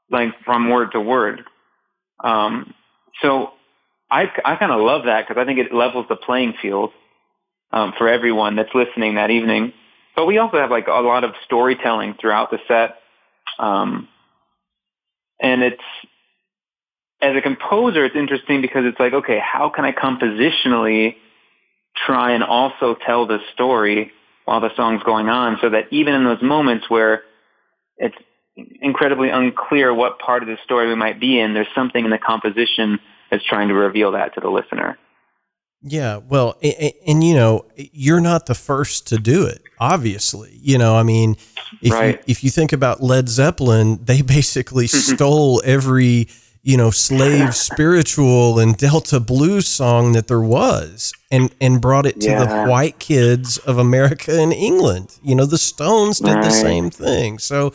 like 0.09 0.29
from 0.43 0.69
word 0.69 0.91
to 0.93 1.01
word. 1.01 1.43
Um, 2.25 2.73
so 3.21 3.51
I, 4.09 4.23
I 4.43 4.55
kind 4.55 4.71
of 4.71 4.81
love 4.81 5.05
that 5.05 5.27
because 5.27 5.39
I 5.39 5.45
think 5.45 5.59
it 5.59 5.73
levels 5.73 6.07
the 6.09 6.15
playing 6.15 6.55
field 6.61 6.91
um, 7.71 7.93
for 7.97 8.09
everyone 8.09 8.55
that's 8.55 8.73
listening 8.73 9.15
that 9.15 9.29
evening. 9.29 9.73
But 10.15 10.25
we 10.25 10.39
also 10.39 10.57
have 10.57 10.71
like 10.71 10.87
a 10.87 11.01
lot 11.01 11.23
of 11.23 11.31
storytelling 11.45 12.15
throughout 12.19 12.49
the 12.49 12.57
set. 12.67 12.95
Um, 13.59 14.07
and 15.39 15.61
it's, 15.61 15.83
as 17.21 17.35
a 17.35 17.41
composer, 17.41 18.05
it's 18.05 18.15
interesting 18.15 18.61
because 18.61 18.85
it's 18.85 18.99
like, 18.99 19.13
okay, 19.13 19.39
how 19.39 19.69
can 19.69 19.85
I 19.85 19.91
compositionally 19.91 21.15
try 22.05 22.31
and 22.31 22.43
also 22.43 22.95
tell 23.05 23.27
the 23.27 23.39
story 23.53 24.11
while 24.45 24.61
the 24.61 24.69
song's 24.75 25.03
going 25.03 25.29
on 25.29 25.57
so 25.61 25.69
that 25.69 25.85
even 25.91 26.13
in 26.13 26.23
those 26.23 26.41
moments 26.41 26.89
where 26.89 27.23
it's 27.97 28.15
incredibly 28.81 29.29
unclear 29.29 29.93
what 29.93 30.19
part 30.19 30.43
of 30.43 30.47
the 30.47 30.57
story 30.63 30.87
we 30.87 30.95
might 30.95 31.19
be 31.19 31.39
in, 31.39 31.53
there's 31.53 31.67
something 31.75 32.03
in 32.03 32.11
the 32.11 32.17
composition 32.17 32.99
that's 33.29 33.43
trying 33.43 33.67
to 33.67 33.73
reveal 33.73 34.11
that 34.11 34.33
to 34.35 34.41
the 34.41 34.49
listener. 34.49 34.97
Yeah, 35.87 36.17
well, 36.17 36.57
and, 36.63 36.93
and, 37.05 37.23
you 37.23 37.35
know, 37.35 37.65
you're 37.75 38.21
not 38.21 38.47
the 38.47 38.55
first 38.55 39.07
to 39.09 39.17
do 39.17 39.45
it. 39.45 39.61
Obviously, 39.79 40.57
you 40.59 40.79
know, 40.79 40.95
I 40.95 41.03
mean, 41.03 41.35
if 41.81 41.93
right. 41.93 42.15
you, 42.15 42.23
if 42.25 42.43
you 42.43 42.49
think 42.49 42.73
about 42.73 43.03
Led 43.03 43.29
Zeppelin, 43.29 44.03
they 44.03 44.21
basically 44.21 44.85
mm-hmm. 44.85 45.15
stole 45.15 45.61
every 45.63 46.27
you 46.63 46.75
know 46.75 46.89
slave 46.89 47.55
spiritual 47.69 48.57
and 48.57 48.75
Delta 48.75 49.19
blues 49.19 49.67
song 49.67 50.13
that 50.13 50.27
there 50.27 50.41
was, 50.41 51.13
and 51.29 51.53
and 51.61 51.79
brought 51.79 52.07
it 52.07 52.19
to 52.21 52.29
yeah. 52.29 52.45
the 52.45 52.69
white 52.69 52.97
kids 52.97 53.59
of 53.59 53.77
America 53.77 54.39
and 54.39 54.51
England. 54.51 55.19
You 55.21 55.35
know, 55.35 55.45
the 55.45 55.59
Stones 55.59 56.19
did 56.19 56.33
right. 56.33 56.43
the 56.43 56.51
same 56.51 56.89
thing. 56.89 57.37
So, 57.37 57.73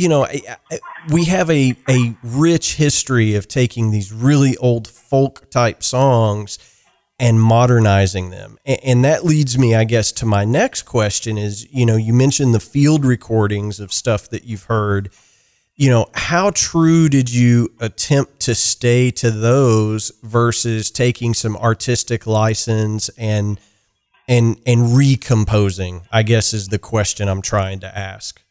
you 0.00 0.08
know, 0.08 0.26
we 1.12 1.26
have 1.26 1.50
a 1.50 1.74
a 1.86 2.16
rich 2.22 2.76
history 2.76 3.34
of 3.34 3.48
taking 3.48 3.90
these 3.90 4.10
really 4.12 4.56
old 4.56 4.88
folk 4.88 5.50
type 5.50 5.82
songs 5.82 6.58
and 7.18 7.38
modernizing 7.38 8.30
them. 8.30 8.56
And, 8.64 9.04
that 9.04 9.26
leads 9.26 9.58
me, 9.58 9.74
I 9.74 9.84
guess, 9.84 10.10
to 10.12 10.24
my 10.24 10.46
next 10.46 10.82
question 10.84 11.36
is, 11.36 11.70
you 11.70 11.84
know, 11.84 11.96
you 11.96 12.14
mentioned 12.14 12.54
the 12.54 12.60
field 12.60 13.04
recordings 13.04 13.78
of 13.78 13.92
stuff 13.92 14.30
that 14.30 14.44
you've 14.44 14.62
heard. 14.64 15.10
You 15.76 15.90
know, 15.90 16.06
how 16.14 16.50
true 16.52 17.10
did 17.10 17.30
you 17.30 17.74
attempt 17.78 18.40
to 18.40 18.54
stay 18.54 19.10
to 19.10 19.30
those 19.30 20.12
versus 20.22 20.90
taking 20.90 21.34
some 21.34 21.58
artistic 21.58 22.26
license 22.26 23.10
and 23.18 23.60
and 24.26 24.58
and 24.64 24.96
recomposing? 24.96 26.02
I 26.10 26.22
guess 26.22 26.54
is 26.54 26.68
the 26.68 26.78
question 26.78 27.28
I'm 27.28 27.42
trying 27.42 27.80
to 27.80 27.98
ask. 27.98 28.42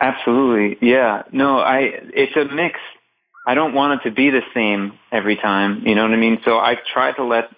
Absolutely. 0.00 0.78
Yeah. 0.88 1.22
No, 1.32 1.58
I 1.58 1.90
it's 2.14 2.36
a 2.36 2.54
mix. 2.54 2.78
I 3.46 3.54
don't 3.54 3.74
want 3.74 4.00
it 4.00 4.08
to 4.08 4.14
be 4.14 4.30
the 4.30 4.42
same 4.54 4.98
every 5.10 5.36
time. 5.36 5.82
You 5.86 5.94
know 5.94 6.02
what 6.02 6.12
I 6.12 6.16
mean? 6.16 6.38
So 6.44 6.58
I 6.58 6.76
try 6.92 7.12
to 7.12 7.24
let 7.24 7.48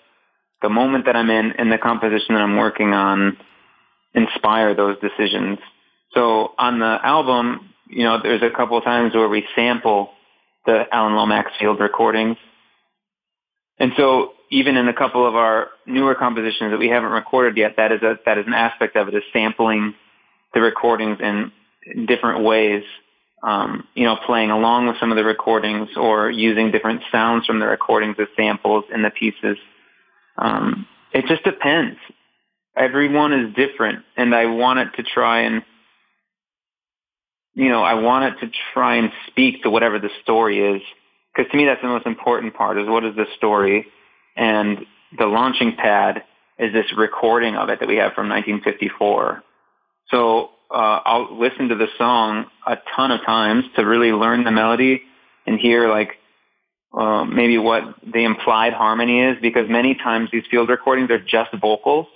the 0.63 0.69
moment 0.69 1.07
that 1.07 1.17
I'm 1.17 1.31
in 1.31 1.53
and 1.53 1.71
the 1.71 1.79
composition 1.79 2.35
that 2.35 2.43
I'm 2.43 2.57
working 2.57 2.93
on 2.93 3.37
inspire 4.15 4.75
those 4.75 4.97
decisions. 5.01 5.59
So 6.13 6.53
on 6.59 6.79
the 6.79 6.99
album, 7.03 7.71
you 7.89 8.05
know, 8.05 8.21
there's 8.23 8.43
a 8.43 8.51
couple 8.51 8.79
of 8.79 8.85
times 8.85 9.15
where 9.15 9.29
we 9.29 9.45
sample 9.55 10.11
the 10.67 10.85
Alan 10.93 11.15
Lomax 11.15 11.51
field 11.59 11.81
recordings. 11.81 12.37
And 13.79 13.93
so 13.97 14.33
even 14.51 14.77
in 14.77 14.89
a 14.89 14.95
couple 14.95 15.27
of 15.27 15.35
our 15.35 15.69
newer 15.87 16.15
compositions 16.15 16.73
that 16.73 16.79
we 16.79 16.89
haven't 16.89 17.11
recorded 17.11 17.57
yet, 17.57 17.75
that 17.77 17.93
is 17.93 18.03
a, 18.03 18.19
that 18.27 18.39
is 18.39 18.47
an 18.47 18.55
aspect 18.55 18.97
of 18.97 19.09
it 19.09 19.15
is 19.15 19.23
sampling 19.33 19.95
the 20.55 20.61
recordings 20.61 21.19
in 21.21 21.53
different 22.07 22.45
ways. 22.45 22.83
Um, 23.43 23.89
you 23.95 24.05
know, 24.05 24.17
playing 24.27 24.51
along 24.51 24.87
with 24.87 24.97
some 25.01 25.11
of 25.11 25.17
the 25.17 25.25
recordings 25.25 25.89
or 25.97 26.31
using 26.31 26.71
different 26.71 27.01
sounds 27.11 27.47
from 27.47 27.59
the 27.59 27.67
recordings 27.67 28.17
as 28.19 28.27
samples 28.37 28.85
in 28.93 29.03
the 29.03 29.09
pieces. 29.09 29.57
Um, 30.37 30.87
it 31.13 31.25
just 31.27 31.43
depends. 31.45 31.97
Everyone 32.77 33.33
is 33.33 33.55
different, 33.55 34.05
and 34.17 34.35
I 34.35 34.47
want 34.47 34.81
it 34.81 34.89
to 34.97 35.03
try 35.03 35.41
and, 35.43 35.63
you 37.55 37.71
know, 37.71 37.83
I 37.83 37.95
want 37.95 38.35
it 38.35 38.47
to 38.47 38.53
try 38.75 38.97
and 38.97 39.11
speak 39.29 39.63
to 39.63 39.71
whatever 39.71 39.99
the 39.99 40.11
story 40.23 40.77
is. 40.77 40.83
Because 41.35 41.51
to 41.51 41.57
me, 41.57 41.65
that's 41.65 41.81
the 41.81 41.89
most 41.89 42.07
important 42.07 42.55
part: 42.55 42.79
is 42.79 42.87
what 42.87 43.05
is 43.05 43.17
the 43.17 43.27
story, 43.39 43.87
and 44.37 44.85
the 45.19 45.27
launching 45.27 45.77
pad 45.77 46.25
is 46.59 46.73
this 46.73 46.87
recording 46.97 47.57
of 47.57 47.71
it 47.71 47.81
that 47.81 47.89
we 47.89 47.97
have 47.97 48.13
from 48.13 48.29
1954. 48.29 49.43
So 50.11 50.51
uh, 50.73 51.01
I'll 51.05 51.39
listen 51.39 51.69
to 51.69 51.75
the 51.75 51.89
song 51.99 52.47
a 52.67 52.77
ton 52.95 53.11
of 53.11 53.21
times 53.25 53.65
to 53.77 53.83
really 53.85 54.13
learn 54.13 54.45
the 54.45 54.51
melody 54.51 55.03
and 55.47 55.59
hear 55.59 55.89
like 55.89 56.17
uh, 56.93 57.25
maybe 57.25 57.59
what 57.59 57.83
the 58.03 58.25
implied 58.25 58.73
harmony 58.73 59.21
is 59.21 59.37
because 59.41 59.69
many 59.69 59.95
times 59.95 60.29
these 60.33 60.45
field 60.51 60.69
recordings 60.69 61.11
are 61.11 61.19
just 61.19 61.51
vocals. 61.61 62.07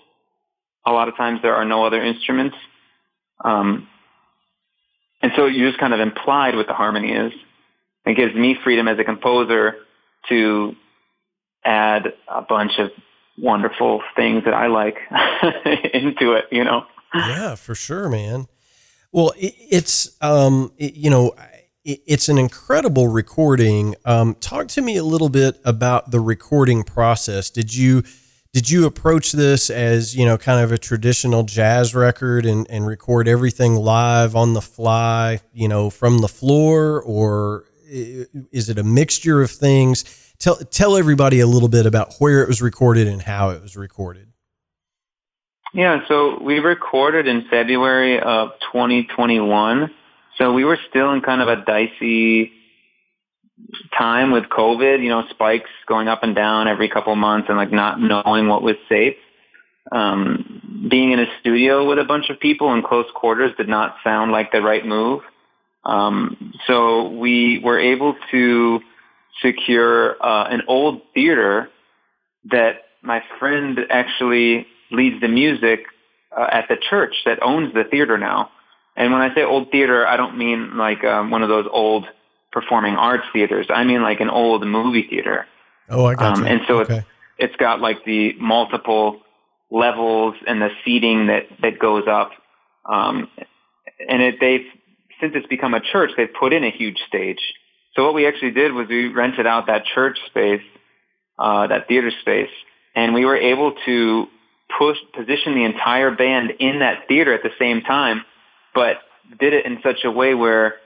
A 0.87 0.93
lot 0.93 1.09
of 1.09 1.17
times 1.17 1.41
there 1.43 1.55
are 1.55 1.65
no 1.65 1.85
other 1.85 2.03
instruments. 2.03 2.57
Um, 3.45 3.89
and 5.23 5.33
so 5.37 5.47
you 5.47 5.67
just 5.69 5.81
kind 5.81 5.95
of 5.95 6.01
implied 6.01 6.55
what 6.55 6.67
the 6.67 6.75
harmony 6.75 7.13
is. 7.13 7.33
It 8.07 8.17
gives 8.17 8.35
me 8.35 8.57
freedom 8.63 8.87
as 8.89 8.99
a 8.99 9.05
composer 9.05 9.77
to 10.29 10.75
add 11.65 12.13
a 12.29 12.43
bunch 12.43 12.73
of 12.79 12.91
wonderful 13.39 14.03
things 14.15 14.45
that 14.45 14.55
I 14.55 14.67
like 14.67 14.97
into 15.95 16.33
it, 16.33 16.47
you 16.53 16.65
know? 16.65 16.85
Yeah, 17.15 17.55
for 17.55 17.75
sure, 17.75 18.09
man. 18.09 18.47
Well, 19.13 19.33
it, 19.37 19.55
it's, 19.59 20.17
um, 20.21 20.73
it, 20.77 20.95
you 20.95 21.11
know, 21.11 21.35
it's 21.85 22.29
an 22.29 22.39
incredible 22.39 23.09
recording. 23.09 23.95
Um, 24.05 24.35
talk 24.37 24.69
to 24.69 24.83
me 24.83 24.97
a 24.97 25.05
little 25.05 25.29
bit 25.29 25.61
about 25.65 26.11
the 26.11 26.21
recording 26.21 26.83
process. 26.83 27.51
Did 27.51 27.75
you 27.75 28.03
did 28.55 28.71
you 28.71 28.87
approach 28.87 29.33
this 29.33 29.69
as 29.69 30.17
you 30.17 30.25
know 30.25 30.39
kind 30.39 30.63
of 30.63 30.73
a 30.73 30.79
traditional 30.79 31.43
jazz 31.43 31.95
record 31.95 32.47
and, 32.47 32.67
and 32.71 32.87
record 32.87 33.29
everything 33.29 33.75
live 33.75 34.35
on 34.35 34.55
the 34.55 34.63
fly, 34.63 35.41
you 35.53 35.69
know, 35.69 35.91
from 35.91 36.19
the 36.19 36.29
floor, 36.29 37.03
or 37.03 37.65
is 37.87 38.69
it 38.69 38.79
a 38.79 38.85
mixture 38.85 39.43
of 39.43 39.51
things? 39.51 40.05
Tell 40.39 40.57
tell 40.57 40.97
everybody 40.97 41.41
a 41.41 41.47
little 41.47 41.69
bit 41.69 41.85
about 41.85 42.15
where 42.19 42.43
it 42.43 42.49
was 42.49 42.63
recorded 42.63 43.09
and 43.09 43.21
how 43.21 43.51
it 43.51 43.61
was 43.61 43.77
recorded. 43.77 44.29
Yeah, 45.75 46.01
so 46.09 46.41
we 46.41 46.61
recorded 46.61 47.27
in 47.27 47.47
February 47.51 48.21
of 48.21 48.53
2021 48.73 49.91
so 50.39 50.53
we 50.53 50.65
were 50.65 50.79
still 50.89 51.13
in 51.13 51.21
kind 51.21 51.41
of 51.41 51.49
a 51.49 51.65
dicey 51.65 52.53
time 53.97 54.33
with 54.33 54.45
COVID, 54.45 55.03
you 55.03 55.09
know, 55.09 55.25
spikes 55.31 55.71
going 55.87 56.09
up 56.09 56.23
and 56.23 56.35
down 56.35 56.67
every 56.67 56.89
couple 56.89 57.13
of 57.13 57.19
months 57.19 57.49
and 57.49 57.57
like 57.57 57.71
not 57.71 58.01
knowing 58.01 58.49
what 58.49 58.63
was 58.63 58.75
safe. 58.89 59.15
Um, 59.93 60.89
being 60.91 61.13
in 61.13 61.21
a 61.21 61.27
studio 61.41 61.87
with 61.89 61.99
a 61.99 62.05
bunch 62.05 62.31
of 62.31 62.41
people 62.41 62.73
in 62.75 62.83
close 62.83 63.07
quarters 63.15 63.53
did 63.57 63.69
not 63.69 63.97
sound 64.03 64.33
like 64.33 64.51
the 64.51 64.61
right 64.61 64.85
move. 64.85 65.23
Um, 65.85 66.55
so 66.67 67.09
we 67.11 67.61
were 67.63 67.79
able 67.79 68.17
to 68.31 68.81
secure 69.43 70.17
uh, 70.25 70.49
an 70.49 70.63
old 70.67 71.03
theater 71.13 71.69
that 72.51 72.85
my 73.03 73.23
friend 73.39 73.79
actually 73.91 74.67
leads 74.95 75.21
the 75.21 75.29
music 75.29 75.87
uh, 76.37 76.47
at 76.51 76.67
the 76.69 76.77
church 76.77 77.15
that 77.25 77.43
owns 77.43 77.73
the 77.75 77.85
theater 77.85 78.19
now. 78.19 78.51
And 78.97 79.13
when 79.13 79.21
I 79.21 79.35
say 79.35 79.43
old 79.43 79.71
theater, 79.71 80.07
I 80.07 80.17
don't 80.17 80.39
mean 80.39 80.77
like 80.77 81.05
um, 81.05 81.31
one 81.31 81.43
of 81.43 81.49
those 81.49 81.67
old 81.71 82.07
performing 82.53 82.95
arts 82.95 83.25
theaters. 83.33 83.67
I 83.69 83.85
mean 83.85 84.03
like 84.03 84.21
an 84.21 84.31
old 84.31 84.67
movie 84.67 85.07
theater. 85.09 85.47
Oh, 85.89 86.07
I 86.07 86.15
got 86.15 86.39
um, 86.39 86.45
you. 86.45 86.51
And 86.51 86.61
so 86.69 86.81
okay. 86.81 86.99
it's 86.99 87.07
it's 87.37 87.57
got 87.57 87.81
like 87.81 88.05
the 88.05 88.35
multiple 88.35 89.21
levels 89.71 90.37
and 90.47 90.63
the 90.63 90.71
seating 90.85 91.27
that 91.27 91.49
that 91.63 91.79
goes 91.79 92.05
up. 92.09 92.31
Um, 92.87 93.29
and 94.09 94.23
it, 94.23 94.37
they've 94.41 94.67
since 95.21 95.33
it's 95.35 95.47
become 95.47 95.75
a 95.75 95.81
church, 95.81 96.11
they've 96.17 96.33
put 96.39 96.53
in 96.53 96.65
a 96.65 96.71
huge 96.71 96.99
stage. 97.09 97.41
So 97.95 98.05
what 98.05 98.15
we 98.15 98.27
actually 98.27 98.51
did 98.51 98.73
was 98.73 98.89
we 98.89 99.09
rented 99.09 99.47
out 99.47 99.67
that 99.67 99.85
church 99.85 100.19
space, 100.27 100.63
uh, 101.39 101.69
that 101.69 101.87
theater 101.89 102.11
space, 102.21 102.51
and 102.95 103.15
we 103.15 103.25
were 103.25 103.37
able 103.37 103.75
to 103.87 104.27
push 104.79 104.99
position 105.15 105.55
the 105.55 105.65
entire 105.65 106.11
band 106.11 106.53
in 106.59 106.81
that 106.81 107.07
theater 107.09 107.33
at 107.33 107.43
the 107.43 107.53
same 107.59 107.83
time 107.83 108.25
but 108.75 108.99
did 109.39 109.55
it 109.55 109.65
in 109.65 109.79
such 109.83 110.05
a 110.05 110.11
way 110.11 110.35
where, 110.35 110.77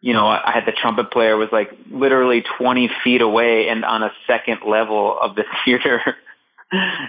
you 0.00 0.12
know, 0.12 0.26
I 0.26 0.50
had 0.52 0.66
the 0.66 0.72
trumpet 0.72 1.10
player 1.10 1.36
was 1.36 1.50
like 1.52 1.70
literally 1.90 2.42
20 2.58 2.90
feet 3.04 3.20
away 3.20 3.68
and 3.68 3.84
on 3.84 4.02
a 4.02 4.10
second 4.26 4.60
level 4.66 5.16
of 5.20 5.36
the 5.36 5.44
theater. 5.64 6.00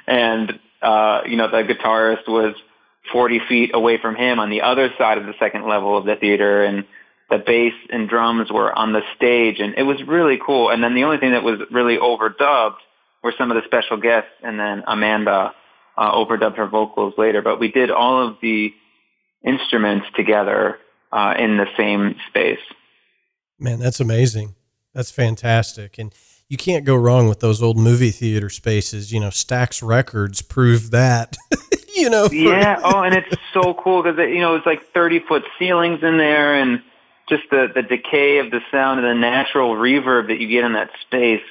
and, 0.08 0.60
uh, 0.82 1.22
you 1.26 1.38
know, 1.38 1.50
the 1.50 1.64
guitarist 1.64 2.28
was 2.28 2.56
40 3.12 3.42
feet 3.48 3.72
away 3.74 3.98
from 4.00 4.16
him 4.16 4.40
on 4.40 4.50
the 4.50 4.62
other 4.62 4.90
side 4.98 5.18
of 5.18 5.26
the 5.26 5.34
second 5.40 5.68
level 5.68 5.98
of 5.98 6.06
the 6.06 6.16
theater. 6.16 6.64
And 6.64 6.86
the 7.30 7.38
bass 7.38 7.74
and 7.90 8.08
drums 8.08 8.52
were 8.52 8.72
on 8.72 8.94
the 8.94 9.02
stage, 9.16 9.60
and 9.60 9.74
it 9.78 9.84
was 9.84 9.98
really 10.08 10.40
cool. 10.44 10.70
And 10.70 10.84
then 10.84 10.94
the 10.94 11.06
only 11.06 11.18
thing 11.18 11.32
that 11.32 11.44
was 11.44 11.60
really 11.72 11.98
overdubbed 11.98 12.78
were 13.24 13.34
some 13.36 13.50
of 13.50 13.56
the 13.56 13.64
special 13.66 13.98
guests, 13.98 14.30
and 14.44 14.60
then 14.60 14.84
Amanda 14.86 15.54
uh, 15.98 16.12
overdubbed 16.12 16.58
her 16.58 16.68
vocals 16.68 17.14
later. 17.18 17.42
But 17.42 17.60
we 17.60 17.72
did 17.72 17.92
all 17.92 18.28
of 18.28 18.38
the 18.42 18.74
instruments 19.44 20.08
together 20.16 20.80
uh, 21.12 21.36
in 21.38 21.58
the 21.58 21.68
same 21.78 22.16
space. 22.28 22.60
Man, 23.60 23.80
that's 23.80 24.00
amazing. 24.00 24.56
That's 24.94 25.12
fantastic. 25.12 25.98
And 25.98 26.14
you 26.48 26.58
can't 26.58 26.86
go 26.86 26.96
wrong 26.96 27.28
with 27.28 27.40
those 27.40 27.62
old 27.62 27.78
movie 27.78 28.12
theater 28.12 28.50
spaces. 28.50 29.12
You 29.12 29.20
know, 29.20 29.30
Stax 29.30 29.86
Records 29.86 30.42
proved 30.42 30.92
that. 30.92 31.38
you 31.96 32.10
know. 32.10 32.28
For- 32.28 32.36
yeah. 32.36 32.80
Oh, 32.84 33.02
and 33.02 33.16
it's 33.16 33.36
so 33.54 33.74
cool 33.74 34.04
because 34.04 34.18
you 34.18 34.42
know 34.42 34.56
it's 34.56 34.66
like 34.66 34.92
thirty 34.94 35.20
foot 35.20 35.44
ceilings 35.58 36.04
in 36.04 36.18
there, 36.18 36.56
and 36.56 36.82
just 37.30 37.44
the 37.50 37.68
the 37.74 37.82
decay 37.82 38.40
of 38.40 38.52
the 38.52 38.62
sound 38.72 39.00
and 39.00 39.10
the 39.10 39.20
natural 39.20 39.74
reverb 39.76 40.28
that 40.28 40.40
you 40.40 40.48
get 40.48 40.64
in 40.64 40.74
that 40.74 40.92
space, 41.02 41.44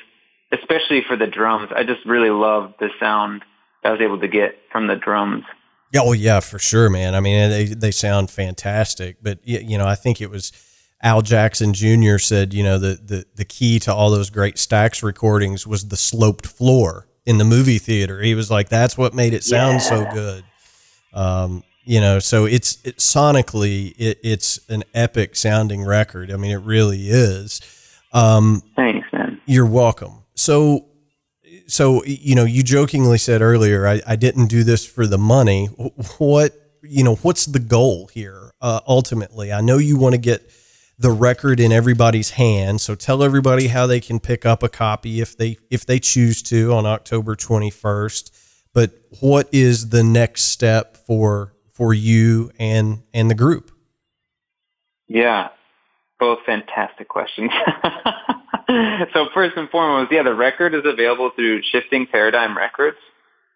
especially 0.52 1.02
for 1.02 1.16
the 1.16 1.26
drums. 1.26 1.70
I 1.74 1.84
just 1.84 2.04
really 2.04 2.30
love 2.30 2.74
the 2.78 2.90
sound 3.00 3.42
I 3.84 3.90
was 3.90 4.00
able 4.00 4.18
to 4.20 4.28
get 4.28 4.58
from 4.70 4.86
the 4.86 4.96
drums. 4.96 5.44
Yeah, 5.92 6.00
oh 6.02 6.12
yeah, 6.12 6.40
for 6.40 6.58
sure, 6.58 6.90
man. 6.90 7.14
I 7.14 7.20
mean, 7.20 7.50
they 7.50 7.64
they 7.66 7.90
sound 7.90 8.30
fantastic, 8.30 9.18
but 9.22 9.38
you 9.44 9.78
know, 9.78 9.86
I 9.86 9.94
think 9.94 10.20
it 10.20 10.30
was 10.30 10.52
Al 11.02 11.22
Jackson 11.22 11.72
Jr. 11.74 12.18
said, 12.18 12.52
you 12.52 12.64
know, 12.64 12.78
the 12.78 12.98
the 13.02 13.26
the 13.36 13.44
key 13.44 13.78
to 13.80 13.94
all 13.94 14.10
those 14.10 14.30
great 14.30 14.56
Stax 14.56 15.02
recordings 15.02 15.66
was 15.66 15.88
the 15.88 15.96
sloped 15.96 16.46
floor 16.46 17.06
in 17.26 17.38
the 17.38 17.44
movie 17.44 17.78
theater. 17.78 18.20
He 18.20 18.34
was 18.34 18.50
like, 18.50 18.68
that's 18.68 18.98
what 18.98 19.14
made 19.14 19.34
it 19.34 19.44
sound 19.44 19.74
yeah. 19.74 19.78
so 19.78 20.10
good. 20.12 20.44
Um, 21.12 21.62
you 21.84 22.00
know, 22.00 22.18
so 22.18 22.46
it's 22.46 22.78
it, 22.84 22.96
sonically 22.96 23.94
it, 23.98 24.18
it's 24.24 24.58
an 24.68 24.82
epic 24.94 25.36
sounding 25.36 25.84
record. 25.84 26.32
I 26.32 26.36
mean, 26.36 26.50
it 26.50 26.62
really 26.62 27.08
is. 27.08 27.60
Um, 28.12 28.62
Thanks, 28.74 29.06
man. 29.12 29.40
You're 29.46 29.66
welcome. 29.66 30.24
So 30.34 30.86
so 31.66 32.04
you 32.04 32.34
know, 32.34 32.44
you 32.44 32.62
jokingly 32.62 33.18
said 33.18 33.42
earlier, 33.42 33.86
I, 33.86 34.00
I 34.06 34.16
didn't 34.16 34.46
do 34.46 34.64
this 34.64 34.84
for 34.86 35.06
the 35.06 35.18
money. 35.18 35.66
What 36.18 36.52
you 36.82 37.02
know, 37.02 37.16
what's 37.16 37.46
the 37.46 37.58
goal 37.58 38.08
here? 38.12 38.52
Uh, 38.60 38.80
ultimately, 38.86 39.52
I 39.52 39.60
know 39.60 39.78
you 39.78 39.96
want 39.96 40.14
to 40.14 40.20
get 40.20 40.50
the 40.98 41.10
record 41.10 41.60
in 41.60 41.72
everybody's 41.72 42.30
hands. 42.30 42.82
So 42.82 42.94
tell 42.94 43.22
everybody 43.22 43.68
how 43.68 43.86
they 43.86 44.00
can 44.00 44.20
pick 44.20 44.46
up 44.46 44.62
a 44.62 44.68
copy 44.68 45.20
if 45.20 45.36
they 45.36 45.58
if 45.70 45.84
they 45.86 45.98
choose 45.98 46.42
to 46.44 46.72
on 46.72 46.86
October 46.86 47.34
21st. 47.34 48.30
But 48.72 48.92
what 49.20 49.48
is 49.52 49.90
the 49.90 50.02
next 50.02 50.42
step 50.42 50.96
for 50.96 51.54
for 51.70 51.94
you 51.94 52.50
and 52.58 53.02
and 53.12 53.30
the 53.30 53.34
group? 53.34 53.70
Yeah, 55.08 55.48
both 56.18 56.40
fantastic 56.46 57.08
questions. 57.08 57.50
so 59.12 59.26
first 59.34 59.56
and 59.56 59.68
foremost, 59.70 60.12
yeah, 60.12 60.22
the 60.22 60.34
record 60.34 60.74
is 60.74 60.82
available 60.84 61.30
through 61.34 61.62
Shifting 61.70 62.06
Paradigm 62.10 62.56
Records. 62.56 62.96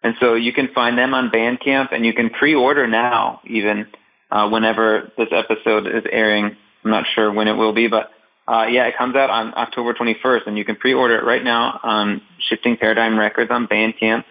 And 0.03 0.15
so 0.19 0.35
you 0.35 0.53
can 0.53 0.69
find 0.73 0.97
them 0.97 1.13
on 1.13 1.29
Bandcamp 1.29 1.89
and 1.91 2.05
you 2.05 2.13
can 2.13 2.29
pre-order 2.29 2.87
now 2.87 3.41
even 3.45 3.87
uh, 4.31 4.47
whenever 4.49 5.11
this 5.17 5.27
episode 5.31 5.87
is 5.87 6.03
airing. 6.11 6.55
I'm 6.83 6.91
not 6.91 7.05
sure 7.13 7.31
when 7.31 7.47
it 7.47 7.53
will 7.53 7.73
be, 7.73 7.87
but 7.87 8.11
uh, 8.47 8.65
yeah, 8.65 8.85
it 8.85 8.97
comes 8.97 9.15
out 9.15 9.29
on 9.29 9.53
October 9.55 9.93
21st 9.93 10.47
and 10.47 10.57
you 10.57 10.65
can 10.65 10.75
pre-order 10.75 11.17
it 11.17 11.25
right 11.25 11.43
now 11.43 11.79
on 11.83 12.21
Shifting 12.47 12.77
Paradigm 12.77 13.19
Records 13.19 13.51
on 13.51 13.67
Bandcamp. 13.67 14.23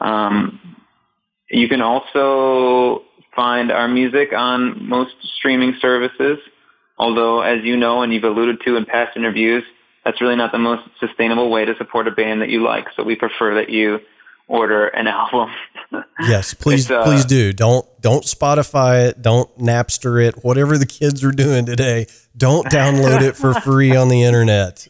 Um, 0.00 0.76
you 1.50 1.68
can 1.68 1.80
also 1.80 3.04
find 3.34 3.72
our 3.72 3.88
music 3.88 4.32
on 4.36 4.88
most 4.88 5.14
streaming 5.38 5.74
services, 5.80 6.38
although 6.98 7.40
as 7.40 7.64
you 7.64 7.76
know 7.76 8.02
and 8.02 8.12
you've 8.12 8.24
alluded 8.24 8.58
to 8.66 8.76
in 8.76 8.84
past 8.84 9.16
interviews, 9.16 9.64
that's 10.08 10.22
really 10.22 10.36
not 10.36 10.52
the 10.52 10.58
most 10.58 10.88
sustainable 11.00 11.50
way 11.50 11.66
to 11.66 11.76
support 11.76 12.08
a 12.08 12.10
band 12.10 12.40
that 12.40 12.48
you 12.48 12.62
like. 12.62 12.86
So 12.96 13.02
we 13.02 13.14
prefer 13.14 13.56
that 13.56 13.68
you 13.68 13.98
order 14.46 14.86
an 14.86 15.06
album. 15.06 15.50
yes, 16.20 16.54
please, 16.54 16.90
uh, 16.90 17.04
please 17.04 17.26
do. 17.26 17.52
Don't 17.52 17.86
don't 18.00 18.24
Spotify 18.24 19.10
it. 19.10 19.20
Don't 19.20 19.54
Napster 19.58 20.26
it. 20.26 20.42
Whatever 20.42 20.78
the 20.78 20.86
kids 20.86 21.22
are 21.22 21.30
doing 21.30 21.66
today, 21.66 22.06
don't 22.34 22.66
download 22.68 23.20
it 23.20 23.36
for 23.36 23.52
free 23.60 23.94
on 23.94 24.08
the 24.08 24.22
internet. 24.22 24.88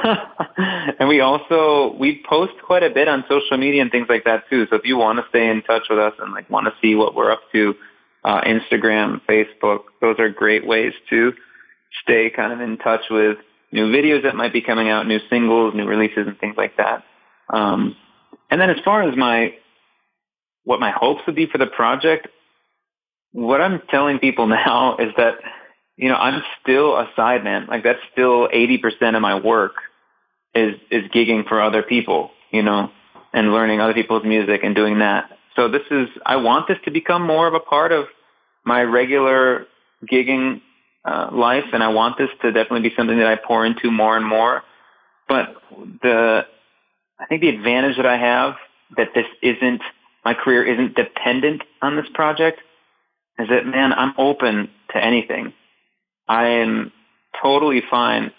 and 1.00 1.08
we 1.08 1.20
also 1.20 1.92
we 1.98 2.22
post 2.28 2.52
quite 2.64 2.84
a 2.84 2.90
bit 2.90 3.08
on 3.08 3.24
social 3.28 3.58
media 3.58 3.82
and 3.82 3.90
things 3.90 4.06
like 4.08 4.22
that 4.26 4.48
too. 4.48 4.68
So 4.70 4.76
if 4.76 4.84
you 4.84 4.96
want 4.96 5.18
to 5.18 5.24
stay 5.28 5.48
in 5.48 5.62
touch 5.62 5.88
with 5.90 5.98
us 5.98 6.14
and 6.20 6.32
like 6.32 6.48
want 6.48 6.66
to 6.66 6.72
see 6.80 6.94
what 6.94 7.16
we're 7.16 7.32
up 7.32 7.42
to, 7.50 7.74
uh, 8.22 8.42
Instagram, 8.42 9.20
Facebook, 9.28 9.80
those 10.00 10.20
are 10.20 10.28
great 10.28 10.64
ways 10.64 10.92
to 11.10 11.32
stay 12.04 12.30
kind 12.30 12.52
of 12.52 12.60
in 12.60 12.76
touch 12.78 13.02
with 13.10 13.38
new 13.72 13.90
videos 13.90 14.22
that 14.22 14.34
might 14.34 14.52
be 14.52 14.60
coming 14.60 14.88
out, 14.88 15.06
new 15.06 15.20
singles, 15.30 15.74
new 15.74 15.86
releases, 15.86 16.26
and 16.26 16.38
things 16.38 16.56
like 16.56 16.76
that. 16.76 17.04
Um, 17.52 17.96
and 18.50 18.60
then 18.60 18.70
as 18.70 18.78
far 18.84 19.02
as 19.02 19.16
my 19.16 19.54
what 20.64 20.80
my 20.80 20.90
hopes 20.90 21.22
would 21.26 21.36
be 21.36 21.46
for 21.46 21.58
the 21.58 21.66
project, 21.66 22.28
what 23.32 23.60
I'm 23.60 23.80
telling 23.90 24.18
people 24.18 24.46
now 24.46 24.96
is 24.96 25.12
that 25.16 25.34
you 25.96 26.08
know 26.08 26.16
I'm 26.16 26.42
still 26.62 26.96
a 26.96 27.08
sideman. 27.16 27.68
Like 27.68 27.84
that's 27.84 28.00
still 28.12 28.48
80% 28.48 29.16
of 29.16 29.22
my 29.22 29.38
work 29.38 29.74
is 30.54 30.74
is 30.90 31.04
gigging 31.10 31.46
for 31.48 31.60
other 31.60 31.82
people. 31.82 32.30
You 32.50 32.62
know, 32.62 32.90
and 33.32 33.52
learning 33.52 33.80
other 33.80 33.94
people's 33.94 34.24
music 34.24 34.62
and 34.62 34.74
doing 34.74 35.00
that. 35.00 35.30
So 35.56 35.68
this 35.68 35.82
is 35.90 36.08
I 36.24 36.36
want 36.36 36.68
this 36.68 36.78
to 36.84 36.90
become 36.90 37.22
more 37.22 37.46
of 37.46 37.54
a 37.54 37.60
part 37.60 37.92
of 37.92 38.06
my 38.64 38.82
regular 38.82 39.66
gigging 40.10 40.60
uh, 41.04 41.30
life, 41.32 41.64
and 41.72 41.82
I 41.82 41.88
want 41.88 42.18
this 42.18 42.30
to 42.42 42.52
definitely 42.52 42.88
be 42.88 42.94
something 42.96 43.18
that 43.18 43.26
I 43.26 43.36
pour 43.36 43.64
into 43.64 43.90
more 43.90 44.16
and 44.16 44.26
more. 44.26 44.62
But 45.28 45.54
the, 46.02 46.46
I 47.18 47.26
think 47.26 47.42
the 47.42 47.48
advantage 47.48 47.96
that 47.96 48.06
I 48.06 48.16
have 48.16 48.54
that 48.96 49.08
this 49.14 49.26
isn't, 49.42 49.82
my 50.24 50.34
career 50.34 50.64
isn't 50.64 50.94
dependent 50.94 51.62
on 51.82 51.96
this 51.96 52.06
project 52.14 52.60
is 53.38 53.48
that, 53.48 53.66
man, 53.66 53.92
I'm 53.92 54.14
open 54.18 54.70
to 54.92 55.04
anything. 55.04 55.52
I 56.26 56.48
am 56.48 56.92
totally 57.40 57.82
fine 57.90 58.32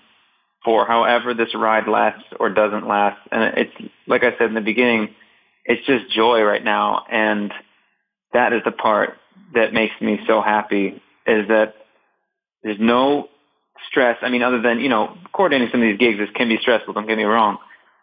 for 0.65 0.85
however 0.85 1.33
this 1.33 1.55
ride 1.55 1.87
lasts 1.87 2.25
or 2.39 2.49
doesn't 2.49 2.87
last. 2.87 3.19
And 3.31 3.57
it's, 3.57 3.91
like 4.07 4.23
I 4.23 4.31
said 4.37 4.47
in 4.47 4.55
the 4.55 4.61
beginning, 4.61 5.15
it's 5.65 5.85
just 5.85 6.11
joy 6.11 6.41
right 6.41 6.63
now. 6.63 7.05
And 7.09 7.53
that 8.33 8.53
is 8.53 8.61
the 8.65 8.71
part 8.71 9.17
that 9.53 9.73
makes 9.73 9.93
me 10.01 10.19
so 10.27 10.41
happy 10.41 11.01
is 11.25 11.47
that 11.47 11.75
there's 12.63 12.79
no 12.79 13.29
stress. 13.89 14.17
I 14.21 14.29
mean, 14.29 14.43
other 14.43 14.61
than, 14.61 14.79
you 14.79 14.89
know, 14.89 15.17
coordinating 15.33 15.69
some 15.71 15.81
of 15.81 15.87
these 15.87 15.97
gigs 15.97 16.19
this 16.19 16.29
can 16.35 16.49
be 16.49 16.57
stressful, 16.57 16.93
don't 16.93 17.07
get 17.07 17.17
me 17.17 17.23
wrong. 17.23 17.57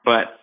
But 0.04 0.38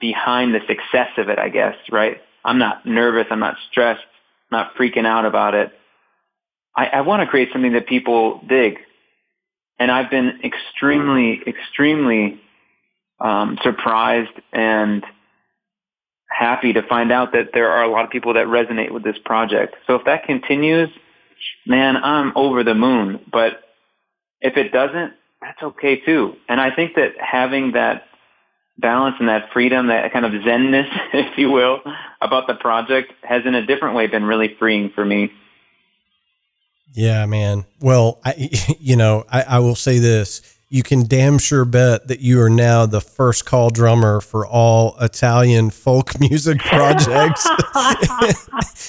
behind 0.00 0.54
the 0.54 0.60
success 0.66 1.10
of 1.18 1.28
it, 1.28 1.38
I 1.38 1.48
guess, 1.48 1.76
right? 1.90 2.20
I'm 2.44 2.58
not 2.58 2.86
nervous. 2.86 3.26
I'm 3.30 3.40
not 3.40 3.56
stressed. 3.70 4.02
I'm 4.50 4.58
not 4.58 4.74
freaking 4.74 5.06
out 5.06 5.26
about 5.26 5.54
it. 5.54 5.72
I, 6.76 6.86
I 6.86 7.00
want 7.02 7.22
to 7.22 7.26
create 7.26 7.50
something 7.52 7.72
that 7.72 7.86
people 7.86 8.40
dig. 8.48 8.78
And 9.78 9.90
I've 9.90 10.10
been 10.10 10.40
extremely, 10.44 11.40
extremely 11.46 12.40
um, 13.18 13.58
surprised 13.62 14.32
and 14.52 15.04
happy 16.28 16.72
to 16.72 16.82
find 16.82 17.10
out 17.12 17.32
that 17.32 17.50
there 17.52 17.70
are 17.70 17.82
a 17.82 17.88
lot 17.90 18.04
of 18.04 18.10
people 18.10 18.34
that 18.34 18.46
resonate 18.46 18.92
with 18.92 19.02
this 19.02 19.16
project. 19.24 19.74
So 19.86 19.96
if 19.96 20.04
that 20.04 20.24
continues, 20.24 20.88
man, 21.66 21.96
I'm 21.96 22.32
over 22.36 22.64
the 22.64 22.74
moon. 22.74 23.20
But 23.30 23.62
if 24.40 24.56
it 24.56 24.72
doesn't, 24.72 25.14
that's 25.40 25.62
okay 25.62 26.00
too. 26.00 26.34
And 26.48 26.60
I 26.60 26.74
think 26.74 26.94
that 26.96 27.12
having 27.18 27.72
that 27.72 28.04
balance 28.78 29.16
and 29.18 29.28
that 29.28 29.52
freedom, 29.52 29.88
that 29.88 30.12
kind 30.12 30.24
of 30.24 30.32
zenness, 30.32 30.88
if 31.12 31.38
you 31.38 31.50
will, 31.50 31.80
about 32.20 32.46
the 32.46 32.54
project 32.54 33.12
has 33.22 33.44
in 33.46 33.54
a 33.54 33.64
different 33.64 33.94
way 33.94 34.06
been 34.06 34.24
really 34.24 34.54
freeing 34.58 34.90
for 34.90 35.04
me. 35.04 35.32
Yeah, 36.92 37.26
man. 37.26 37.66
Well, 37.80 38.20
I, 38.24 38.50
you 38.80 38.96
know, 38.96 39.24
I, 39.30 39.42
I 39.42 39.58
will 39.60 39.76
say 39.76 39.98
this 39.98 40.58
you 40.72 40.84
can 40.84 41.04
damn 41.04 41.36
sure 41.36 41.64
bet 41.64 42.06
that 42.06 42.20
you 42.20 42.40
are 42.40 42.48
now 42.48 42.86
the 42.86 43.00
first 43.00 43.44
call 43.44 43.70
drummer 43.70 44.20
for 44.20 44.46
all 44.46 44.96
Italian 45.00 45.68
folk 45.70 46.18
music 46.20 46.60
projects 46.60 47.46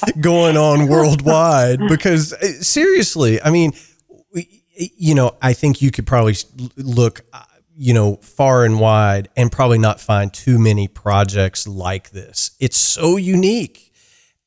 going 0.22 0.58
on 0.58 0.88
worldwide. 0.88 1.80
Because 1.90 2.34
uh, 2.34 2.46
seriously, 2.62 3.42
I 3.42 3.50
mean, 3.50 3.74
you 4.76 5.16
know, 5.16 5.36
I 5.42 5.54
think 5.54 5.82
you 5.82 5.90
could 5.90 6.06
probably 6.06 6.36
look, 6.78 7.22
uh, 7.34 7.42
you 7.76 7.96
know, 7.96 8.18
far 8.18 8.64
and 8.64 8.80
wide 8.80 9.30
and 9.36 9.52
probably 9.52 9.80
not 9.80 10.00
find 10.00 10.32
too 10.32 10.60
many 10.60 10.88
projects 10.88 11.68
like 11.68 12.12
this. 12.12 12.52
It's 12.60 12.78
so 12.78 13.18
unique. 13.18 13.92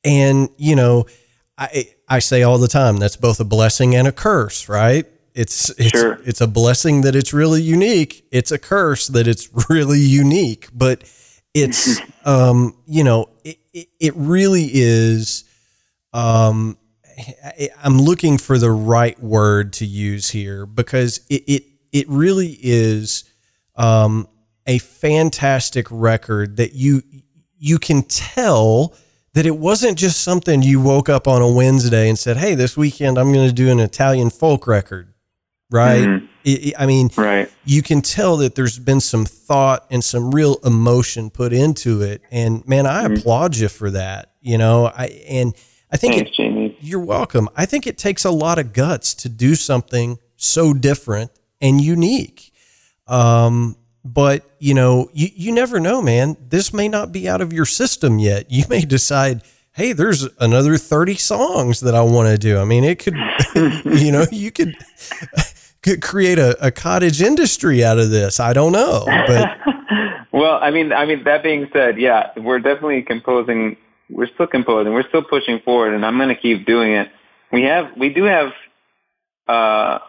And, 0.05 0.49
you 0.57 0.77
know, 0.77 1.05
I, 1.57 1.89
I 2.07 2.19
say 2.19 2.43
all 2.43 2.59
the 2.59 2.69
time 2.69 2.95
that's 2.95 3.17
both 3.17 3.41
a 3.41 3.45
blessing 3.45 3.93
and 3.93 4.07
a 4.07 4.13
curse, 4.13 4.69
right? 4.69 5.05
It's 5.35 5.69
it's 5.71 5.89
sure. 5.89 6.19
it's 6.25 6.39
a 6.39 6.47
blessing 6.47 7.01
that 7.01 7.13
it's 7.13 7.33
really 7.33 7.61
unique. 7.61 8.25
It's 8.31 8.53
a 8.53 8.57
curse 8.57 9.07
that 9.09 9.27
it's 9.27 9.49
really 9.69 9.99
unique, 9.99 10.69
but 10.73 11.03
it's 11.53 11.99
um, 12.25 12.77
you 12.87 13.03
know, 13.03 13.29
it, 13.43 13.57
it, 13.73 13.87
it 13.99 14.13
really 14.15 14.69
is 14.71 15.43
um, 16.13 16.77
I'm 17.83 17.99
looking 17.99 18.37
for 18.37 18.57
the 18.57 18.71
right 18.71 19.21
word 19.21 19.73
to 19.73 19.85
use 19.85 20.29
here 20.29 20.65
because 20.65 21.19
it 21.29 21.43
it, 21.47 21.63
it 21.91 22.09
really 22.09 22.57
is 22.61 23.25
um, 23.75 24.29
a 24.65 24.77
fantastic 24.77 25.87
record 25.91 26.55
that 26.57 26.73
you 26.73 27.03
you 27.57 27.77
can 27.77 28.03
tell 28.03 28.95
that 29.33 29.45
it 29.45 29.57
wasn't 29.57 29.97
just 29.97 30.21
something 30.21 30.61
you 30.61 30.79
woke 30.79 31.09
up 31.09 31.27
on 31.27 31.41
a 31.41 31.51
Wednesday 31.51 32.07
and 32.07 32.17
said, 32.17 32.37
"Hey, 32.37 32.55
this 32.55 32.77
weekend 32.77 33.17
I'm 33.17 33.33
going 33.33 33.49
to 33.49 33.53
do 33.53 33.69
an 33.69 33.81
Italian 33.81 34.29
folk 34.29 34.65
record." 34.65 35.14
Right? 35.71 36.05
Mhm. 36.07 36.27
It- 36.43 36.65
it- 36.67 36.73
I 36.77 36.85
mean, 36.85 37.09
Right. 37.17 37.49
you 37.65 37.81
can 37.81 38.01
tell 38.01 38.37
that 38.37 38.53
there's 38.55 38.77
been 38.77 38.99
some 39.01 39.25
thought 39.25 39.85
and 39.89 40.03
some 40.03 40.29
real 40.31 40.59
emotion 40.63 41.29
put 41.31 41.53
into 41.53 42.01
it. 42.03 42.21
And 42.31 42.65
man, 42.67 42.85
I 42.85 43.03
Mhm. 43.07 43.17
applaud 43.19 43.55
you 43.57 43.67
for 43.67 43.89
that. 43.91 44.29
You 44.41 44.57
know, 44.59 44.85
I 44.95 45.05
and 45.27 45.53
I 45.91 45.97
think 45.97 46.13
Thanks, 46.15 46.31
it, 46.31 46.35
Jamie. 46.37 46.77
you're 46.81 46.99
welcome. 46.99 47.49
I 47.55 47.65
think 47.65 47.87
it 47.87 47.97
takes 47.97 48.25
a 48.25 48.31
lot 48.31 48.59
of 48.59 48.73
guts 48.73 49.13
to 49.15 49.29
do 49.29 49.55
something 49.55 50.17
so 50.37 50.73
different 50.73 51.31
and 51.61 51.81
unique. 51.81 52.51
Um, 53.07 53.75
but 54.03 54.43
you 54.59 54.73
know, 54.75 55.09
you, 55.13 55.29
you 55.35 55.51
never 55.51 55.79
know, 55.79 55.99
man. 56.01 56.37
This 56.49 56.73
may 56.73 56.87
not 56.87 57.11
be 57.11 57.27
out 57.27 57.41
of 57.41 57.51
your 57.53 57.65
system 57.65 58.19
yet. 58.19 58.51
You 58.51 58.65
may 58.69 58.81
decide, 58.81 59.41
hey, 59.71 59.93
there's 59.93 60.27
another 60.39 60.77
30 60.77 61.15
songs 61.15 61.79
that 61.79 61.95
I 61.95 62.01
want 62.01 62.29
to 62.29 62.37
do. 62.37 62.59
I 62.59 62.65
mean, 62.65 62.83
it 62.83 62.99
could, 62.99 63.15
you 63.85 64.11
know, 64.11 64.25
you 64.31 64.51
could 64.51 64.75
could 65.85 66.01
create 66.01 66.39
a, 66.39 66.57
a 66.65 66.71
cottage 66.71 67.21
industry 67.21 67.83
out 67.83 67.99
of 67.99 68.09
this. 68.09 68.39
I 68.39 68.53
don't 68.53 68.71
know, 68.71 69.03
but 69.05 69.57
well, 70.31 70.57
I 70.59 70.71
mean, 70.71 70.91
I 70.91 71.05
mean 71.05 71.23
that 71.25 71.43
being 71.43 71.69
said, 71.71 71.99
yeah, 71.99 72.31
we're 72.35 72.59
definitely 72.59 73.03
composing. 73.03 73.77
We're 74.09 74.27
still 74.33 74.47
composing. 74.47 74.93
We're 74.93 75.07
still 75.07 75.23
pushing 75.23 75.59
forward, 75.59 75.93
and 75.93 76.03
I'm 76.03 76.17
going 76.17 76.29
to 76.29 76.35
keep 76.35 76.65
doing 76.65 76.93
it. 76.93 77.09
We 77.51 77.63
have, 77.63 77.95
we 77.95 78.09
do 78.09 78.23
have 78.23 78.51
uh, 79.47 79.99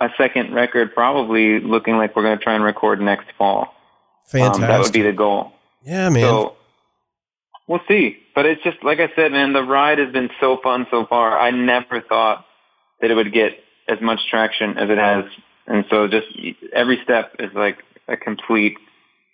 a 0.00 0.08
second 0.16 0.54
record, 0.54 0.94
probably 0.94 1.60
looking 1.60 1.98
like 1.98 2.16
we're 2.16 2.22
going 2.22 2.38
to 2.38 2.42
try 2.42 2.54
and 2.54 2.64
record 2.64 3.00
next 3.00 3.26
fall. 3.36 3.74
fantastic. 4.26 4.62
Um, 4.62 4.68
that 4.68 4.80
would 4.80 4.92
be 4.92 5.02
the 5.02 5.12
goal. 5.12 5.52
yeah, 5.82 6.08
man. 6.08 6.22
So 6.22 6.56
we'll 7.66 7.82
see. 7.86 8.16
But 8.34 8.46
it's 8.46 8.62
just 8.62 8.82
like 8.82 8.98
I 8.98 9.12
said, 9.14 9.32
man. 9.32 9.52
The 9.52 9.62
ride 9.62 9.98
has 9.98 10.10
been 10.10 10.30
so 10.40 10.58
fun 10.62 10.86
so 10.90 11.04
far. 11.04 11.38
I 11.38 11.50
never 11.50 12.00
thought 12.00 12.46
that 13.02 13.10
it 13.10 13.14
would 13.14 13.32
get 13.32 13.58
as 13.88 14.00
much 14.00 14.20
traction 14.30 14.76
as 14.78 14.90
it 14.90 14.98
has, 14.98 15.24
and 15.66 15.84
so 15.90 16.08
just 16.08 16.26
every 16.72 17.00
step 17.02 17.34
is 17.38 17.50
like 17.54 17.78
a 18.08 18.16
complete 18.16 18.76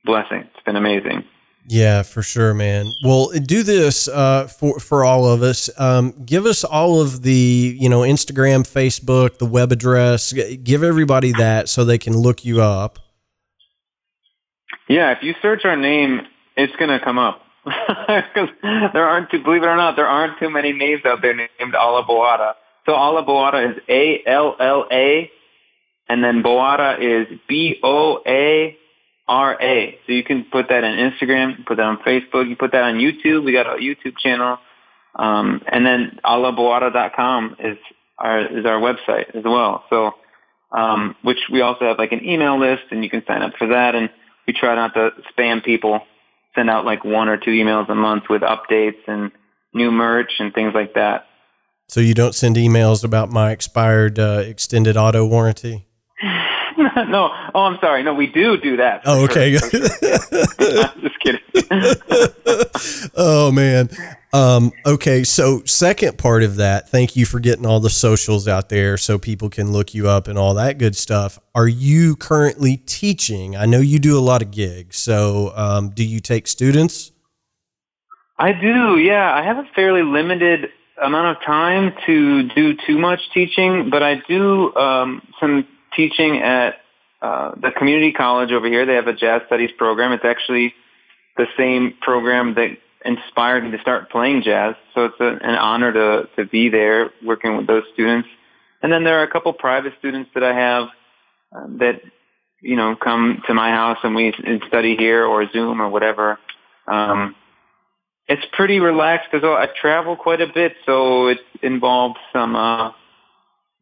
blessing. 0.05 0.41
It's 0.55 0.65
been 0.65 0.77
amazing. 0.77 1.25
Yeah, 1.67 2.03
for 2.03 2.23
sure, 2.23 2.53
man. 2.53 2.93
Well, 3.03 3.31
do 3.31 3.63
this 3.63 4.07
uh, 4.07 4.49
for 4.49 4.79
for 4.79 5.03
all 5.05 5.27
of 5.27 5.43
us. 5.43 5.71
Um, 5.81 6.13
give 6.25 6.45
us 6.45 6.63
all 6.63 7.01
of 7.01 7.23
the 7.23 7.77
you 7.79 7.89
know 7.89 8.01
Instagram, 8.01 8.63
Facebook, 8.63 9.39
the 9.39 9.47
web 9.47 9.73
address. 9.73 10.33
Give 10.63 10.83
everybody 10.83 11.33
that 11.33 11.69
so 11.69 11.85
they 11.85 11.99
can 11.99 12.17
look 12.17 12.45
you 12.45 12.61
up. 12.61 12.99
Yeah, 14.89 15.13
if 15.13 15.23
you 15.23 15.35
search 15.41 15.65
our 15.65 15.77
name, 15.77 16.21
it's 16.57 16.75
gonna 16.77 17.01
come 17.03 17.19
up. 17.19 17.41
Because 18.07 18.51
there 18.93 19.09
aren't 19.09 19.31
too, 19.31 19.43
believe 19.43 19.63
it 19.63 19.67
or 19.67 19.77
not, 19.77 19.97
there 19.97 20.07
aren't 20.07 20.39
too 20.39 20.51
many 20.51 20.73
names 20.73 21.03
out 21.07 21.23
there 21.23 21.35
named 21.35 21.75
Alla 21.75 22.05
Boara. 22.05 22.55
So 22.87 22.95
Alla 22.95 23.25
Boara 23.25 23.73
is 23.73 23.83
A 23.89 24.23
L 24.27 24.57
L 24.59 24.87
A, 24.91 25.31
and 26.09 26.23
then 26.23 26.43
Boara 26.43 26.99
is 27.01 27.39
B 27.49 27.79
O 27.83 28.21
A 28.27 28.77
R 29.27 29.61
A. 29.61 29.99
So 30.07 30.13
you 30.13 30.23
can 30.23 30.45
put 30.51 30.69
that 30.69 30.85
on 30.85 30.97
Instagram, 30.97 31.65
put 31.67 31.79
that 31.79 31.87
on 31.87 31.99
Facebook, 31.99 32.49
you 32.49 32.57
put 32.57 32.73
that 32.73 32.83
on 32.83 32.97
YouTube. 32.97 33.45
We 33.45 33.53
got 33.53 33.67
a 33.67 33.79
YouTube 33.81 34.19
channel, 34.19 34.59
um, 35.15 35.63
and 35.67 35.85
then 35.87 36.21
allaboara.com 36.25 37.57
is 37.59 37.79
our 38.19 38.41
is 38.41 38.67
our 38.67 38.81
website 38.81 39.35
as 39.35 39.45
well. 39.45 39.85
So, 39.89 40.13
um, 40.73 41.17
which 41.23 41.39
we 41.51 41.63
also 41.63 41.87
have 41.87 41.99
like 41.99 42.13
an 42.13 42.25
email 42.25 42.59
list, 42.59 42.85
and 42.91 43.03
you 43.03 43.11
can 43.11 43.25
sign 43.27 43.43
up 43.43 43.55
for 43.59 43.69
that. 43.69 43.95
And 43.95 44.11
we 44.47 44.53
try 44.53 44.75
not 44.75 44.95
to 44.95 45.11
spam 45.37 45.65
people. 45.65 46.01
Send 46.55 46.71
out 46.71 46.85
like 46.85 47.05
one 47.05 47.29
or 47.29 47.37
two 47.37 47.51
emails 47.51 47.89
a 47.89 47.95
month 47.95 48.25
with 48.31 48.43
updates 48.43 49.09
and 49.09 49.33
new 49.73 49.91
merch 49.91 50.33
and 50.39 50.55
things 50.55 50.73
like 50.73 50.95
that. 50.95 51.27
So 51.89 52.01
you 52.01 52.15
don't 52.15 52.35
send 52.35 52.57
emails 52.57 53.05
about 53.05 53.31
my 53.31 53.51
expired 53.53 54.19
uh, 54.19 54.43
extended 54.45 54.97
auto 54.97 55.27
warranty. 55.27 55.87
no, 56.23 57.31
oh, 57.55 57.61
I'm 57.61 57.79
sorry. 57.81 58.03
No, 58.03 58.15
we 58.15 58.27
do 58.27 58.57
do 58.57 58.77
that. 58.79 59.03
Oh, 59.05 59.25
okay. 59.25 59.57
sure. 59.57 59.71
I'm 59.73 61.01
just 61.01 61.21
kidding. 61.21 61.41
oh 63.17 63.53
man. 63.53 63.89
Um, 64.33 64.73
okay, 64.85 65.23
so 65.23 65.63
second 65.65 66.19
part 66.19 66.43
of 66.43 66.57
that, 66.57 66.89
thank 66.89 67.15
you 67.15 67.25
for 67.25 67.39
getting 67.39 67.65
all 67.65 67.79
the 67.79 67.89
socials 67.89 68.49
out 68.49 68.69
there 68.69 68.97
so 68.97 69.17
people 69.17 69.49
can 69.49 69.71
look 69.71 69.95
you 69.95 70.09
up 70.09 70.27
and 70.27 70.37
all 70.37 70.55
that 70.55 70.79
good 70.79 70.97
stuff. 70.97 71.39
Are 71.55 71.69
you 71.69 72.17
currently 72.17 72.79
teaching? 72.79 73.55
I 73.55 73.67
know 73.67 73.79
you 73.79 74.01
do 74.01 74.19
a 74.19 74.21
lot 74.21 74.43
of 74.43 74.51
gigs. 74.51 74.97
So 74.97 75.53
um, 75.55 75.91
do 75.91 76.05
you 76.05 76.19
take 76.19 76.49
students? 76.49 77.13
I 78.37 78.53
do, 78.53 78.99
yeah. 78.99 79.33
I 79.33 79.45
have 79.45 79.59
a 79.59 79.69
fairly 79.77 80.03
limited 80.03 80.71
amount 81.03 81.37
of 81.37 81.43
time 81.45 81.93
to 82.07 82.49
do 82.51 82.77
too 82.87 82.99
much 82.99 83.21
teaching, 83.33 83.91
but 83.91 84.03
I 84.03 84.23
do 84.29 84.75
um, 84.77 85.23
some 85.41 85.67
teaching 85.97 86.39
at 86.39 86.77
uh, 87.21 87.53
the 87.61 87.71
community 87.71 88.13
college 88.13 88.53
over 88.53 88.67
here. 88.69 88.87
They 88.87 88.95
have 88.95 89.07
a 89.07 89.15
jazz 89.15 89.43
studies 89.47 89.71
program. 89.77 90.13
It's 90.13 90.25
actually 90.25 90.75
the 91.37 91.47
same 91.57 91.95
program 92.01 92.55
that 92.55 92.77
inspired 93.05 93.65
me 93.65 93.71
to 93.73 93.81
start 93.81 94.11
playing 94.11 94.43
jazz. 94.43 94.75
So 94.95 95.07
it's 95.07 95.21
a, 95.21 95.27
an 95.27 95.55
honor 95.57 95.93
to, 95.93 96.29
to 96.37 96.49
be 96.49 96.69
there 96.69 97.11
working 97.25 97.57
with 97.57 97.67
those 97.67 97.85
students. 97.93 98.29
And 98.83 98.93
then 98.93 99.05
there 99.05 99.21
are 99.21 99.23
a 99.23 99.31
couple 99.31 99.53
private 99.53 99.95
students 99.99 100.31
that 100.35 100.43
I 100.43 100.55
have 100.55 100.89
um, 101.55 101.79
that, 101.79 102.01
you 102.61 102.77
know, 102.77 102.97
come 102.97 103.43
to 103.47 103.55
my 103.55 103.71
house 103.71 103.99
and 104.03 104.15
we 104.15 104.33
and 104.45 104.63
study 104.69 104.97
here 104.97 105.25
or 105.25 105.51
Zoom 105.51 105.81
or 105.81 105.89
whatever. 105.89 106.39
Um, 106.87 107.35
it's 108.29 108.43
pretty 108.53 108.81
relaxed 108.81 109.29
as 109.33 109.43
well. 109.43 109.55
I 109.55 109.67
travel 109.81 110.17
quite 110.17 110.41
a 110.41 110.47
bit, 110.47 110.75
so 110.87 111.29
it 111.29 111.39
involves 111.63 112.17
some, 112.33 112.57
uh, 112.57 112.93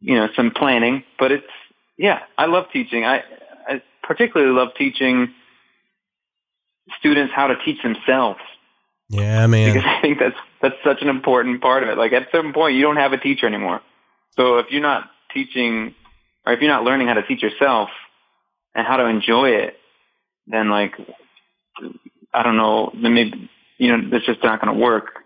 you 0.01 0.15
know, 0.15 0.27
some 0.35 0.51
planning. 0.51 1.03
But 1.17 1.31
it's 1.31 1.45
yeah, 1.97 2.19
I 2.37 2.45
love 2.45 2.65
teaching. 2.73 3.05
I, 3.05 3.23
I 3.67 3.81
particularly 4.01 4.53
love 4.53 4.69
teaching 4.77 5.33
students 6.99 7.33
how 7.33 7.47
to 7.47 7.55
teach 7.63 7.81
themselves 7.81 8.39
Yeah, 9.09 9.47
man. 9.47 9.73
because 9.73 9.87
I 9.97 10.01
think 10.01 10.19
that's 10.19 10.35
that's 10.61 10.75
such 10.83 11.01
an 11.01 11.09
important 11.09 11.61
part 11.61 11.83
of 11.83 11.89
it. 11.89 11.97
Like 11.97 12.11
at 12.13 12.23
a 12.23 12.27
certain 12.31 12.53
point, 12.53 12.75
you 12.75 12.81
don't 12.81 12.97
have 12.97 13.13
a 13.13 13.17
teacher 13.17 13.47
anymore. 13.47 13.81
So 14.35 14.57
if 14.57 14.67
you're 14.71 14.81
not 14.81 15.09
teaching, 15.33 15.95
or 16.45 16.53
if 16.53 16.61
you're 16.61 16.71
not 16.71 16.83
learning 16.83 17.07
how 17.07 17.13
to 17.13 17.23
teach 17.23 17.41
yourself 17.41 17.89
and 18.75 18.85
how 18.85 18.97
to 18.97 19.05
enjoy 19.05 19.51
it, 19.51 19.77
then 20.47 20.69
like 20.69 20.95
I 22.33 22.43
don't 22.43 22.57
know, 22.57 22.91
then 23.01 23.13
maybe 23.13 23.49
you 23.77 23.95
know 23.95 24.15
it's 24.15 24.25
just 24.25 24.43
not 24.43 24.61
going 24.61 24.73
to 24.73 24.79
work. 24.79 25.23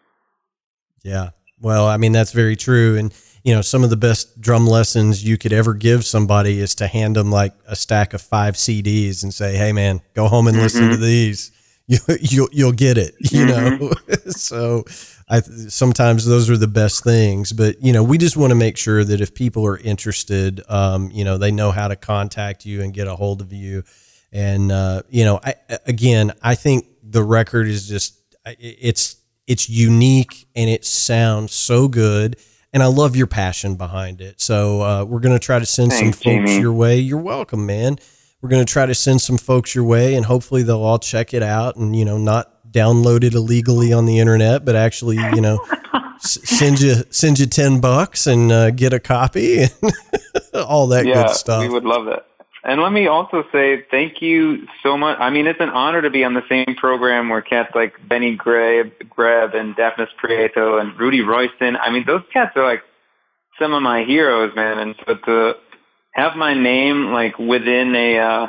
Yeah. 1.04 1.30
Well, 1.60 1.88
I 1.88 1.98
mean, 1.98 2.12
that's 2.12 2.34
very 2.34 2.56
true. 2.56 2.98
And, 2.98 3.14
you 3.44 3.56
know, 3.56 3.62
some 3.62 3.84
of 3.84 3.90
the 3.90 3.98
best 3.98 4.40
drum 4.40 4.68
lessons 4.68 5.24
you 5.24 5.38
could 5.38 5.54
ever 5.54 5.74
give 5.74 6.06
somebody 6.06 6.60
is 6.60 6.76
to 6.76 6.88
hand 6.88 7.16
them 7.16 7.32
like 7.32 7.54
a 7.66 7.76
stack 7.76 8.14
of 8.14 8.22
five 8.22 8.56
CDs 8.56 9.24
and 9.24 9.34
say, 9.34 9.56
hey, 9.56 9.72
man, 9.72 10.02
go 10.14 10.28
home 10.28 10.48
and 10.48 10.58
listen 10.58 10.90
to 10.90 10.98
these. 10.98 11.52
You, 11.90 12.00
you'll, 12.20 12.50
you'll 12.52 12.72
get 12.74 12.98
it, 12.98 13.16
you 13.32 13.46
know? 13.46 13.94
so 14.28 14.84
I, 15.30 15.40
sometimes 15.40 16.26
those 16.26 16.50
are 16.50 16.58
the 16.58 16.68
best 16.68 17.02
things. 17.02 17.54
But, 17.54 17.82
you 17.82 17.94
know, 17.94 18.04
we 18.04 18.18
just 18.18 18.36
want 18.36 18.52
to 18.52 18.56
make 18.56 18.76
sure 18.76 19.06
that 19.06 19.22
if 19.22 19.34
people 19.34 19.66
are 19.66 19.78
interested, 19.78 20.62
um, 20.68 21.10
you 21.12 21.24
know, 21.24 21.38
they 21.38 21.50
know 21.50 21.72
how 21.72 21.88
to 21.88 21.96
contact 21.96 22.66
you 22.66 22.82
and 22.82 22.94
get 22.94 23.08
a 23.08 23.16
hold 23.16 23.40
of 23.40 23.54
you. 23.54 23.84
And, 24.34 24.70
uh, 24.70 25.04
you 25.08 25.24
know, 25.24 25.40
I, 25.42 25.56
again, 25.86 26.34
I 26.42 26.56
think 26.56 26.88
the 27.02 27.24
record 27.24 27.68
is 27.68 27.88
just, 27.88 28.18
it's, 28.60 29.18
it's 29.48 29.70
unique 29.70 30.48
and 30.56 30.70
it 30.70 30.86
sounds 30.86 31.54
so 31.54 31.88
good. 31.88 32.38
And 32.74 32.84
I 32.84 32.88
love 32.88 33.16
your 33.16 33.28
passion 33.28 33.76
behind 33.76 34.22
it. 34.22 34.40
So 34.42 34.82
uh, 34.82 35.04
we're 35.06 35.22
going 35.22 35.34
to 35.38 35.44
try 35.44 35.58
to 35.58 35.66
send 35.66 35.92
Thanks, 35.92 36.04
some 36.04 36.12
folks 36.14 36.24
Jamie. 36.52 36.60
your 36.60 36.74
way. 36.74 37.00
You're 37.00 37.18
welcome, 37.22 37.66
man. 37.66 37.98
We're 38.42 38.50
going 38.50 38.64
to 38.66 38.72
try 38.72 38.86
to 38.86 38.94
send 38.94 39.20
some 39.22 39.38
folks 39.38 39.74
your 39.74 39.84
way, 39.86 40.14
and 40.14 40.24
hopefully 40.26 40.62
they'll 40.64 40.84
all 40.84 41.00
check 41.00 41.34
it 41.34 41.42
out 41.42 41.76
and 41.78 41.96
you 41.96 42.06
know 42.06 42.20
not 42.20 42.72
download 42.72 43.24
it 43.24 43.34
illegally 43.34 43.94
on 43.94 44.06
the 44.06 44.20
internet, 44.20 44.64
but 44.64 44.76
actually 44.76 45.16
you 45.16 45.42
know 45.42 45.58
s- 46.18 46.38
send 46.48 46.80
you 46.80 46.98
send 47.10 47.40
you 47.40 47.48
ten 47.48 47.82
bucks 47.82 48.28
and 48.28 48.52
uh, 48.52 48.70
get 48.70 48.94
a 48.94 49.00
copy 49.00 49.64
and 49.64 49.74
all 50.54 50.86
that 50.88 51.08
yeah, 51.08 51.24
good 51.24 51.36
stuff. 51.36 51.64
we 51.64 51.70
would 51.70 51.84
love 51.86 52.06
that. 52.06 52.28
And 52.64 52.82
let 52.82 52.92
me 52.92 53.08
also 53.08 53.44
say 53.52 53.86
thank 53.92 54.22
you 54.22 54.68
so 54.84 54.98
much. 54.98 55.18
I 55.20 55.30
mean, 55.30 55.48
it's 55.48 55.62
an 55.62 55.70
honor 55.70 56.02
to 56.02 56.10
be 56.10 56.24
on 56.24 56.34
the 56.34 56.44
same 56.50 56.76
program 56.76 57.30
where 57.30 57.42
cats 57.42 57.72
like 57.76 57.94
Benny 58.08 58.36
Greb, 58.36 58.92
Greb 59.10 59.54
and 59.54 59.76
Dafnis 59.76 60.10
Prieto 60.22 60.82
and 60.82 60.98
Rudy 61.00 61.22
Royston. 61.22 61.78
I 61.78 61.92
mean, 61.92 62.04
those 62.06 62.24
cats 62.34 62.54
are 62.56 62.66
like 62.66 62.84
some 63.60 63.74
of 63.74 63.82
my 63.84 64.04
heroes, 64.04 64.56
man. 64.56 64.80
And 64.80 64.96
so 65.06 65.16
to 65.16 65.54
have 66.12 66.36
my 66.36 66.54
name 66.54 67.12
like 67.14 67.38
within 67.38 67.96
a 67.96 68.18
uh, 68.18 68.48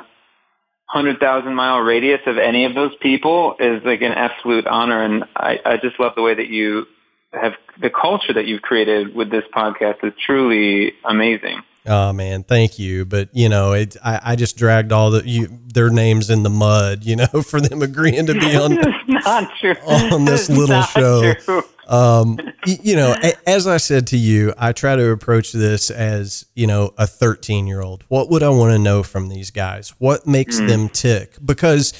hundred 0.86 1.20
thousand 1.20 1.54
mile 1.54 1.80
radius 1.80 2.20
of 2.26 2.38
any 2.38 2.64
of 2.64 2.74
those 2.74 2.94
people 3.00 3.56
is 3.61 3.82
like 3.84 4.00
an 4.00 4.12
absolute 4.12 4.66
honor. 4.66 5.02
And 5.02 5.24
I, 5.36 5.61
I 5.64 5.76
just 5.76 6.00
love 6.00 6.14
the 6.16 6.22
way 6.22 6.34
that 6.34 6.48
you 6.48 6.86
have 7.32 7.52
the 7.80 7.90
culture 7.90 8.32
that 8.32 8.46
you've 8.46 8.62
created 8.62 9.14
with 9.14 9.30
this 9.30 9.44
podcast 9.54 10.02
is 10.02 10.14
truly 10.24 10.94
amazing. 11.04 11.62
Oh 11.89 12.12
man, 12.12 12.43
thank 12.43 12.78
you. 12.78 13.05
But 13.05 13.30
you 13.32 13.49
know, 13.49 13.72
it, 13.72 13.97
I, 14.05 14.20
I 14.22 14.36
just 14.36 14.57
dragged 14.57 14.93
all 14.93 15.11
the 15.11 15.26
you, 15.26 15.49
their 15.66 15.91
names 15.91 16.28
in 16.28 16.43
the 16.43 16.51
mud, 16.51 17.05
you 17.05 17.16
know, 17.16 17.26
for 17.47 17.61
them 17.61 17.82
agreeing 17.82 18.26
to 18.26 18.34
be 18.34 18.57
on 19.26 19.49
true. 19.59 19.74
on 19.86 20.24
this 20.24 20.51
little 20.51 20.82
show. 20.82 21.34
Um, 21.89 22.39
you 22.66 22.97
know, 22.97 23.16
as 23.47 23.66
I 23.66 23.78
said 23.78 24.09
to 24.09 24.18
you, 24.18 24.53
I 24.59 24.72
try 24.72 24.95
to 24.95 25.11
approach 25.11 25.53
this 25.53 25.91
as 25.91 26.45
you 26.55 26.66
know 26.66 26.93
a 26.99 27.07
13 27.07 27.66
year 27.66 27.80
old. 27.80 28.05
What 28.09 28.28
would 28.30 28.43
I 28.43 28.51
want 28.51 28.72
to 28.72 28.78
know 28.78 29.03
from 29.03 29.28
these 29.28 29.51
guys? 29.51 29.95
What 29.99 30.26
makes 30.26 30.61
mm. 30.61 30.68
them 30.68 30.89
tick? 30.91 31.36
Because 31.43 31.95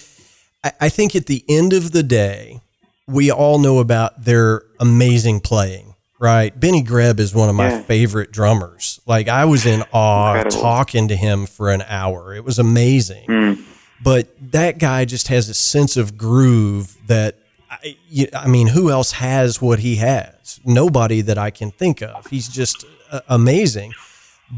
I, 0.63 0.73
I 0.83 0.89
think 0.91 1.17
at 1.17 1.27
the 1.27 1.45
end 1.49 1.73
of 1.73 1.93
the 1.93 2.03
day, 2.03 2.61
we 3.07 3.31
all 3.31 3.59
know 3.59 3.79
about 3.79 4.25
their 4.25 4.63
amazing 4.79 5.41
playing 5.41 5.88
right? 6.19 6.59
Benny 6.59 6.83
Greb 6.83 7.21
is 7.21 7.35
one 7.35 7.49
of 7.49 7.55
my 7.55 7.69
yeah. 7.69 7.83
favorite 7.83 8.33
drummers. 8.33 9.01
Like 9.07 9.29
I 9.29 9.45
was 9.45 9.67
in 9.67 9.85
awe 9.93 10.35
Incredible. 10.35 10.63
talking 10.63 11.09
to 11.09 11.17
him 11.17 11.47
for 11.47 11.71
an 11.71 11.83
hour. 11.83 12.35
It 12.35 12.45
was 12.45 12.59
amazing. 12.59 13.27
Mm. 13.27 13.65
But 14.03 14.29
that 14.53 14.79
guy 14.79 15.05
just 15.05 15.29
has 15.29 15.49
a 15.49 15.55
sense 15.55 15.97
of 15.97 16.17
groove 16.17 16.97
that 17.09 17.37
I, 17.71 17.97
I, 18.35 18.47
mean, 18.47 18.69
who 18.69 18.91
else 18.91 19.13
has 19.13 19.61
what 19.61 19.81
he 19.81 19.97
has? 19.97 20.61
Nobody 20.65 21.21
that 21.23 21.39
I 21.39 21.51
can 21.51 21.71
think 21.71 22.03
of. 22.03 22.27
He's 22.27 22.49
just 22.49 22.85
uh, 23.11 23.21
amazing. 23.29 23.93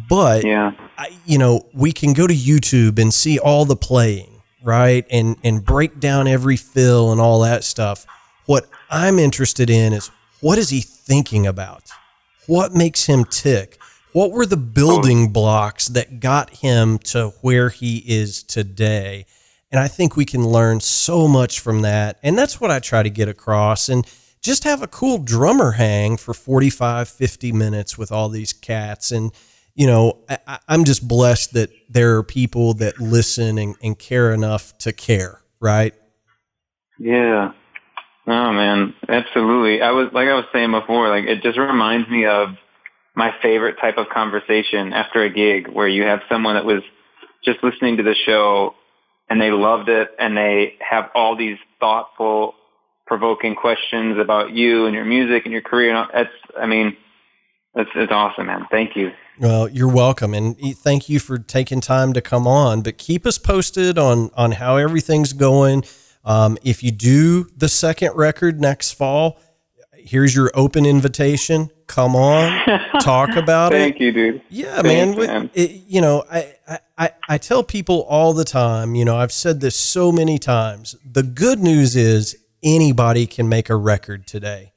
But 0.08 0.44
yeah. 0.44 0.72
I, 0.96 1.10
you 1.26 1.38
know, 1.38 1.66
we 1.72 1.92
can 1.92 2.12
go 2.12 2.26
to 2.26 2.34
YouTube 2.34 2.98
and 2.98 3.12
see 3.12 3.38
all 3.38 3.64
the 3.64 3.76
playing, 3.76 4.42
right? 4.62 5.04
And 5.10 5.36
and 5.42 5.64
break 5.64 5.98
down 5.98 6.28
every 6.28 6.56
fill 6.56 7.10
and 7.10 7.20
all 7.20 7.40
that 7.40 7.64
stuff. 7.64 8.06
What 8.46 8.68
I'm 8.88 9.18
interested 9.18 9.68
in 9.68 9.92
is 9.92 10.10
what 10.40 10.58
is 10.58 10.70
he 10.70 10.82
thinking 11.10 11.44
about? 11.44 11.90
What 12.46 12.72
makes 12.72 13.06
him 13.06 13.24
tick? 13.24 13.78
What 14.12 14.30
were 14.30 14.46
the 14.46 14.56
building 14.56 15.32
blocks 15.32 15.88
that 15.88 16.20
got 16.20 16.50
him 16.50 16.98
to 16.98 17.30
where 17.40 17.68
he 17.68 17.98
is 18.06 18.44
today? 18.44 19.26
And 19.72 19.80
I 19.80 19.88
think 19.88 20.14
we 20.14 20.24
can 20.24 20.46
learn 20.46 20.78
so 20.78 21.26
much 21.26 21.58
from 21.58 21.82
that. 21.82 22.20
And 22.22 22.38
that's 22.38 22.60
what 22.60 22.70
I 22.70 22.78
try 22.78 23.02
to 23.02 23.10
get 23.10 23.28
across. 23.28 23.88
And 23.88 24.06
just 24.40 24.62
have 24.62 24.82
a 24.82 24.86
cool 24.86 25.18
drummer 25.18 25.72
hang 25.72 26.16
for 26.16 26.32
45, 26.32 27.08
50 27.08 27.50
minutes 27.50 27.98
with 27.98 28.12
all 28.12 28.28
these 28.28 28.52
cats. 28.52 29.10
And, 29.10 29.32
you 29.74 29.88
know, 29.88 30.18
I, 30.46 30.60
am 30.68 30.84
just 30.84 31.08
blessed 31.08 31.54
that 31.54 31.70
there 31.88 32.18
are 32.18 32.22
people 32.22 32.74
that 32.74 33.00
listen 33.00 33.58
and, 33.58 33.74
and 33.82 33.98
care 33.98 34.32
enough 34.32 34.78
to 34.78 34.92
care, 34.92 35.42
right? 35.58 35.92
Yeah. 37.00 37.52
Oh 38.30 38.52
man, 38.52 38.94
absolutely. 39.08 39.82
I 39.82 39.90
was 39.90 40.10
like 40.12 40.28
I 40.28 40.34
was 40.34 40.44
saying 40.52 40.70
before, 40.70 41.08
like 41.08 41.24
it 41.24 41.42
just 41.42 41.58
reminds 41.58 42.08
me 42.08 42.26
of 42.26 42.50
my 43.16 43.34
favorite 43.42 43.74
type 43.80 43.98
of 43.98 44.08
conversation 44.08 44.92
after 44.92 45.24
a 45.24 45.30
gig 45.30 45.66
where 45.66 45.88
you 45.88 46.04
have 46.04 46.20
someone 46.28 46.54
that 46.54 46.64
was 46.64 46.82
just 47.44 47.58
listening 47.64 47.96
to 47.96 48.04
the 48.04 48.14
show 48.14 48.76
and 49.28 49.40
they 49.40 49.50
loved 49.50 49.88
it 49.88 50.10
and 50.16 50.36
they 50.36 50.74
have 50.78 51.10
all 51.12 51.36
these 51.36 51.58
thoughtful, 51.80 52.54
provoking 53.04 53.56
questions 53.56 54.16
about 54.16 54.52
you 54.52 54.86
and 54.86 54.94
your 54.94 55.04
music 55.04 55.42
and 55.44 55.52
your 55.52 55.62
career. 55.62 55.92
And 55.92 56.08
that's, 56.14 56.30
I 56.56 56.66
mean, 56.66 56.96
that's, 57.74 57.90
it's 57.96 58.12
awesome, 58.12 58.46
man. 58.46 58.68
Thank 58.70 58.94
you. 58.94 59.10
Well, 59.40 59.68
you're 59.68 59.92
welcome, 59.92 60.34
and 60.34 60.56
thank 60.76 61.08
you 61.08 61.18
for 61.18 61.36
taking 61.36 61.80
time 61.80 62.12
to 62.12 62.20
come 62.20 62.46
on. 62.46 62.82
But 62.82 62.96
keep 62.96 63.26
us 63.26 63.38
posted 63.38 63.98
on 63.98 64.30
on 64.36 64.52
how 64.52 64.76
everything's 64.76 65.32
going 65.32 65.82
um, 66.24 66.58
if 66.62 66.82
you 66.82 66.90
do 66.90 67.44
the 67.56 67.68
second 67.68 68.14
record 68.14 68.60
next 68.60 68.92
fall, 68.92 69.40
here's 69.92 70.34
your 70.34 70.50
open 70.54 70.84
invitation. 70.84 71.70
Come 71.86 72.14
on, 72.14 72.66
talk 73.00 73.30
about 73.30 73.72
Thank 73.72 73.96
it. 73.96 73.98
Thank 73.98 74.00
you, 74.00 74.12
dude. 74.12 74.42
Yeah, 74.48 74.82
Thanks, 74.82 75.18
man. 75.18 75.26
man. 75.26 75.50
It, 75.54 75.70
you 75.86 76.00
know, 76.00 76.24
I, 76.30 76.54
I, 76.96 77.10
I 77.28 77.38
tell 77.38 77.62
people 77.62 78.02
all 78.02 78.32
the 78.32 78.44
time, 78.44 78.94
you 78.94 79.04
know, 79.04 79.16
I've 79.16 79.32
said 79.32 79.60
this 79.60 79.74
so 79.74 80.12
many 80.12 80.38
times. 80.38 80.94
The 81.04 81.22
good 81.22 81.58
news 81.58 81.96
is 81.96 82.36
anybody 82.62 83.26
can 83.26 83.48
make 83.48 83.70
a 83.70 83.76
record 83.76 84.26
today. 84.26 84.72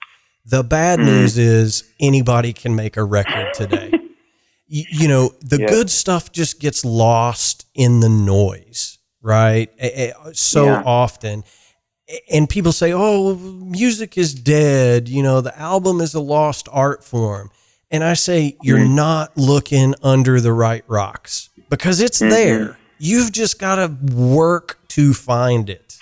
The 0.46 0.64
bad 0.64 1.00
mm. 1.00 1.06
news 1.06 1.38
is 1.38 1.84
anybody 2.00 2.54
can 2.54 2.76
make 2.76 2.98
a 2.98 3.04
record 3.04 3.54
today. 3.54 3.92
you, 4.68 4.84
you, 4.90 5.08
know, 5.08 5.34
the 5.42 5.62
yeah. 5.62 5.68
good 5.68 5.90
stuff 5.90 6.32
just 6.32 6.60
gets 6.60 6.84
lost 6.84 7.68
in 7.76 8.00
the 8.00 8.10
noise 8.10 8.98
right? 9.24 9.70
So 10.34 10.66
yeah. 10.66 10.84
often. 10.86 11.44
And 12.32 12.48
people 12.48 12.74
say, 12.74 12.92
oh, 12.94 13.36
music 13.36 14.18
is 14.18 14.36
dead. 14.36 15.08
You 15.08 15.24
know, 15.24 15.42
the 15.42 15.58
album 15.58 16.02
is 16.02 16.14
a 16.14 16.20
lost 16.20 16.68
art 16.72 17.04
form. 17.04 17.50
And 17.90 18.04
I 18.04 18.14
say, 18.14 18.58
you're 18.62 18.80
mm-hmm. 18.80 18.96
not 18.96 19.38
looking 19.38 19.96
under 20.04 20.42
the 20.42 20.52
right 20.52 20.84
rocks 20.88 21.50
because 21.70 22.02
it's 22.02 22.20
mm-hmm. 22.20 22.30
there. 22.30 22.78
You've 23.00 23.32
just 23.32 23.58
got 23.58 23.76
to 23.76 23.88
work 24.14 24.80
to 24.90 25.14
find 25.14 25.70
it. 25.70 25.98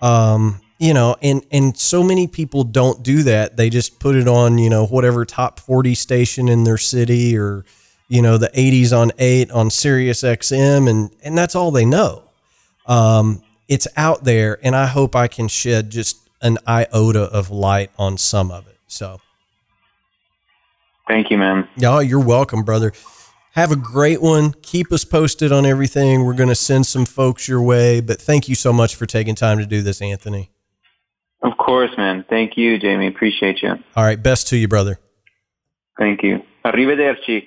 Um, 0.00 0.60
you 0.78 0.92
know, 0.92 1.16
and 1.22 1.44
and 1.50 1.76
so 1.76 2.02
many 2.02 2.26
people 2.26 2.62
don't 2.62 3.02
do 3.02 3.22
that. 3.22 3.56
They 3.56 3.70
just 3.70 3.98
put 3.98 4.14
it 4.14 4.28
on, 4.28 4.58
you 4.58 4.68
know, 4.68 4.86
whatever 4.86 5.24
top 5.24 5.58
40 5.58 5.94
station 5.94 6.48
in 6.48 6.64
their 6.64 6.78
city 6.78 7.36
or 7.36 7.64
you 8.08 8.22
know, 8.22 8.38
the 8.38 8.50
80s 8.50 8.96
on 8.96 9.10
8 9.18 9.50
on 9.50 9.70
Sirius 9.70 10.22
XM 10.22 10.88
and 10.88 11.10
and 11.22 11.36
that's 11.36 11.54
all 11.54 11.70
they 11.70 11.86
know 11.86 12.25
um, 12.86 13.42
it's 13.68 13.88
out 13.96 14.24
there, 14.24 14.58
and 14.62 14.76
I 14.76 14.86
hope 14.86 15.16
I 15.16 15.28
can 15.28 15.48
shed 15.48 15.90
just 15.90 16.28
an 16.40 16.58
iota 16.66 17.22
of 17.22 17.50
light 17.50 17.90
on 17.98 18.18
some 18.18 18.50
of 18.50 18.66
it. 18.68 18.78
So, 18.86 19.20
thank 21.08 21.30
you, 21.30 21.38
man. 21.38 21.68
Oh, 21.82 21.98
you're 21.98 22.20
welcome, 22.20 22.62
brother. 22.62 22.92
Have 23.52 23.72
a 23.72 23.76
great 23.76 24.20
one. 24.20 24.52
Keep 24.60 24.92
us 24.92 25.04
posted 25.04 25.50
on 25.50 25.64
everything. 25.64 26.24
We're 26.24 26.34
going 26.34 26.50
to 26.50 26.54
send 26.54 26.84
some 26.86 27.06
folks 27.06 27.48
your 27.48 27.62
way, 27.62 28.00
but 28.00 28.20
thank 28.20 28.48
you 28.48 28.54
so 28.54 28.70
much 28.72 28.94
for 28.94 29.06
taking 29.06 29.34
time 29.34 29.58
to 29.58 29.66
do 29.66 29.80
this, 29.80 30.02
Anthony. 30.02 30.50
Of 31.42 31.56
course, 31.56 31.90
man. 31.96 32.24
Thank 32.28 32.56
you, 32.56 32.78
Jamie. 32.78 33.06
Appreciate 33.06 33.62
you. 33.62 33.70
All 33.94 34.04
right. 34.04 34.22
Best 34.22 34.48
to 34.48 34.56
you, 34.56 34.68
brother. 34.68 34.98
Thank 35.98 36.22
you. 36.22 36.42
Arrivederci. 36.64 37.46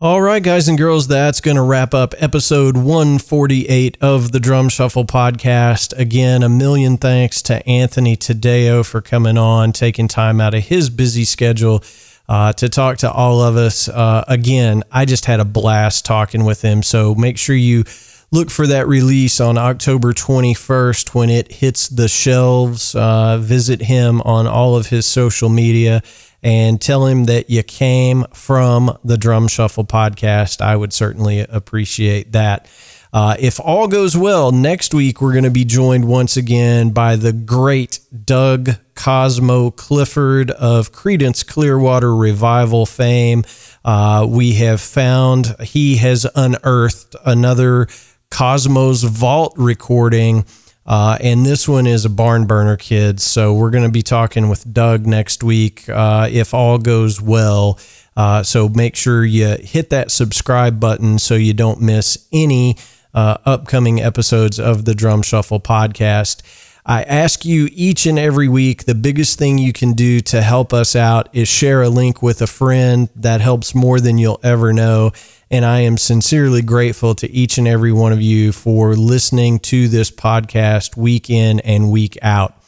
All 0.00 0.20
right, 0.20 0.42
guys 0.42 0.66
and 0.66 0.76
girls, 0.76 1.06
that's 1.06 1.40
going 1.40 1.56
to 1.56 1.62
wrap 1.62 1.94
up 1.94 2.14
episode 2.18 2.76
148 2.76 3.96
of 4.00 4.32
the 4.32 4.40
Drum 4.40 4.68
Shuffle 4.68 5.04
podcast. 5.04 5.96
Again, 5.96 6.42
a 6.42 6.48
million 6.48 6.96
thanks 6.96 7.40
to 7.42 7.64
Anthony 7.66 8.16
Taddeo 8.16 8.84
for 8.84 9.00
coming 9.00 9.38
on, 9.38 9.72
taking 9.72 10.08
time 10.08 10.40
out 10.40 10.52
of 10.52 10.64
his 10.64 10.90
busy 10.90 11.24
schedule 11.24 11.84
uh, 12.28 12.52
to 12.54 12.68
talk 12.68 12.98
to 12.98 13.10
all 13.10 13.40
of 13.40 13.56
us. 13.56 13.88
Uh, 13.88 14.24
again, 14.26 14.82
I 14.90 15.04
just 15.04 15.26
had 15.26 15.38
a 15.38 15.44
blast 15.44 16.04
talking 16.04 16.44
with 16.44 16.60
him. 16.60 16.82
So 16.82 17.14
make 17.14 17.38
sure 17.38 17.54
you 17.54 17.84
look 18.30 18.50
for 18.50 18.66
that 18.66 18.88
release 18.88 19.40
on 19.40 19.58
October 19.58 20.12
21st 20.12 21.14
when 21.14 21.30
it 21.30 21.52
hits 21.52 21.88
the 21.88 22.08
shelves. 22.08 22.94
Uh, 22.94 23.38
visit 23.38 23.82
him 23.82 24.20
on 24.22 24.46
all 24.46 24.76
of 24.76 24.88
his 24.88 25.06
social 25.06 25.48
media 25.48 26.02
and 26.42 26.80
tell 26.80 27.06
him 27.06 27.24
that 27.24 27.48
you 27.48 27.62
came 27.62 28.24
from 28.34 28.96
the 29.02 29.16
Drum 29.16 29.48
Shuffle 29.48 29.84
podcast. 29.84 30.60
I 30.60 30.76
would 30.76 30.92
certainly 30.92 31.40
appreciate 31.40 32.32
that. 32.32 32.68
Uh, 33.14 33.36
if 33.38 33.60
all 33.60 33.86
goes 33.86 34.16
well, 34.16 34.50
next 34.50 34.92
week 34.92 35.20
we're 35.20 35.32
going 35.32 35.44
to 35.44 35.50
be 35.50 35.64
joined 35.64 36.04
once 36.04 36.36
again 36.36 36.90
by 36.90 37.14
the 37.14 37.32
great 37.32 38.00
Doug 38.24 38.70
Cosmo 38.96 39.70
Clifford 39.70 40.50
of 40.50 40.90
Creedence 40.90 41.46
Clearwater 41.46 42.14
Revival 42.14 42.86
fame. 42.86 43.44
Uh, 43.84 44.26
we 44.28 44.54
have 44.54 44.80
found 44.80 45.54
he 45.60 45.98
has 45.98 46.26
unearthed 46.34 47.14
another 47.24 47.86
Cosmo's 48.34 49.04
Vault 49.04 49.54
recording 49.56 50.44
uh, 50.86 51.16
and 51.20 51.46
this 51.46 51.66
one 51.66 51.86
is 51.86 52.04
a 52.04 52.10
barn 52.10 52.46
burner, 52.46 52.76
kids. 52.76 53.24
So 53.24 53.54
we're 53.54 53.70
going 53.70 53.84
to 53.84 53.90
be 53.90 54.02
talking 54.02 54.48
with 54.48 54.72
Doug 54.72 55.06
next 55.06 55.42
week 55.42 55.88
uh, 55.88 56.28
if 56.30 56.52
all 56.52 56.78
goes 56.78 57.20
well. 57.20 57.78
Uh, 58.16 58.42
so 58.42 58.68
make 58.68 58.94
sure 58.94 59.24
you 59.24 59.56
hit 59.60 59.90
that 59.90 60.10
subscribe 60.10 60.78
button 60.78 61.18
so 61.18 61.34
you 61.34 61.54
don't 61.54 61.80
miss 61.80 62.28
any 62.32 62.76
uh, 63.14 63.38
upcoming 63.44 64.00
episodes 64.00 64.60
of 64.60 64.84
the 64.84 64.94
Drum 64.94 65.22
Shuffle 65.22 65.60
podcast. 65.60 66.42
I 66.86 67.02
ask 67.04 67.46
you 67.46 67.70
each 67.72 68.04
and 68.04 68.18
every 68.18 68.46
week 68.46 68.84
the 68.84 68.94
biggest 68.94 69.38
thing 69.38 69.56
you 69.56 69.72
can 69.72 69.94
do 69.94 70.20
to 70.20 70.42
help 70.42 70.74
us 70.74 70.94
out 70.94 71.30
is 71.32 71.48
share 71.48 71.80
a 71.80 71.88
link 71.88 72.22
with 72.22 72.42
a 72.42 72.46
friend. 72.46 73.08
That 73.16 73.40
helps 73.40 73.74
more 73.74 74.00
than 74.00 74.18
you'll 74.18 74.40
ever 74.42 74.70
know. 74.74 75.12
And 75.54 75.64
I 75.64 75.82
am 75.82 75.98
sincerely 75.98 76.62
grateful 76.62 77.14
to 77.14 77.30
each 77.30 77.58
and 77.58 77.68
every 77.68 77.92
one 77.92 78.12
of 78.12 78.20
you 78.20 78.50
for 78.50 78.96
listening 78.96 79.60
to 79.60 79.86
this 79.86 80.10
podcast 80.10 80.96
week 80.96 81.30
in 81.30 81.60
and 81.60 81.92
week 81.92 82.18
out. 82.22 82.60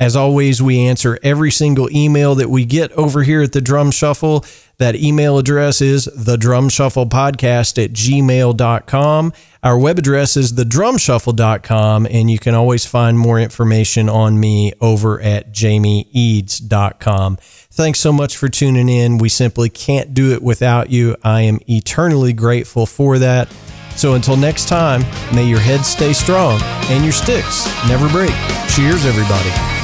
As 0.00 0.16
always, 0.16 0.60
we 0.60 0.80
answer 0.80 1.16
every 1.22 1.52
single 1.52 1.88
email 1.92 2.34
that 2.34 2.50
we 2.50 2.64
get 2.64 2.90
over 2.94 3.22
here 3.22 3.42
at 3.42 3.52
the 3.52 3.60
Drum 3.60 3.92
Shuffle. 3.92 4.44
That 4.78 4.96
email 4.96 5.38
address 5.38 5.80
is 5.80 6.06
the 6.06 6.36
Drum 6.36 6.68
Shuffle 6.68 7.06
Podcast 7.06 7.82
at 7.82 7.92
gmail.com. 7.92 9.32
Our 9.62 9.78
web 9.78 9.98
address 9.98 10.36
is 10.36 10.52
thedrumshuffle.com, 10.52 12.06
and 12.10 12.30
you 12.30 12.38
can 12.38 12.54
always 12.54 12.84
find 12.84 13.18
more 13.18 13.38
information 13.38 14.08
on 14.08 14.38
me 14.38 14.72
over 14.80 15.20
at 15.20 15.52
jamieeads.com. 15.52 17.36
Thanks 17.70 18.00
so 18.00 18.12
much 18.12 18.36
for 18.36 18.48
tuning 18.48 18.88
in. 18.88 19.18
We 19.18 19.28
simply 19.28 19.70
can't 19.70 20.12
do 20.12 20.32
it 20.32 20.42
without 20.42 20.90
you. 20.90 21.16
I 21.22 21.42
am 21.42 21.60
eternally 21.68 22.32
grateful 22.32 22.84
for 22.86 23.18
that. 23.18 23.48
So 23.96 24.14
until 24.14 24.36
next 24.36 24.68
time, 24.68 25.02
may 25.34 25.44
your 25.44 25.60
head 25.60 25.84
stay 25.84 26.12
strong 26.12 26.60
and 26.90 27.04
your 27.04 27.12
sticks 27.12 27.66
never 27.88 28.08
break. 28.08 28.34
Cheers, 28.68 29.06
everybody. 29.06 29.83